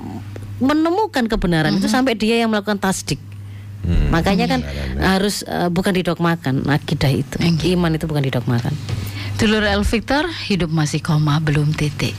menemukan 0.60 1.30
kebenaran 1.30 1.72
itu 1.78 1.88
sampai 1.88 2.18
dia 2.20 2.42
yang 2.42 2.52
melakukan 2.52 2.82
tasdik. 2.82 3.31
Hmm. 3.82 4.14
Makanya 4.14 4.46
kan 4.46 4.62
harus 5.02 5.42
eh, 5.46 5.70
bukan 5.74 5.98
didogmakan 5.98 6.70
akidah 6.70 7.10
itu, 7.10 7.42
iman 7.74 7.98
itu 7.98 8.06
bukan 8.06 8.26
didogmakan. 8.26 8.74
Dulur 9.42 9.66
El 9.66 9.82
Victor, 9.82 10.30
hidup 10.50 10.70
masih 10.70 11.02
koma 11.02 11.42
belum 11.42 11.74
titik. 11.74 12.14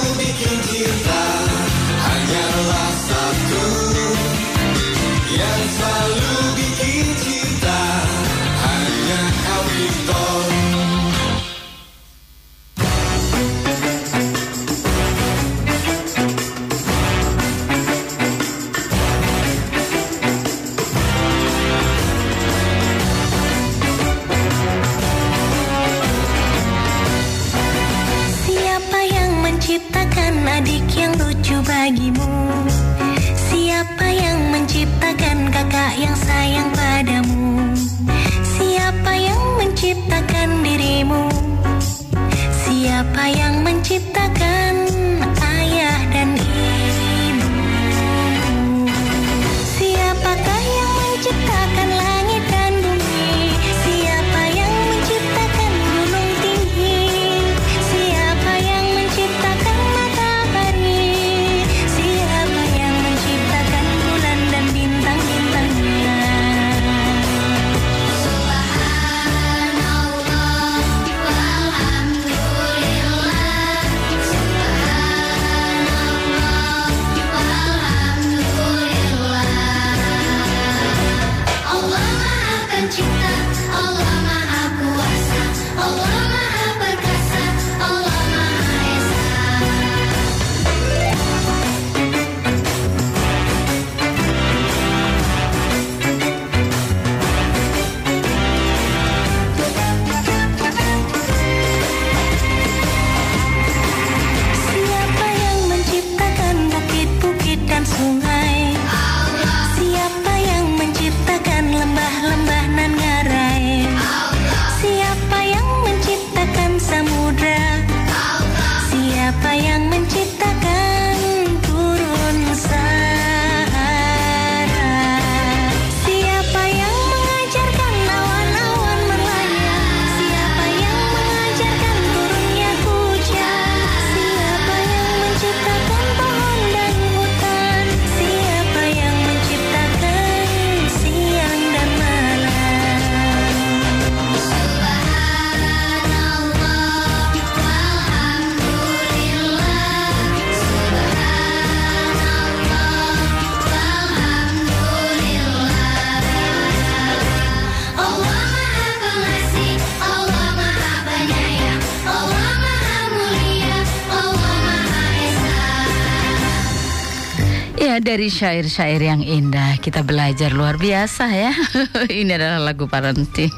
dari 168.06 168.30
syair-syair 168.30 169.02
yang 169.02 169.26
indah 169.26 169.82
kita 169.82 170.06
belajar 170.06 170.54
luar 170.54 170.78
biasa 170.78 171.26
ya. 171.34 171.50
Ini 172.22 172.38
adalah 172.38 172.62
lagu 172.62 172.86
parenting. 172.86 173.50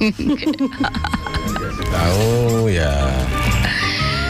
Tahu 1.92 2.72
ya. 2.80 2.96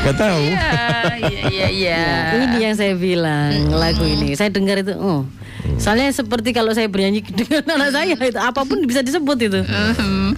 Gak 0.10 0.18
tahu. 0.18 0.42
Iya, 0.42 1.14
iya, 1.22 1.42
iya, 1.54 1.68
iya. 1.70 2.04
Ini 2.50 2.58
yang 2.58 2.74
saya 2.74 2.98
bilang 2.98 3.70
lagu 3.70 4.02
ini. 4.10 4.34
Saya 4.34 4.50
dengar 4.50 4.82
itu, 4.82 4.98
oh. 4.98 5.30
Soalnya 5.78 6.10
seperti 6.10 6.50
kalau 6.50 6.74
saya 6.74 6.90
bernyanyi 6.90 7.22
dengan 7.22 7.78
anak 7.78 7.94
saya 7.94 8.18
itu 8.18 8.40
apa 8.42 8.66
pun 8.66 8.82
bisa 8.90 9.06
disebut 9.06 9.38
itu. 9.38 9.62
Mhm. 9.62 10.34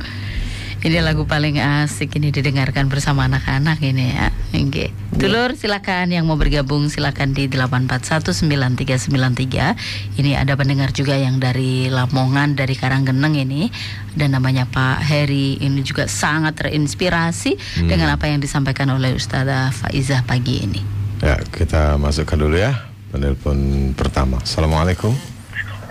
Ini 0.79 0.99
lagu 1.03 1.23
paling 1.23 1.59
asik 1.59 2.19
ini 2.19 2.35
didengarkan 2.35 2.91
bersama 2.91 3.31
anak-anak 3.31 3.79
ini 3.79 4.11
ya. 4.11 4.27
Oke. 4.59 4.98
Dulur 5.19 5.51
silakan 5.51 6.15
yang 6.15 6.31
mau 6.31 6.39
bergabung 6.39 6.87
silakan 6.87 7.35
di 7.35 7.51
8419393. 7.51 10.15
Ini 10.15 10.39
ada 10.39 10.55
pendengar 10.55 10.95
juga 10.95 11.19
yang 11.19 11.43
dari 11.43 11.91
Lamongan 11.91 12.55
dari 12.55 12.71
Karanggeneng 12.71 13.35
ini 13.35 13.67
dan 14.15 14.31
namanya 14.31 14.63
Pak 14.63 15.03
Heri 15.03 15.59
ini 15.59 15.83
juga 15.83 16.07
sangat 16.07 16.63
terinspirasi 16.63 17.83
dengan 17.83 18.15
apa 18.15 18.31
yang 18.31 18.39
disampaikan 18.39 18.87
oleh 18.95 19.11
Ustazah 19.11 19.75
Faizah 19.75 20.23
pagi 20.23 20.63
ini. 20.63 20.79
Ya, 21.19 21.35
kita 21.51 21.99
masukkan 21.99 22.39
dulu 22.39 22.55
ya 22.55 22.87
penelpon 23.11 23.91
pertama. 23.99 24.39
Assalamualaikum. 24.39 25.11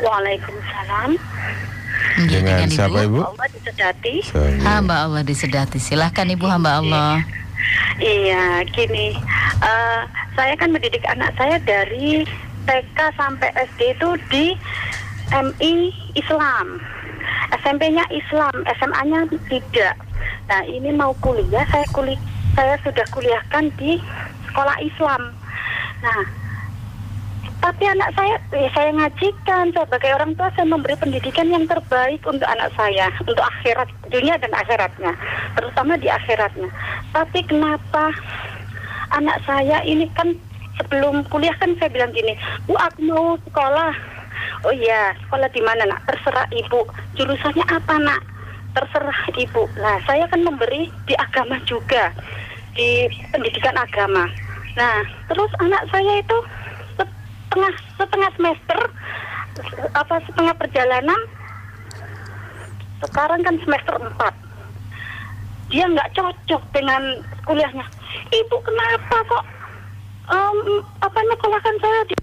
Waalaikumsalam. 0.01 1.21
Oke, 2.19 2.33
Dengan 2.33 2.65
siapa 2.73 3.05
Ibu? 3.05 3.29
Allah 3.29 3.49
disedati. 3.53 4.25
Hamba 4.65 5.05
Allah 5.05 5.21
disedati. 5.21 5.77
Silahkan 5.77 6.25
Ibu 6.25 6.49
hamba 6.49 6.81
Allah. 6.81 7.29
Iya, 7.99 8.63
gini. 8.71 9.17
eh, 9.59 10.01
saya 10.39 10.55
kan 10.55 10.71
mendidik 10.71 11.03
anak 11.11 11.35
saya 11.35 11.59
dari 11.67 12.23
TK 12.71 12.99
sampai 13.19 13.51
SD 13.75 13.99
itu 13.99 14.11
di 14.31 14.47
MI 15.35 15.91
Islam. 16.15 16.79
SMP-nya 17.65 18.05
Islam, 18.13 18.55
SMA-nya 18.79 19.27
tidak. 19.51 19.97
Nah, 20.47 20.63
ini 20.65 20.95
mau 20.95 21.13
kuliah, 21.19 21.67
saya 21.69 21.85
kuliah 21.91 22.21
saya 22.59 22.75
sudah 22.83 23.07
kuliahkan 23.15 23.71
di 23.79 24.03
sekolah 24.51 24.77
Islam. 24.83 25.31
Nah, 26.03 26.23
tapi 27.69 27.85
anak 27.85 28.17
saya, 28.17 28.41
ya 28.49 28.71
saya 28.73 28.91
ngajikan 28.97 29.77
sebagai 29.77 30.17
orang 30.17 30.33
tua 30.41 30.49
saya 30.57 30.65
memberi 30.73 30.97
pendidikan 30.97 31.53
yang 31.53 31.69
terbaik 31.69 32.17
untuk 32.25 32.49
anak 32.49 32.73
saya, 32.73 33.13
untuk 33.21 33.45
akhirat 33.45 33.85
dunia 34.09 34.41
dan 34.41 34.57
akhiratnya, 34.57 35.13
terutama 35.53 36.01
di 36.01 36.09
akhiratnya. 36.09 36.65
Tapi 37.13 37.45
kenapa 37.45 38.09
anak 39.13 39.45
saya 39.45 39.85
ini 39.85 40.09
kan 40.17 40.33
sebelum 40.81 41.29
kuliah 41.29 41.53
kan 41.61 41.77
saya 41.77 41.93
bilang 41.93 42.09
gini, 42.17 42.41
bu 42.65 42.73
aku 42.73 43.05
mau 43.05 43.37
sekolah. 43.45 43.93
Oh 44.65 44.73
iya, 44.73 45.13
sekolah 45.29 45.53
di 45.53 45.61
mana 45.61 45.93
nak? 45.93 46.09
Terserah 46.09 46.49
ibu. 46.57 46.89
Jurusannya 47.21 47.69
apa 47.69 48.01
nak? 48.01 48.25
Terserah 48.73 49.21
ibu. 49.37 49.69
Nah, 49.77 50.01
saya 50.09 50.25
kan 50.33 50.41
memberi 50.41 50.89
di 51.05 51.13
agama 51.21 51.61
juga, 51.69 52.17
di 52.73 53.13
pendidikan 53.29 53.77
agama. 53.77 54.25
Nah, 54.73 55.05
terus 55.29 55.53
anak 55.61 55.85
saya 55.93 56.23
itu 56.25 56.39
setengah 57.49 57.73
setengah 57.97 58.31
semester 58.37 58.79
apa 59.91 60.15
setengah 60.23 60.55
perjalanan 60.55 61.21
sekarang 63.01 63.41
kan 63.41 63.57
semester 63.65 63.95
4 63.97 64.13
dia 65.69 65.85
nggak 65.85 66.09
cocok 66.13 66.63
dengan 66.71 67.03
kuliahnya 67.43 67.85
ibu 68.31 68.57
kenapa 68.61 69.17
kok 69.25 69.45
em, 70.29 70.57
apa 71.01 71.19
nyekolahkan 71.25 71.77
saya 71.79 72.03
di 72.07 72.15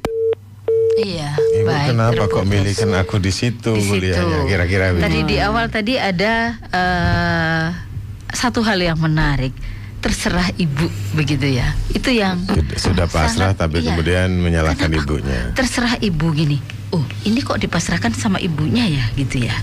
Iya, 0.96 1.36
Ibu 1.36 1.68
baik. 1.68 1.88
kenapa 1.92 2.24
kok 2.24 2.40
terputus. 2.40 2.52
milihkan 2.56 2.92
aku 2.96 3.16
di 3.20 3.28
situ 3.28 3.72
kuliahnya 3.76 4.48
kira-kira 4.48 4.96
Tadi 4.96 5.28
di 5.28 5.38
awal 5.44 5.68
tadi 5.68 6.00
ada 6.00 6.56
eh, 6.72 7.66
satu 8.32 8.64
hal 8.64 8.80
yang 8.80 8.96
menarik. 8.96 9.52
Terserah 10.06 10.54
ibu 10.56 10.86
begitu 11.18 11.50
ya. 11.50 11.74
Itu 11.90 12.14
yang 12.14 12.46
Sudah- 12.46 12.78
Sudah 12.78 13.08
pasrah 13.10 13.58
sangat- 13.58 13.58
tapi 13.58 13.82
iya. 13.82 13.90
kemudian 13.90 14.30
menyalahkan 14.38 14.94
ibunya. 14.94 15.50
Terserah 15.58 15.98
ibu 15.98 16.30
gini. 16.30 16.62
Oh, 16.94 17.02
ini 17.26 17.42
kok 17.42 17.58
dipasrahkan 17.58 18.14
sama 18.14 18.38
ibunya 18.38 18.86
ya 18.86 19.06
gitu 19.18 19.42
ya. 19.42 19.58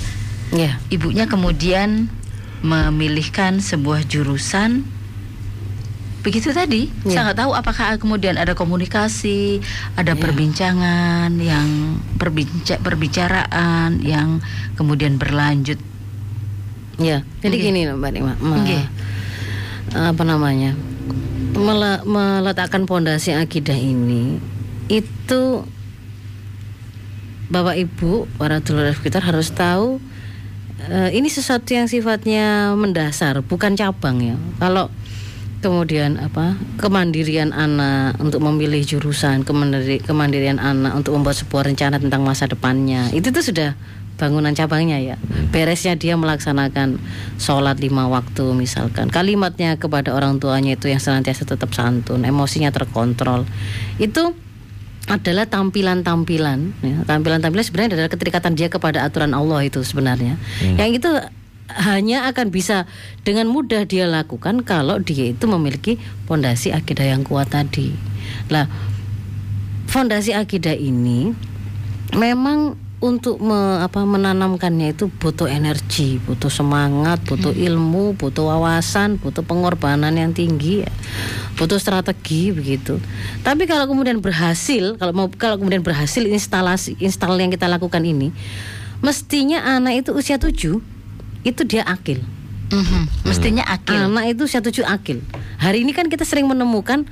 Ya. 0.51 0.83
Ibunya 0.91 1.31
kemudian 1.31 2.11
memilihkan 2.61 3.63
sebuah 3.63 4.03
jurusan 4.03 4.83
begitu 6.23 6.51
tadi. 6.51 6.91
Ya. 7.07 7.11
Saya 7.15 7.23
nggak 7.31 7.39
tahu 7.39 7.53
apakah 7.55 7.87
kemudian 7.99 8.35
ada 8.35 8.59
komunikasi, 8.59 9.63
ada 9.95 10.19
perbincangan 10.19 11.39
yang 11.39 12.03
berbinca 12.19 12.83
perbicaraan 12.83 14.03
yang 14.03 14.43
kemudian 14.75 15.23
berlanjut. 15.23 15.79
Ya, 16.99 17.23
jadi 17.41 17.57
Oke. 17.57 17.65
gini 17.65 17.81
loh, 17.87 17.95
Mbak 17.99 18.11
Nima. 18.11 18.35
Oke. 18.39 18.79
Apa 19.91 20.23
namanya? 20.23 20.79
Mele- 21.53 22.07
meletakkan 22.07 22.87
pondasi 22.87 23.35
akidah 23.35 23.77
ini 23.77 24.39
itu 24.89 25.67
Bapak 27.53 27.77
Ibu, 27.77 28.41
para 28.41 28.65
dulur 28.65 28.89
sekitar 28.97 29.21
harus 29.21 29.53
tahu 29.53 30.01
eh, 30.89 31.13
ini 31.13 31.29
sesuatu 31.29 31.69
yang 31.77 31.85
sifatnya 31.85 32.73
mendasar, 32.73 33.45
bukan 33.45 33.77
cabang 33.77 34.25
ya. 34.25 34.37
Kalau 34.57 34.89
kemudian 35.61 36.17
apa 36.17 36.57
kemandirian 36.81 37.53
anak 37.53 38.17
untuk 38.19 38.41
memilih 38.41 38.81
jurusan, 38.83 39.45
kemandiri- 39.45 40.01
kemandirian 40.01 40.57
anak 40.57 40.97
untuk 40.97 41.13
membuat 41.15 41.37
sebuah 41.39 41.69
rencana 41.69 42.01
tentang 42.01 42.25
masa 42.25 42.49
depannya, 42.49 43.13
itu 43.13 43.29
tuh 43.29 43.45
sudah 43.45 43.77
bangunan 44.23 44.55
cabangnya 44.55 45.03
ya. 45.03 45.17
Beresnya 45.51 45.99
dia 45.99 46.15
melaksanakan 46.15 47.03
sholat 47.43 47.83
lima 47.83 48.07
waktu 48.07 48.55
misalkan, 48.55 49.11
kalimatnya 49.11 49.75
kepada 49.75 50.15
orang 50.15 50.39
tuanya 50.39 50.79
itu 50.79 50.87
yang 50.87 51.03
senantiasa 51.03 51.43
tetap 51.43 51.75
santun, 51.75 52.23
emosinya 52.23 52.71
terkontrol, 52.71 53.43
itu 53.99 54.39
adalah 55.11 55.51
tampilan-tampilan 55.51 56.79
ya. 56.79 57.03
tampilan-tampilan 57.03 57.67
sebenarnya 57.67 57.99
adalah 57.99 58.11
keterikatan 58.15 58.55
dia 58.55 58.71
kepada 58.71 59.03
aturan 59.03 59.35
Allah 59.35 59.67
itu 59.67 59.83
sebenarnya. 59.83 60.39
Yang 60.79 61.03
itu 61.03 61.11
hanya 61.75 62.31
akan 62.31 62.55
bisa 62.55 62.87
dengan 63.27 63.51
mudah 63.51 63.83
dia 63.83 64.07
lakukan 64.07 64.63
kalau 64.63 65.03
dia 65.03 65.35
itu 65.35 65.45
memiliki 65.51 65.99
fondasi 66.31 66.71
akidah 66.71 67.03
yang 67.19 67.27
kuat 67.27 67.51
tadi. 67.51 67.91
Lah 68.47 68.71
fondasi 69.91 70.39
akidah 70.39 70.77
ini 70.77 71.35
memang 72.15 72.79
untuk 73.03 73.43
me- 73.43 73.83
apa, 73.83 74.07
menanamkannya 74.07 74.95
itu 74.95 75.11
butuh 75.11 75.51
energi, 75.51 76.23
butuh 76.23 76.47
semangat, 76.47 77.19
butuh 77.27 77.51
ilmu, 77.51 78.15
butuh 78.15 78.47
wawasan, 78.47 79.19
butuh 79.19 79.43
pengorbanan 79.43 80.15
yang 80.15 80.31
tinggi, 80.31 80.87
ya. 80.87 80.93
butuh 81.59 81.83
strategi 81.83 82.55
begitu. 82.55 83.03
Tapi 83.43 83.67
kalau 83.67 83.91
kemudian 83.91 84.23
berhasil, 84.23 84.95
kalau 84.97 85.11
mau 85.11 85.27
kalau 85.35 85.59
kemudian 85.59 85.83
berhasil 85.83 86.23
instalasi 86.23 86.95
install 87.03 87.43
yang 87.43 87.51
kita 87.51 87.67
lakukan 87.67 88.07
ini, 88.07 88.31
mestinya 89.03 89.67
anak 89.67 90.07
itu 90.07 90.11
usia 90.15 90.39
7 90.39 90.79
itu 91.43 91.63
dia 91.67 91.83
akil. 91.83 92.23
Mhm, 92.71 93.27
Mestinya 93.29 93.67
akil. 93.67 93.99
Anak 94.09 94.33
itu 94.33 94.47
usia 94.47 94.63
7 94.63 94.87
akil. 94.87 95.21
Hari 95.59 95.83
ini 95.83 95.91
kan 95.91 96.07
kita 96.07 96.23
sering 96.23 96.47
menemukan 96.47 97.05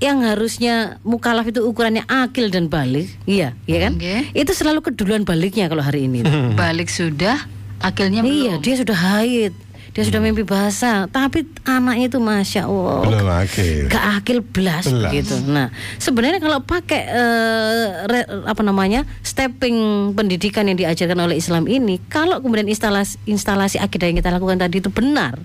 yang 0.00 0.20
harusnya 0.20 0.74
mukalaf 1.00 1.44
itu 1.44 1.60
ukurannya 1.60 2.02
akil 2.04 2.48
dan 2.48 2.66
balik, 2.66 3.12
iya, 3.24 3.52
iya 3.64 3.78
kan? 3.84 3.92
Oke. 3.94 4.32
Itu 4.32 4.50
selalu 4.50 4.80
keduluan 4.82 5.22
baliknya 5.22 5.68
kalau 5.68 5.80
hari 5.80 6.08
ini. 6.08 6.24
Balik 6.56 6.88
sudah, 6.88 7.36
akilnya 7.78 8.20
iya, 8.22 8.56
belum. 8.56 8.64
dia 8.64 8.74
sudah 8.74 8.96
haid, 8.96 9.52
dia 9.90 10.02
sudah 10.02 10.18
mimpi 10.18 10.40
basah, 10.40 11.04
tapi 11.04 11.44
anaknya 11.64 12.08
itu 12.08 12.16
masya 12.16 12.64
Allah 12.64 13.00
Belum 13.02 13.28
akil. 13.28 13.86
gak 13.86 14.04
akil 14.16 14.38
belas, 14.40 14.86
Belas. 14.86 15.12
gitu. 15.12 15.34
Nah, 15.44 15.68
sebenarnya 15.96 16.38
kalau 16.38 16.62
pakai 16.62 17.02
eh, 17.04 17.84
re- 18.06 18.28
apa 18.46 18.62
namanya 18.62 19.04
stepping 19.20 19.76
pendidikan 20.14 20.64
yang 20.64 20.78
diajarkan 20.78 21.20
oleh 21.20 21.36
Islam 21.36 21.68
ini, 21.68 22.00
kalau 22.06 22.40
kemudian 22.40 22.66
instalasi 22.66 23.20
instalasi 23.24 23.76
akidah 23.76 24.08
yang 24.08 24.16
kita 24.16 24.30
lakukan 24.30 24.56
tadi 24.56 24.78
itu 24.78 24.88
benar, 24.88 25.36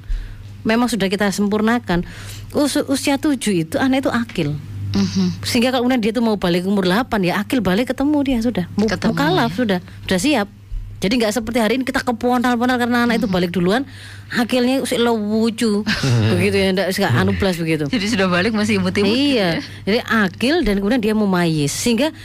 memang 0.66 0.90
sudah 0.90 1.08
kita 1.08 1.30
sempurnakan. 1.30 2.02
Us- 2.52 2.84
usia 2.90 3.16
tujuh 3.16 3.64
itu 3.64 3.76
anak 3.78 4.04
itu 4.04 4.12
akil. 4.12 4.50
Mhm. 4.92 5.44
Sehingga 5.44 5.70
kalau 5.70 5.86
kemudian 5.86 6.02
dia 6.02 6.12
tuh 6.12 6.24
mau 6.24 6.36
balik 6.36 6.64
umur 6.64 6.88
8 6.88 7.20
ya 7.22 7.38
akil 7.38 7.60
balik 7.60 7.92
ketemu 7.92 8.18
dia 8.24 8.38
sudah. 8.40 8.66
Mu- 8.74 8.88
Ketemu, 8.88 9.12
Mukalaf 9.12 9.52
sudah, 9.54 9.80
sudah 10.04 10.20
siap. 10.20 10.48
Jadi 10.96 11.20
nggak 11.20 11.36
seperti 11.36 11.60
hari 11.60 11.74
ini 11.76 11.84
kita 11.84 12.02
keponal-ponal 12.02 12.80
karena 12.80 13.04
anak 13.04 13.20
itu 13.20 13.28
balik 13.28 13.52
duluan, 13.52 13.84
akilnya 14.32 14.80
usik 14.80 14.98
lucu 14.98 15.84
begitu 16.32 16.56
ya, 16.56 16.72
enggak 16.72 16.90
suka 16.96 17.12
anu 17.12 17.36
plus 17.36 17.60
begitu. 17.60 17.86
Jadi 17.92 18.06
sudah 18.10 18.32
balik 18.32 18.56
masih 18.56 18.80
imut-imut. 18.80 19.12
Iya, 19.12 19.60
jadi 19.84 20.00
akil 20.02 20.64
dan 20.64 20.80
kemudian 20.80 21.04
dia 21.04 21.12
memayis 21.14 21.76
sehingga 21.76 22.16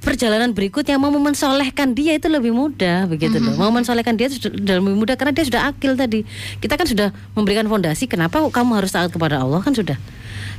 perjalanan 0.00 0.56
berikutnya 0.56 0.96
mau 0.96 1.12
mensolehkan 1.12 1.92
dia 1.92 2.16
itu 2.16 2.26
lebih 2.26 2.50
mudah 2.56 3.06
begitu 3.06 3.36
loh. 3.36 3.54
Mau 3.60 3.68
mensolehkan 3.68 4.16
dia 4.16 4.32
itu 4.32 4.48
sudah 4.48 4.80
lebih 4.80 4.96
mudah 4.96 5.14
karena 5.14 5.36
dia 5.36 5.44
sudah 5.44 5.68
akil 5.68 5.94
tadi. 5.94 6.24
Kita 6.58 6.74
kan 6.80 6.88
sudah 6.88 7.12
memberikan 7.36 7.68
fondasi 7.68 8.08
kenapa 8.08 8.40
kamu 8.40 8.80
harus 8.80 8.90
taat 8.90 9.12
kepada 9.12 9.44
Allah 9.44 9.60
kan 9.60 9.76
sudah. 9.76 10.00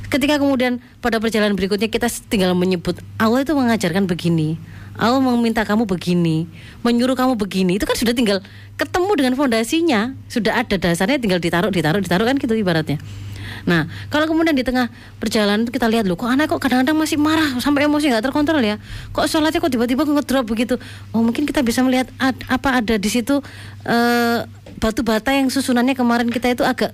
Ketika 0.08 0.36
kemudian 0.36 0.78
pada 1.00 1.18
perjalanan 1.18 1.56
berikutnya 1.56 1.88
kita 1.88 2.06
tinggal 2.28 2.52
menyebut 2.52 3.00
Allah 3.16 3.42
itu 3.42 3.52
mengajarkan 3.56 4.06
begini. 4.06 4.60
Allah 4.92 5.24
meminta 5.24 5.64
kamu 5.64 5.88
begini, 5.88 6.44
menyuruh 6.84 7.16
kamu 7.16 7.40
begini, 7.40 7.80
itu 7.80 7.88
kan 7.88 7.96
sudah 7.96 8.12
tinggal 8.12 8.44
ketemu 8.76 9.12
dengan 9.16 9.32
fondasinya, 9.40 10.12
sudah 10.28 10.60
ada 10.60 10.76
dasarnya 10.76 11.16
tinggal 11.16 11.40
ditaruh, 11.40 11.72
ditaruh, 11.72 12.04
ditaruh 12.04 12.28
kan 12.28 12.36
gitu 12.36 12.52
ibaratnya. 12.52 13.00
Nah, 13.62 13.86
kalau 14.10 14.26
kemudian 14.26 14.54
di 14.54 14.66
tengah 14.66 14.90
perjalanan 15.16 15.62
kita 15.66 15.86
lihat 15.86 16.04
loh, 16.06 16.18
kok 16.18 16.26
anak 16.26 16.50
kok 16.50 16.58
kadang-kadang 16.58 16.98
masih 16.98 17.18
marah 17.18 17.58
sampai 17.62 17.86
emosi 17.86 18.10
nggak 18.10 18.26
terkontrol 18.26 18.58
ya? 18.58 18.76
Kok 19.14 19.26
sholatnya 19.26 19.62
kok 19.62 19.70
tiba-tiba 19.70 20.02
ngedrop 20.02 20.44
begitu? 20.46 20.74
Oh, 21.14 21.22
mungkin 21.22 21.46
kita 21.46 21.62
bisa 21.62 21.82
melihat 21.86 22.10
ad- 22.18 22.42
apa 22.50 22.82
ada 22.82 22.94
di 22.98 23.08
situ 23.10 23.38
eh, 23.86 24.38
batu 24.78 25.06
bata 25.06 25.30
yang 25.30 25.46
susunannya 25.46 25.94
kemarin 25.94 26.26
kita 26.26 26.50
itu 26.50 26.66
agak 26.66 26.90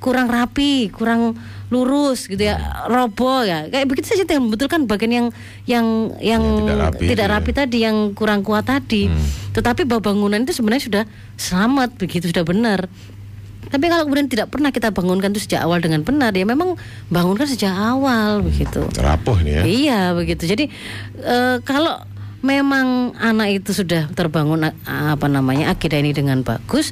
kurang 0.00 0.32
rapi, 0.32 0.88
kurang 0.88 1.36
lurus 1.68 2.24
gitu 2.26 2.40
ya, 2.40 2.56
roboh 2.88 3.44
ya. 3.44 3.68
Kayak 3.68 3.86
begitu 3.86 4.10
saja 4.10 4.24
tinggal 4.24 4.48
membetulkan 4.48 4.88
bagian 4.88 5.12
yang 5.12 5.26
yang 5.68 5.86
yang 6.18 6.42
Yang 6.42 6.56
tidak 6.56 6.76
rapi 6.80 7.04
tidak 7.06 7.26
ya. 7.28 7.32
rapi 7.36 7.50
tadi 7.52 7.78
yang 7.84 7.96
kurang 8.16 8.40
kuat 8.40 8.64
tadi. 8.66 9.12
Tetapi 9.52 9.84
bahwa 9.84 10.02
bangunan 10.12 10.40
itu 10.40 10.56
sebenarnya 10.56 10.84
sudah 10.84 11.02
selamat 11.36 12.00
begitu 12.00 12.32
sudah 12.32 12.44
benar. 12.48 12.88
Tapi 13.70 13.86
kalau 13.86 14.02
kemudian 14.04 14.26
tidak 14.26 14.50
pernah 14.50 14.68
kita 14.68 14.90
bangunkan 14.90 15.30
itu 15.30 15.46
sejak 15.46 15.62
awal 15.62 15.78
dengan 15.78 16.02
benar 16.02 16.34
ya 16.34 16.42
memang 16.42 16.74
bangunkan 17.06 17.46
sejak 17.46 17.70
awal 17.70 18.42
begitu. 18.42 18.82
Rapuh 18.98 19.38
ini 19.40 19.50
ya. 19.50 19.62
Iya 19.62 20.00
begitu. 20.12 20.44
Jadi 20.44 20.66
eh, 21.16 21.56
kalau 21.62 22.02
memang 22.42 23.14
anak 23.14 23.62
itu 23.62 23.70
sudah 23.70 24.10
terbangun 24.10 24.68
a- 24.68 24.74
apa 25.14 25.30
namanya 25.30 25.70
akidah 25.70 26.02
ini 26.02 26.10
dengan 26.10 26.42
bagus, 26.42 26.90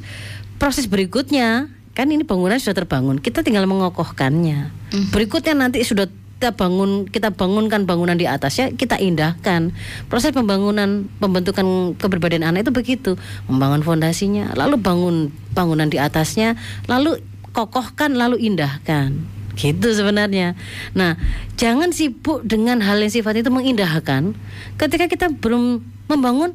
proses 0.57 0.87
berikutnya 0.87 1.66
kan 1.99 2.07
ini 2.07 2.22
bangunan 2.22 2.62
sudah 2.62 2.79
terbangun, 2.79 3.18
kita 3.18 3.43
tinggal 3.43 3.66
mengokohkannya. 3.66 4.70
Berikutnya 5.11 5.59
nanti 5.59 5.83
sudah 5.83 6.07
kita 6.39 6.55
bangun, 6.55 7.11
kita 7.11 7.34
bangunkan 7.34 7.82
bangunan 7.82 8.14
di 8.14 8.30
atasnya, 8.30 8.70
kita 8.70 8.95
indahkan. 8.95 9.74
Proses 10.07 10.30
pembangunan, 10.30 11.11
pembentukan 11.18 11.99
kepribadian 11.99 12.47
anak 12.47 12.62
itu 12.62 12.70
begitu, 12.70 13.11
membangun 13.51 13.82
fondasinya, 13.82 14.55
lalu 14.55 14.78
bangun 14.78 15.34
bangunan 15.51 15.91
di 15.91 15.99
atasnya, 15.99 16.55
lalu 16.86 17.18
kokohkan, 17.51 18.14
lalu 18.14 18.39
indahkan. 18.39 19.18
Gitu 19.59 19.91
sebenarnya. 19.91 20.55
Nah, 20.95 21.18
jangan 21.59 21.91
sibuk 21.91 22.47
dengan 22.47 22.78
hal 22.86 23.03
yang 23.03 23.11
sifat 23.11 23.43
itu 23.43 23.51
mengindahkan 23.51 24.39
ketika 24.78 25.11
kita 25.11 25.34
belum 25.34 25.82
membangun 26.07 26.55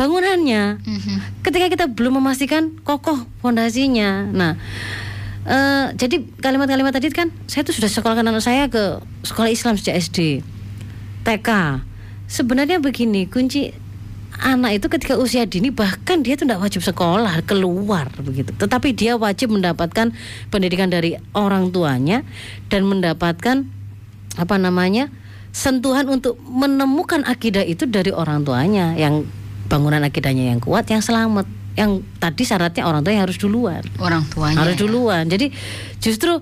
bangunannya. 0.00 0.80
Ketika 1.44 1.68
kita 1.68 1.84
belum 1.92 2.24
memastikan 2.24 2.72
kokoh 2.80 3.28
fondasinya. 3.44 4.32
Nah, 4.32 4.56
eh, 5.46 5.86
jadi 5.96 6.16
kalimat-kalimat 6.40 6.92
tadi 6.92 7.08
kan 7.14 7.32
saya 7.48 7.62
tuh 7.62 7.76
sudah 7.76 7.88
sekolahkan 7.88 8.26
anak 8.26 8.44
saya 8.44 8.66
ke 8.66 9.00
sekolah 9.24 9.50
Islam 9.52 9.76
sejak 9.78 9.96
SD, 10.00 10.18
TK. 11.24 11.48
Sebenarnya 12.30 12.78
begini, 12.78 13.26
kunci 13.26 13.74
anak 14.40 14.80
itu 14.80 14.86
ketika 14.88 15.14
usia 15.20 15.44
dini 15.44 15.68
bahkan 15.68 16.24
dia 16.24 16.34
tuh 16.34 16.48
tidak 16.48 16.64
wajib 16.64 16.80
sekolah 16.80 17.44
keluar 17.44 18.08
begitu 18.24 18.56
tetapi 18.56 18.96
dia 18.96 19.20
wajib 19.20 19.52
mendapatkan 19.52 20.16
pendidikan 20.48 20.88
dari 20.88 21.20
orang 21.36 21.68
tuanya 21.74 22.24
dan 22.72 22.88
mendapatkan 22.88 23.68
apa 24.40 24.56
namanya 24.56 25.12
sentuhan 25.52 26.08
untuk 26.08 26.40
menemukan 26.40 27.26
akidah 27.26 27.66
itu 27.66 27.84
dari 27.84 28.14
orang 28.14 28.46
tuanya 28.46 28.96
yang 28.96 29.28
bangunan 29.68 30.00
akidahnya 30.06 30.54
yang 30.56 30.60
kuat 30.62 30.88
yang 30.88 31.04
selamat 31.04 31.44
yang 31.80 32.04
tadi 32.20 32.44
syaratnya 32.44 32.84
orang 32.84 33.00
tua 33.00 33.16
yang 33.16 33.24
harus 33.24 33.40
duluan. 33.40 33.80
Orang 33.96 34.28
tuanya. 34.28 34.60
harus 34.60 34.76
duluan. 34.76 35.24
Jadi 35.24 35.48
justru 35.96 36.36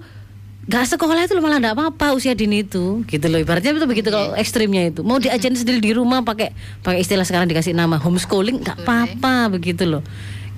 nggak 0.68 0.84
sekolah 0.98 1.24
itu 1.24 1.38
malah 1.38 1.62
nggak 1.62 1.74
apa-apa 1.78 2.18
usia 2.18 2.34
dini 2.34 2.66
itu 2.66 3.06
gitu 3.06 3.26
loh. 3.30 3.38
Ibaratnya 3.38 3.78
itu 3.78 3.86
begitu 3.86 4.10
kalau 4.10 4.34
ekstrimnya 4.34 4.90
itu. 4.90 5.06
Mau 5.06 5.22
diajarin 5.22 5.54
sendiri 5.54 5.78
di 5.78 5.94
rumah 5.94 6.26
pakai 6.26 6.50
pakai 6.82 7.06
istilah 7.06 7.22
sekarang 7.22 7.46
dikasih 7.46 7.72
nama 7.72 8.02
homeschooling 8.02 8.66
nggak 8.66 8.82
apa-apa 8.82 9.54
begitu 9.54 9.86
loh 9.86 10.02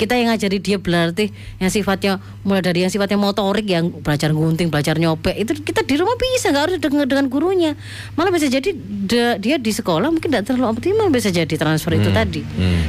kita 0.00 0.16
yang 0.16 0.32
ngajari 0.32 0.56
dia 0.56 0.80
berarti 0.80 1.28
yang 1.60 1.68
sifatnya 1.68 2.16
mulai 2.40 2.64
dari 2.64 2.80
yang 2.80 2.88
sifatnya 2.88 3.20
motorik 3.20 3.68
yang 3.68 3.92
belajar 4.00 4.32
gunting 4.32 4.72
belajar 4.72 4.96
nyopek 4.96 5.36
itu 5.36 5.52
kita 5.60 5.84
di 5.84 6.00
rumah 6.00 6.16
bisa 6.16 6.48
nggak 6.48 6.62
harus 6.64 6.76
dengan, 6.80 7.04
dengan 7.04 7.28
gurunya. 7.28 7.76
Malah 8.16 8.32
bisa 8.32 8.48
jadi 8.48 8.72
de- 8.80 9.36
dia 9.36 9.60
di 9.60 9.68
sekolah 9.68 10.08
mungkin 10.08 10.32
tidak 10.32 10.48
terlalu 10.48 10.72
optimal 10.72 11.12
bisa 11.12 11.28
jadi 11.28 11.52
transfer 11.52 11.92
itu 11.92 12.08
tadi. 12.08 12.40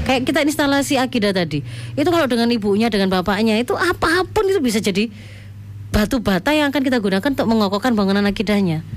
kayak 0.07 0.23
kita 0.23 0.39
instalasi 0.47 0.95
akidah 0.95 1.35
tadi. 1.35 1.59
Itu 1.93 2.07
kalau 2.07 2.31
dengan 2.31 2.47
ibunya 2.47 2.87
dengan 2.87 3.11
bapaknya 3.11 3.59
itu 3.59 3.75
apa 3.75 4.23
pun 4.23 4.47
itu 4.47 4.63
bisa 4.63 4.79
jadi 4.79 5.11
batu 5.91 6.23
bata 6.23 6.55
yang 6.55 6.71
akan 6.71 6.79
kita 6.79 7.03
gunakan 7.03 7.27
untuk 7.27 7.47
mengokohkan 7.51 7.91
bangunan 7.91 8.23
akidahnya. 8.23 8.87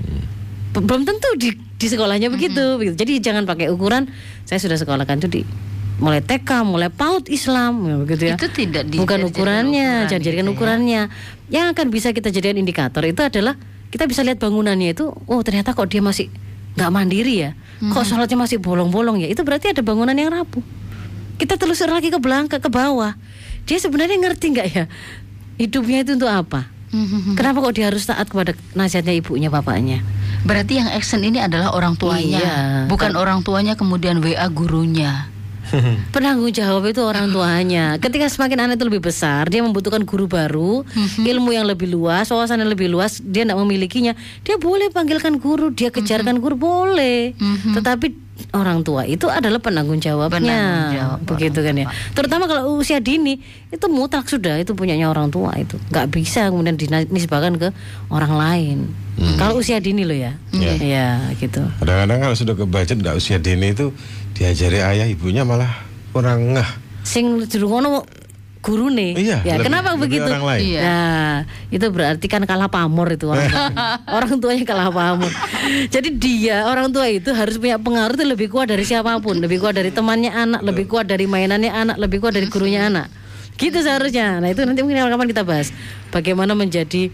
Be- 0.71 0.79
Belum 0.79 1.03
tentu 1.03 1.27
di, 1.35 1.51
di 1.51 1.87
sekolahnya 1.91 2.31
begitu, 2.31 2.79
begitu. 2.79 2.95
Jadi 2.95 3.19
jangan 3.19 3.43
pakai 3.43 3.67
ukuran 3.67 4.07
saya 4.47 4.63
sudah 4.63 4.79
sekolahkan 4.79 5.19
itu 5.19 5.27
di 5.27 5.41
mulai 5.95 6.19
TK, 6.19 6.49
mulai 6.61 6.89
PAUD 6.89 7.27
Islam, 7.27 7.73
ya, 7.81 7.95
begitu 7.97 8.23
ya. 8.27 8.35
Itu 8.35 8.47
tidak 8.49 8.83
di- 8.85 8.99
bukan 8.99 9.19
ukurannya, 9.25 9.87
ukuran 9.95 10.09
jangan 10.09 10.21
jadikan 10.21 10.43
gitu 10.43 10.51
ya. 10.51 10.55
ukurannya. 10.55 11.01
Yang 11.47 11.65
akan 11.71 11.85
bisa 11.87 12.07
kita 12.11 12.29
jadikan 12.29 12.57
indikator 12.57 13.03
itu 13.03 13.21
adalah 13.21 13.55
kita 13.89 14.03
bisa 14.03 14.21
lihat 14.21 14.37
bangunannya 14.37 14.91
itu, 14.91 15.07
oh 15.07 15.39
ternyata 15.39 15.71
kok 15.71 15.87
dia 15.87 16.01
masih 16.01 16.27
nggak 16.75 16.91
mandiri 16.91 17.35
ya, 17.39 17.51
kok 17.85 18.03
sholatnya 18.03 18.35
masih 18.35 18.59
bolong-bolong 18.59 19.23
ya. 19.23 19.27
Itu 19.27 19.41
berarti 19.41 19.71
ada 19.71 19.79
bangunan 19.79 20.11
yang 20.11 20.29
rapuh. 20.29 20.59
Kita 21.35 21.55
telusur 21.55 21.87
lagi 21.87 22.11
ke 22.11 22.19
belakang, 22.19 22.47
ke 22.49 22.67
bawah. 22.67 23.15
Dia 23.63 23.77
sebenarnya 23.77 24.19
ngerti 24.19 24.45
nggak 24.51 24.67
ya 24.69 24.85
hidupnya 25.55 26.03
itu 26.03 26.15
untuk 26.15 26.27
apa? 26.27 26.67
Mhm. 26.91 27.35
Kenapa 27.35 27.59
kok 27.59 27.75
dia 27.75 27.87
harus 27.87 28.03
taat 28.03 28.27
kepada 28.27 28.51
nasihatnya 28.71 29.15
ibunya 29.15 29.47
bapaknya? 29.47 29.99
Berarti 30.45 30.77
yang 30.77 30.87
action 30.87 31.19
ini 31.19 31.41
adalah 31.41 31.71
orang 31.71 31.95
tuanya, 31.95 32.39
Iya. 32.39 32.57
bukan 32.85 33.15
orang 33.15 33.41
tuanya 33.41 33.73
kemudian 33.73 34.19
WA 34.19 34.45
gurunya. 34.47 35.27
Penanggung 36.15 36.49
jawab 36.49 36.89
itu 36.89 37.01
orang 37.05 37.29
tuanya. 37.29 38.01
Ketika 38.01 38.25
semakin 38.27 38.65
anak 38.67 38.81
itu 38.81 38.85
lebih 38.89 39.05
besar, 39.05 39.47
dia 39.47 39.61
membutuhkan 39.61 40.01
guru 40.03 40.25
baru, 40.25 40.81
ilmu 41.21 41.53
yang 41.53 41.69
lebih 41.69 41.91
luas, 41.91 42.27
wawasan 42.33 42.65
yang 42.65 42.71
lebih 42.71 42.89
luas, 42.89 43.21
dia 43.21 43.45
tidak 43.45 43.59
memilikinya, 43.61 44.17
dia 44.41 44.57
boleh 44.57 44.89
panggilkan 44.89 45.37
guru, 45.37 45.69
dia 45.71 45.93
kejarkan 45.93 46.41
guru 46.41 46.57
boleh. 46.57 47.37
Tetapi 47.77 48.24
orang 48.51 48.83
tua 48.83 49.07
itu 49.07 49.31
adalah 49.31 49.63
penanggung 49.63 50.03
jawabnya, 50.03 50.35
Penanggung 50.39 50.91
jawab 50.95 51.19
begitu 51.23 51.59
kan 51.63 51.75
ya. 51.75 51.87
Terutama 52.11 52.51
kalau 52.51 52.75
usia 52.75 52.99
dini 52.99 53.39
itu 53.71 53.85
mutlak 53.87 54.27
sudah 54.27 54.59
itu 54.59 54.75
punyanya 54.75 55.07
orang 55.07 55.31
tua 55.31 55.55
itu, 55.55 55.79
nggak 55.91 56.11
bisa 56.11 56.51
kemudian 56.51 56.75
dinisbahkan 56.75 57.55
ke 57.55 57.69
orang 58.11 58.33
lain. 58.35 58.77
Kalau 59.39 59.63
usia 59.63 59.79
dini 59.79 60.03
loh 60.03 60.15
ya, 60.15 60.35
Iya. 60.51 60.73
ya 60.83 61.07
gitu. 61.39 61.63
Kadang-kadang 61.79 62.19
kalau 62.27 62.35
sudah 62.35 62.55
kebaca 62.59 62.91
nggak 62.91 63.15
usia 63.15 63.39
dini 63.39 63.71
itu 63.71 63.95
diajari 64.35 64.83
ayah 64.83 65.07
ibunya 65.07 65.47
malah 65.47 65.71
kurang 66.11 66.59
ngeh. 66.59 66.69
sing 67.05 67.37
dirungono 67.45 68.01
guru 68.01 68.24
nih. 68.73 69.13
Iya, 69.13 69.37
ya, 69.45 69.53
lebih- 69.61 69.65
kenapa 69.69 69.89
lebih 69.93 70.01
begitu? 70.09 70.29
orang 70.29 70.45
lain. 70.49 70.61
Iya. 70.65 70.81
Nah, 70.81 71.35
itu 71.69 71.85
berarti 71.93 72.25
kan 72.25 72.41
kalah 72.49 72.69
pamor 72.69 73.07
itu 73.13 73.25
orang 73.29 73.45
tuanya. 73.45 73.85
orang 74.17 74.33
tuanya 74.41 74.63
kalah 74.65 74.89
pamor. 74.89 75.31
Jadi 75.93 76.09
dia 76.17 76.65
orang 76.65 76.89
tua 76.89 77.05
itu 77.05 77.29
harus 77.29 77.61
punya 77.61 77.77
pengaruh 77.77 78.17
itu 78.17 78.25
lebih 78.25 78.47
kuat 78.49 78.67
dari 78.73 78.81
siapa 78.81 79.13
pun, 79.21 79.37
lebih 79.37 79.61
kuat 79.61 79.77
dari 79.77 79.93
temannya 79.93 80.33
anak, 80.33 80.61
lebih 80.65 80.85
kuat 80.89 81.05
dari 81.05 81.29
mainannya 81.29 81.69
anak, 81.69 81.97
lebih 82.01 82.17
kuat 82.21 82.33
dari 82.33 82.49
gurunya 82.49 82.89
anak. 82.89 83.07
Gitu 83.55 83.77
seharusnya. 83.79 84.41
Nah, 84.41 84.49
itu 84.49 84.65
nanti 84.65 84.81
mungkin 84.81 84.99
kapan 84.99 85.27
kita 85.29 85.43
bahas 85.45 85.69
bagaimana 86.09 86.57
menjadi 86.57 87.13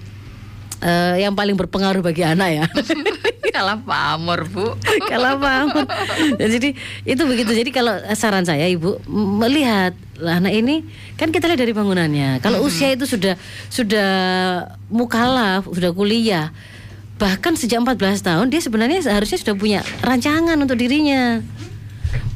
eh, 0.82 1.16
yang 1.22 1.38
paling 1.38 1.54
berpengaruh 1.54 2.02
bagi 2.02 2.26
anak 2.26 2.50
ya. 2.50 2.66
Kalah 3.52 3.80
pamor, 3.84 4.48
Bu. 4.48 4.74
kalau 5.12 5.38
paham. 5.38 5.86
Dan 6.40 6.48
jadi 6.48 6.70
itu 7.04 7.22
begitu. 7.28 7.52
Jadi 7.52 7.70
kalau 7.70 8.00
saran 8.16 8.48
saya 8.48 8.66
ibu 8.72 8.98
melihat 9.12 9.92
lah, 10.22 10.40
anak 10.40 10.54
ini 10.56 10.88
kan 11.20 11.30
kita 11.30 11.52
lihat 11.52 11.60
dari 11.60 11.74
bangunannya. 11.76 12.40
Kalau 12.40 12.64
usia 12.64 12.94
itu 12.94 13.04
sudah 13.04 13.36
sudah 13.68 14.12
mukalaf, 14.88 15.68
sudah 15.68 15.92
kuliah, 15.92 16.54
bahkan 17.22 17.54
sejak 17.54 17.82
14 17.84 18.22
tahun 18.26 18.48
dia 18.50 18.62
sebenarnya 18.62 19.00
seharusnya 19.06 19.38
sudah 19.42 19.56
punya 19.58 19.80
rancangan 20.02 20.58
untuk 20.58 20.78
dirinya. 20.78 21.42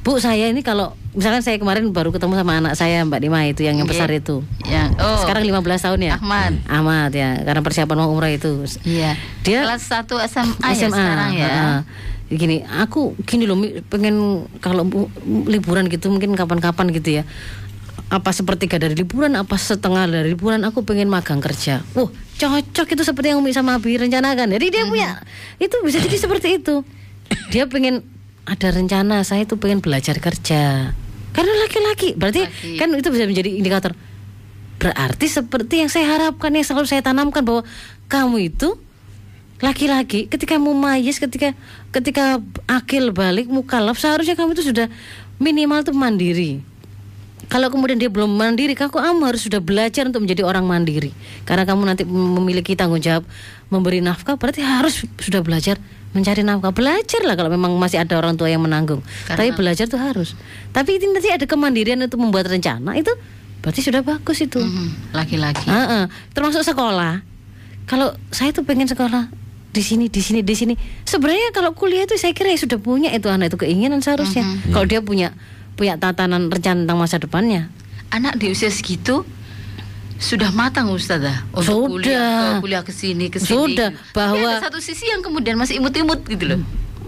Bu 0.05 0.21
saya 0.21 0.45
ini 0.47 0.61
kalau 0.61 0.93
misalkan 1.17 1.41
saya 1.41 1.57
kemarin 1.57 1.89
baru 1.89 2.13
ketemu 2.13 2.38
sama 2.38 2.61
anak 2.61 2.78
saya 2.78 3.01
Mbak 3.01 3.19
Dima 3.26 3.41
itu 3.49 3.65
yang 3.65 3.82
yang 3.82 3.89
Oke. 3.89 3.97
besar 3.97 4.09
itu. 4.13 4.45
Yang 4.69 4.93
oh. 5.01 5.17
Sekarang 5.26 5.41
15 5.41 5.65
tahun 5.82 5.99
ya. 6.05 6.13
Ahmad. 6.21 6.53
Ahmad 6.69 7.09
ya, 7.09 7.41
karena 7.41 7.61
persiapan 7.65 7.97
mau 7.97 8.13
umrah 8.13 8.30
itu. 8.30 8.69
Iya. 8.86 9.17
Dia- 9.41 9.65
kelas 9.65 9.82
1 9.89 10.05
SMA, 10.30 10.69
ya 10.78 10.88
sekarang 10.93 11.32
ya. 11.34 11.47
heeh. 11.49 11.78
Gini, 12.26 12.61
aku 12.65 13.13
gini 13.26 13.45
loh 13.45 13.57
pengen 13.86 14.45
kalau 14.61 14.86
bu- 14.86 15.09
liburan 15.45 15.89
gitu 15.89 16.09
mungkin 16.09 16.38
kapan-kapan 16.38 16.89
gitu 16.93 17.21
ya. 17.21 17.23
Apa 18.13 18.30
sepertiga 18.30 18.78
dari 18.78 18.93
liburan, 18.93 19.34
apa 19.34 19.57
setengah 19.57 20.05
dari 20.05 20.38
liburan 20.38 20.61
aku 20.61 20.86
pengen 20.86 21.09
magang 21.09 21.41
kerja. 21.41 21.82
Wah, 21.97 22.09
cocok 22.38 22.88
itu 22.93 23.01
seperti 23.01 23.34
yang 23.34 23.41
Umi 23.41 23.53
sama 23.53 23.82
Abi 23.82 23.97
rencanakan. 23.97 24.53
Jadi 24.53 24.65
dia 24.69 24.86
punya 24.86 25.17
itu 25.57 25.73
bisa 25.82 25.97
jadi 25.97 26.17
seperti 26.17 26.61
itu. 26.61 26.86
Dia 27.49 27.65
pengen 27.65 28.05
ada 28.45 28.67
rencana 28.69 29.25
saya 29.25 29.43
itu 29.43 29.57
pengen 29.57 29.81
belajar 29.81 30.21
kerja. 30.21 30.93
Karena 31.35 31.53
laki-laki, 31.67 32.15
berarti 32.15 32.47
Laki. 32.47 32.79
kan 32.79 32.87
itu 32.95 33.09
bisa 33.11 33.25
menjadi 33.27 33.49
indikator. 33.51 33.91
Berarti 34.79 35.27
seperti 35.27 35.83
yang 35.83 35.89
saya 35.91 36.07
harapkan 36.15 36.53
yang 36.53 36.63
selalu 36.63 36.87
saya 36.87 37.01
tanamkan 37.03 37.41
bahwa 37.43 37.65
kamu 38.07 38.53
itu 38.53 38.77
laki-laki 39.63 40.27
ketika 40.27 40.59
mau 40.59 40.75
mayis 40.75 41.15
ketika 41.15 41.55
ketika 41.95 42.43
akil 42.67 43.15
balik 43.15 43.47
mukalaf 43.47 43.95
seharusnya 43.95 44.35
kamu 44.35 44.51
itu 44.51 44.67
sudah 44.67 44.91
minimal 45.39 45.79
tuh 45.79 45.95
mandiri 45.95 46.59
kalau 47.47 47.71
kemudian 47.71 47.95
dia 47.95 48.11
belum 48.11 48.35
mandiri 48.35 48.75
kamu 48.75 49.23
harus 49.23 49.47
sudah 49.47 49.63
belajar 49.63 50.11
untuk 50.11 50.27
menjadi 50.27 50.43
orang 50.43 50.67
mandiri 50.67 51.15
karena 51.47 51.63
kamu 51.63 51.81
nanti 51.87 52.03
memiliki 52.03 52.75
tanggung 52.75 52.99
jawab 52.99 53.23
memberi 53.71 54.03
nafkah 54.03 54.35
berarti 54.35 54.59
harus 54.59 55.07
sudah 55.23 55.39
belajar 55.39 55.79
mencari 56.16 56.41
nafkah 56.41 56.72
belajar 56.72 57.22
lah 57.28 57.36
kalau 57.36 57.51
memang 57.51 57.76
masih 57.76 57.99
ada 57.99 58.16
orang 58.16 58.39
tua 58.39 58.47
yang 58.47 58.63
menanggung 58.63 59.03
Karena- 59.28 59.36
tapi 59.36 59.49
belajar 59.51 59.86
tuh 59.91 59.99
harus 59.99 60.32
tapi 60.72 60.95
ini 60.95 61.11
nanti 61.11 61.28
ada 61.28 61.43
kemandirian 61.43 61.99
untuk 61.99 62.24
membuat 62.24 62.47
rencana 62.47 62.95
itu 62.95 63.11
berarti 63.59 63.82
sudah 63.84 63.99
bagus 64.05 64.39
itu 64.39 64.61
Laki-laki. 65.09 65.66
Heeh, 65.66 66.05
termasuk 66.38 66.61
sekolah. 66.61 67.26
Kalau 67.89 68.13
saya 68.30 68.53
tuh 68.53 68.61
pengen 68.61 68.86
sekolah 68.86 69.30
di 69.74 69.82
sini, 69.82 70.05
di 70.05 70.22
sini, 70.22 70.45
di 70.45 70.53
sini. 70.53 70.74
Sebenarnya 71.01 71.49
kalau 71.49 71.74
kuliah 71.74 72.05
itu 72.05 72.13
saya 72.16 72.32
kira 72.38 72.53
ya 72.53 72.61
sudah 72.61 72.78
punya 72.78 73.09
itu 73.09 73.26
anak 73.26 73.49
itu 73.51 73.66
keinginan 73.66 74.05
seharusnya. 74.05 74.45
Kalau 74.70 74.86
dia 74.86 75.01
punya 75.01 75.34
punya 75.76 75.97
tatanan 75.97 76.47
rencana 76.53 76.86
tentang 76.86 76.97
masa 77.01 77.18
depannya. 77.18 77.74
Anak 78.13 78.38
di 78.38 78.53
usia 78.53 78.70
segitu 78.70 79.26
sudah 80.16 80.49
matang 80.49 80.88
Ustazah 80.89 81.43
Sudah. 81.51 81.59
untuk 81.59 81.99
kuliah 81.99 82.32
ke 82.32 82.63
kuliah 82.63 82.84
ke 82.84 82.91
sini 82.91 83.26
ke 83.28 83.38
sini. 83.38 83.76
Sudah, 83.76 83.89
Tapi 83.91 84.16
bahwa- 84.16 84.55
ada 84.55 84.66
satu 84.68 84.80
sisi 84.80 85.05
yang 85.05 85.20
kemudian 85.20 85.55
masih 85.55 85.78
imut-imut 85.78 86.24
gitu 86.26 86.55
loh. 86.55 86.59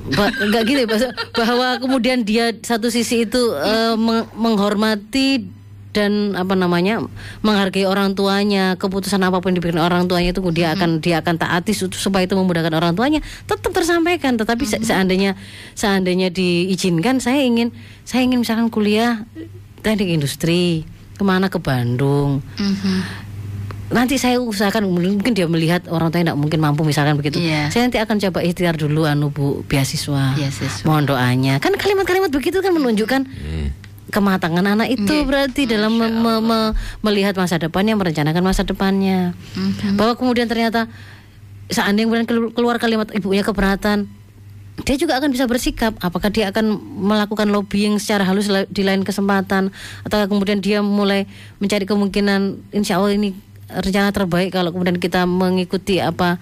Ba- 0.08 0.32
enggak 0.34 0.64
gitu 0.66 0.80
ya, 0.84 1.12
bahwa 1.34 1.68
kemudian 1.78 2.24
dia 2.24 2.56
satu 2.58 2.88
sisi 2.88 3.24
itu 3.24 3.42
eh, 3.54 3.96
meng- 3.96 4.28
menghormati 4.34 5.48
dan 5.92 6.32
apa 6.32 6.54
namanya 6.54 7.02
menghargai 7.42 7.84
orang 7.84 8.14
tuanya 8.14 8.78
keputusan 8.78 9.18
apa 9.20 9.42
pun 9.42 9.52
diberikan 9.52 9.82
orang 9.82 10.06
tuanya 10.06 10.30
itu 10.30 10.40
dia 10.52 10.72
akan 10.72 11.02
dia 11.02 11.20
akan 11.20 11.36
taati 11.36 11.74
su- 11.74 11.90
supaya 11.90 12.24
itu 12.24 12.38
memudahkan 12.38 12.70
orang 12.70 12.94
tuanya 12.94 13.20
tetap 13.44 13.74
tersampaikan 13.74 14.38
tetapi 14.38 14.62
se- 14.64 14.80
seandainya 14.80 15.34
seandainya 15.74 16.30
diizinkan 16.30 17.18
saya 17.18 17.42
ingin 17.42 17.74
saya 18.06 18.22
ingin 18.22 18.46
misalkan 18.46 18.70
kuliah 18.70 19.26
teknik 19.82 20.12
industri 20.14 20.86
ke 21.18 21.24
mana 21.26 21.50
ke 21.50 21.58
Bandung 21.58 22.46
Mhm. 22.56 23.26
nanti 23.88 24.20
saya 24.20 24.38
usahakan 24.38 24.86
mungkin 24.86 25.32
dia 25.32 25.48
melihat 25.48 25.88
orang 25.88 26.12
tuanya 26.12 26.32
tidak 26.32 26.40
mungkin 26.40 26.60
mampu 26.60 26.84
misalkan 26.84 27.16
begitu 27.16 27.40
Iya. 27.40 27.72
saya 27.72 27.88
nanti 27.88 27.98
akan 27.98 28.20
coba 28.20 28.40
ikhtiar 28.42 28.76
dulu 28.76 29.04
anu 29.04 29.32
bu 29.32 29.64
beasiswa 29.64 30.36
Beasiswa. 30.36 30.84
mohon 30.84 31.08
doanya 31.08 31.58
kan 31.58 31.72
kalimat-kalimat 31.72 32.28
begitu 32.28 32.60
kan 32.60 32.76
menunjukkan 32.76 33.24
kematangan 34.08 34.64
anak 34.64 34.88
itu 34.90 35.04
Nggih. 35.04 35.24
berarti 35.24 35.62
dalam 35.66 35.92
me- 35.92 36.12
me- 36.12 36.40
me- 36.40 36.72
melihat 37.02 37.36
masa 37.36 37.60
depannya 37.60 37.96
merencanakan 37.96 38.44
masa 38.44 38.64
depannya 38.64 39.36
Mhm. 39.56 39.96
bahwa 39.96 40.16
kemudian 40.16 40.48
ternyata 40.48 40.88
seandainya 41.68 42.08
kemudian 42.08 42.28
keluar 42.52 42.76
kalimat 42.78 43.12
ibunya 43.12 43.44
keberatan 43.44 44.08
dia 44.86 44.96
juga 44.98 45.18
akan 45.18 45.34
bisa 45.34 45.50
bersikap 45.50 45.98
apakah 46.06 46.30
dia 46.30 46.54
akan 46.54 46.78
melakukan 46.82 47.50
lobbying 47.50 47.98
secara 47.98 48.22
halus 48.22 48.46
di 48.70 48.86
lain 48.86 49.02
kesempatan 49.02 49.74
atau 50.06 50.18
kemudian 50.30 50.62
dia 50.62 50.86
mulai 50.86 51.26
mencari 51.58 51.90
kemungkinan 51.90 52.74
insya 52.76 53.02
Allah 53.02 53.18
ini 53.18 53.34
rencana 53.68 54.14
terbaik 54.14 54.54
kalau 54.54 54.70
kemudian 54.72 55.02
kita 55.02 55.26
mengikuti 55.26 56.00
apa 56.00 56.38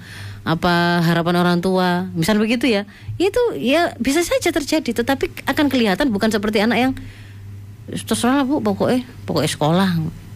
apa 0.45 1.01
harapan 1.01 1.41
orang 1.41 1.57
tua. 1.57 2.05
Misal 2.13 2.37
begitu 2.37 2.69
ya. 2.69 2.85
Itu 3.17 3.57
ya 3.57 3.97
bisa 3.97 4.21
saja 4.21 4.53
terjadi 4.53 4.93
tetapi 4.93 5.47
akan 5.49 5.65
kelihatan 5.73 6.13
bukan 6.13 6.29
seperti 6.29 6.61
anak 6.61 6.77
yang 6.77 6.93
terserah 7.85 8.41
bu 8.45 8.61
pokoknya 8.61 9.05
pokoknya 9.29 9.49
sekolah 9.49 9.89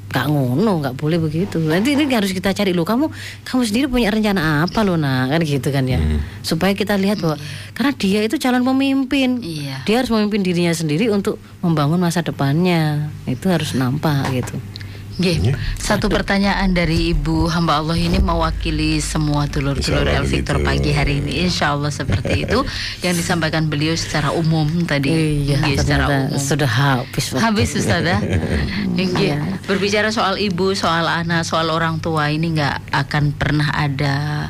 nggak 0.10 0.26
ngono 0.26 0.72
nggak 0.82 0.96
boleh 0.98 1.22
begitu. 1.22 1.62
Nanti 1.62 1.94
ini 1.94 2.10
harus 2.10 2.34
kita 2.34 2.50
cari 2.52 2.74
lo 2.74 2.82
kamu 2.82 3.14
kamu 3.46 3.62
sendiri 3.62 3.86
punya 3.86 4.10
rencana 4.10 4.66
apa 4.66 4.82
lo 4.82 4.98
nah 4.98 5.30
kan 5.30 5.46
gitu 5.46 5.70
kan 5.70 5.86
ya. 5.86 6.02
Supaya 6.42 6.74
kita 6.74 6.98
lihat 6.98 7.22
bahwa 7.22 7.38
karena 7.78 7.92
dia 7.94 8.20
itu 8.26 8.36
calon 8.42 8.66
pemimpin. 8.66 9.40
Iya. 9.40 9.86
dia 9.86 9.96
harus 10.02 10.10
memimpin 10.10 10.42
dirinya 10.42 10.74
sendiri 10.74 11.14
untuk 11.14 11.38
membangun 11.62 12.02
masa 12.02 12.26
depannya. 12.26 13.14
Itu 13.30 13.54
harus 13.54 13.78
nampak 13.78 14.34
gitu 14.34 14.58
Nggih, 15.20 15.52
satu 15.76 16.08
pertanyaan 16.08 16.72
dari 16.72 17.12
Ibu 17.12 17.52
hamba 17.52 17.84
Allah 17.84 18.00
ini 18.00 18.18
mewakili 18.18 19.04
semua 19.04 19.46
dulur-dulur 19.46 20.08
El 20.08 20.24
Victor 20.24 20.56
begitu. 20.58 20.70
pagi 20.72 20.92
hari 20.96 21.20
ini. 21.20 21.44
Insya 21.44 21.76
Allah 21.76 21.92
seperti 21.92 22.48
itu 22.48 22.64
yang 23.04 23.14
disampaikan 23.14 23.68
beliau 23.68 24.00
secara 24.00 24.32
umum 24.32 24.66
tadi. 24.88 25.12
iya 25.44 25.60
Nggih, 25.60 25.76
secara 25.76 26.06
umum. 26.08 26.40
sudah 26.40 26.72
habis 26.72 27.26
waktu. 27.30 27.44
Habis 27.44 27.70
Ustazah. 27.76 28.20
Nggih. 28.96 29.10
Iya. 29.20 29.38
Berbicara 29.68 30.08
soal 30.10 30.40
ibu, 30.40 30.72
soal 30.72 31.04
anak, 31.04 31.44
soal 31.44 31.68
orang 31.68 32.00
tua 32.00 32.32
ini 32.32 32.56
nggak 32.56 32.88
akan 32.96 33.36
pernah 33.36 33.76
ada 33.76 34.48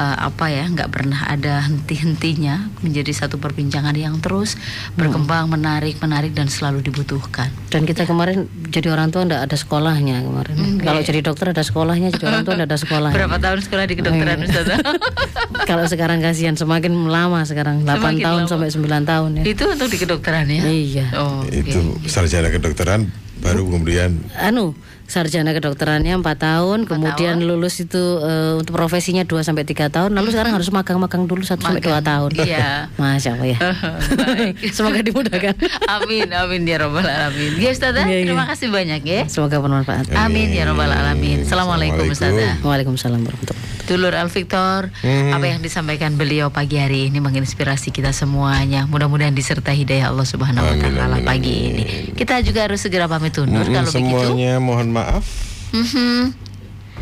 eh, 0.00 0.16
apa 0.16 0.48
ya, 0.48 0.64
nggak 0.64 0.88
pernah 0.88 1.28
ada 1.28 1.60
henti-hentinya 1.68 2.72
menjadi 2.80 3.12
satu 3.12 3.36
perbincangan 3.36 3.92
yang 3.92 4.16
terus 4.18 4.56
berkembang, 4.96 5.52
menarik, 5.52 6.00
menarik 6.00 6.32
dan 6.32 6.48
selalu 6.48 6.80
dibutuhkan. 6.80 7.52
dan 7.68 7.84
kita 7.84 8.08
kemarin 8.08 8.48
jadi 8.72 8.90
orang 8.90 9.12
tua 9.12 9.22
ndak 9.28 9.46
ada 9.46 9.54
sekolahnya 9.54 10.24
kemarin 10.24 10.56
kalau 10.80 11.00
jadi 11.04 11.20
dokter 11.20 11.52
ada 11.52 11.62
sekolahnya 11.62 12.08
jadi 12.10 12.24
orang 12.26 12.42
tua 12.42 12.54
ndak 12.56 12.68
ada 12.72 12.78
sekolahnya 12.80 13.14
Berapa 13.14 13.36
tahun 13.38 13.60
sekolah 13.62 13.84
di 13.86 13.94
kedokteran 13.94 14.36
iya. 14.40 14.46
Ustazah? 14.48 14.78
kalau 15.70 15.84
sekarang 15.86 16.18
kasihan 16.18 16.56
semakin 16.56 16.90
lama 17.06 17.44
sekarang 17.44 17.82
8 17.84 17.94
Semakin 17.94 18.24
tahun 18.24 18.40
lama. 18.46 18.50
sampai 18.50 18.68
9 18.72 19.10
tahun 19.10 19.30
ya 19.38 19.42
Itu 19.46 19.64
untuk 19.68 19.88
di 19.90 19.98
kedokteran 19.98 20.46
ya? 20.48 20.62
Iya. 20.64 21.06
Oh, 21.14 21.42
oke. 21.44 21.52
Itu 21.52 21.80
sarjana 22.06 22.48
kedokteran 22.48 23.10
baru 23.40 23.64
kemudian 23.66 24.20
anu 24.36 24.72
sarjana 25.04 25.50
kedokterannya 25.50 26.14
4 26.14 26.22
tahun 26.38 26.78
kemudian 26.86 27.42
lulus 27.42 27.82
itu 27.82 27.98
eh, 28.22 28.54
untuk 28.54 28.78
profesinya 28.78 29.26
2 29.26 29.42
sampai 29.42 29.66
3 29.66 29.90
tahun 29.90 30.10
lalu 30.14 30.30
sekarang 30.30 30.54
harus 30.54 30.70
magang-magang 30.70 31.26
dulu 31.26 31.42
1 31.42 31.58
sampai 31.58 31.82
2 31.82 31.90
tahun 32.00 32.30
Iya. 32.38 32.86
Masya 33.00 33.34
Allah 33.34 33.48
ya 33.48 33.58
Baik. 34.22 34.54
semoga 34.76 35.02
dimudahkan 35.02 35.54
Amin, 35.90 36.30
amin 36.30 36.62
ya 36.62 36.78
robbal 36.78 37.02
alamin. 37.02 37.58
Ya 37.58 37.74
Ustazah, 37.74 38.06
Iya, 38.06 38.22
iya. 38.22 38.26
terima 38.30 38.46
kasih 38.46 38.70
banyak 38.70 39.02
ya. 39.02 39.20
semoga 39.26 39.58
bermanfaat 39.58 40.14
Amin 40.14 40.54
ya 40.54 40.62
robbal 40.64 40.88
alamin. 40.88 41.42
Assalamualaikum 41.42 42.06
Ustazah. 42.06 42.62
Waalaikumsalam 42.62 43.18
warahmatullahi 43.18 43.69
Dulur 43.90 44.14
Al 44.14 44.30
Victor, 44.30 44.94
apa 45.02 45.44
yang 45.44 45.58
disampaikan 45.58 46.14
beliau 46.14 46.46
pagi 46.48 46.78
hari 46.78 47.10
ini 47.10 47.18
menginspirasi 47.18 47.90
kita 47.90 48.14
semuanya. 48.14 48.86
Mudah-mudahan 48.86 49.34
disertai 49.34 49.74
hidayah 49.76 50.08
Allah 50.08 50.22
Subhanahu 50.22 50.62
wa 50.62 50.76
taala 50.78 51.18
pagi 51.20 51.50
amin. 51.50 51.74
ini. 51.74 51.84
Kita 52.14 52.38
juga 52.38 52.70
harus 52.70 52.78
segera 52.78 53.04
pamit 53.04 53.34
undur 53.34 53.66
Mm, 53.66 53.74
kalau 53.74 53.90
begitu. 53.90 54.14
semuanya 54.30 54.52
mohon 54.56 54.94
maaf 54.94 55.26
Mhm. 55.74 56.30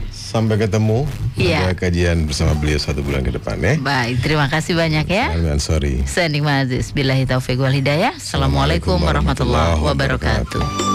sampai 0.09 0.57
ketemu 0.59 1.05
Iya. 1.37 1.61
pada 1.63 1.75
kajian 1.79 2.25
bersama 2.25 2.57
beliau 2.57 2.81
satu 2.81 3.05
bulan 3.05 3.21
ke 3.21 3.33
depan 3.33 3.61
ya. 3.61 3.77
Baik, 3.77 4.25
terima 4.25 4.49
kasih 4.49 4.73
banyak 4.73 5.05
ya. 5.05 5.37
Amin, 5.37 5.61
sorry. 5.61 6.01
Saya 6.09 6.33
Nikma 6.33 6.65
Aziz, 6.65 6.89
billahi 6.91 7.29
taufiq 7.29 7.61
wal 7.61 7.69
hidayah. 7.71 8.17
Assalamualaikum 8.17 8.97
warahmatullahi 8.97 9.77
wabarakatuh. 9.77 10.88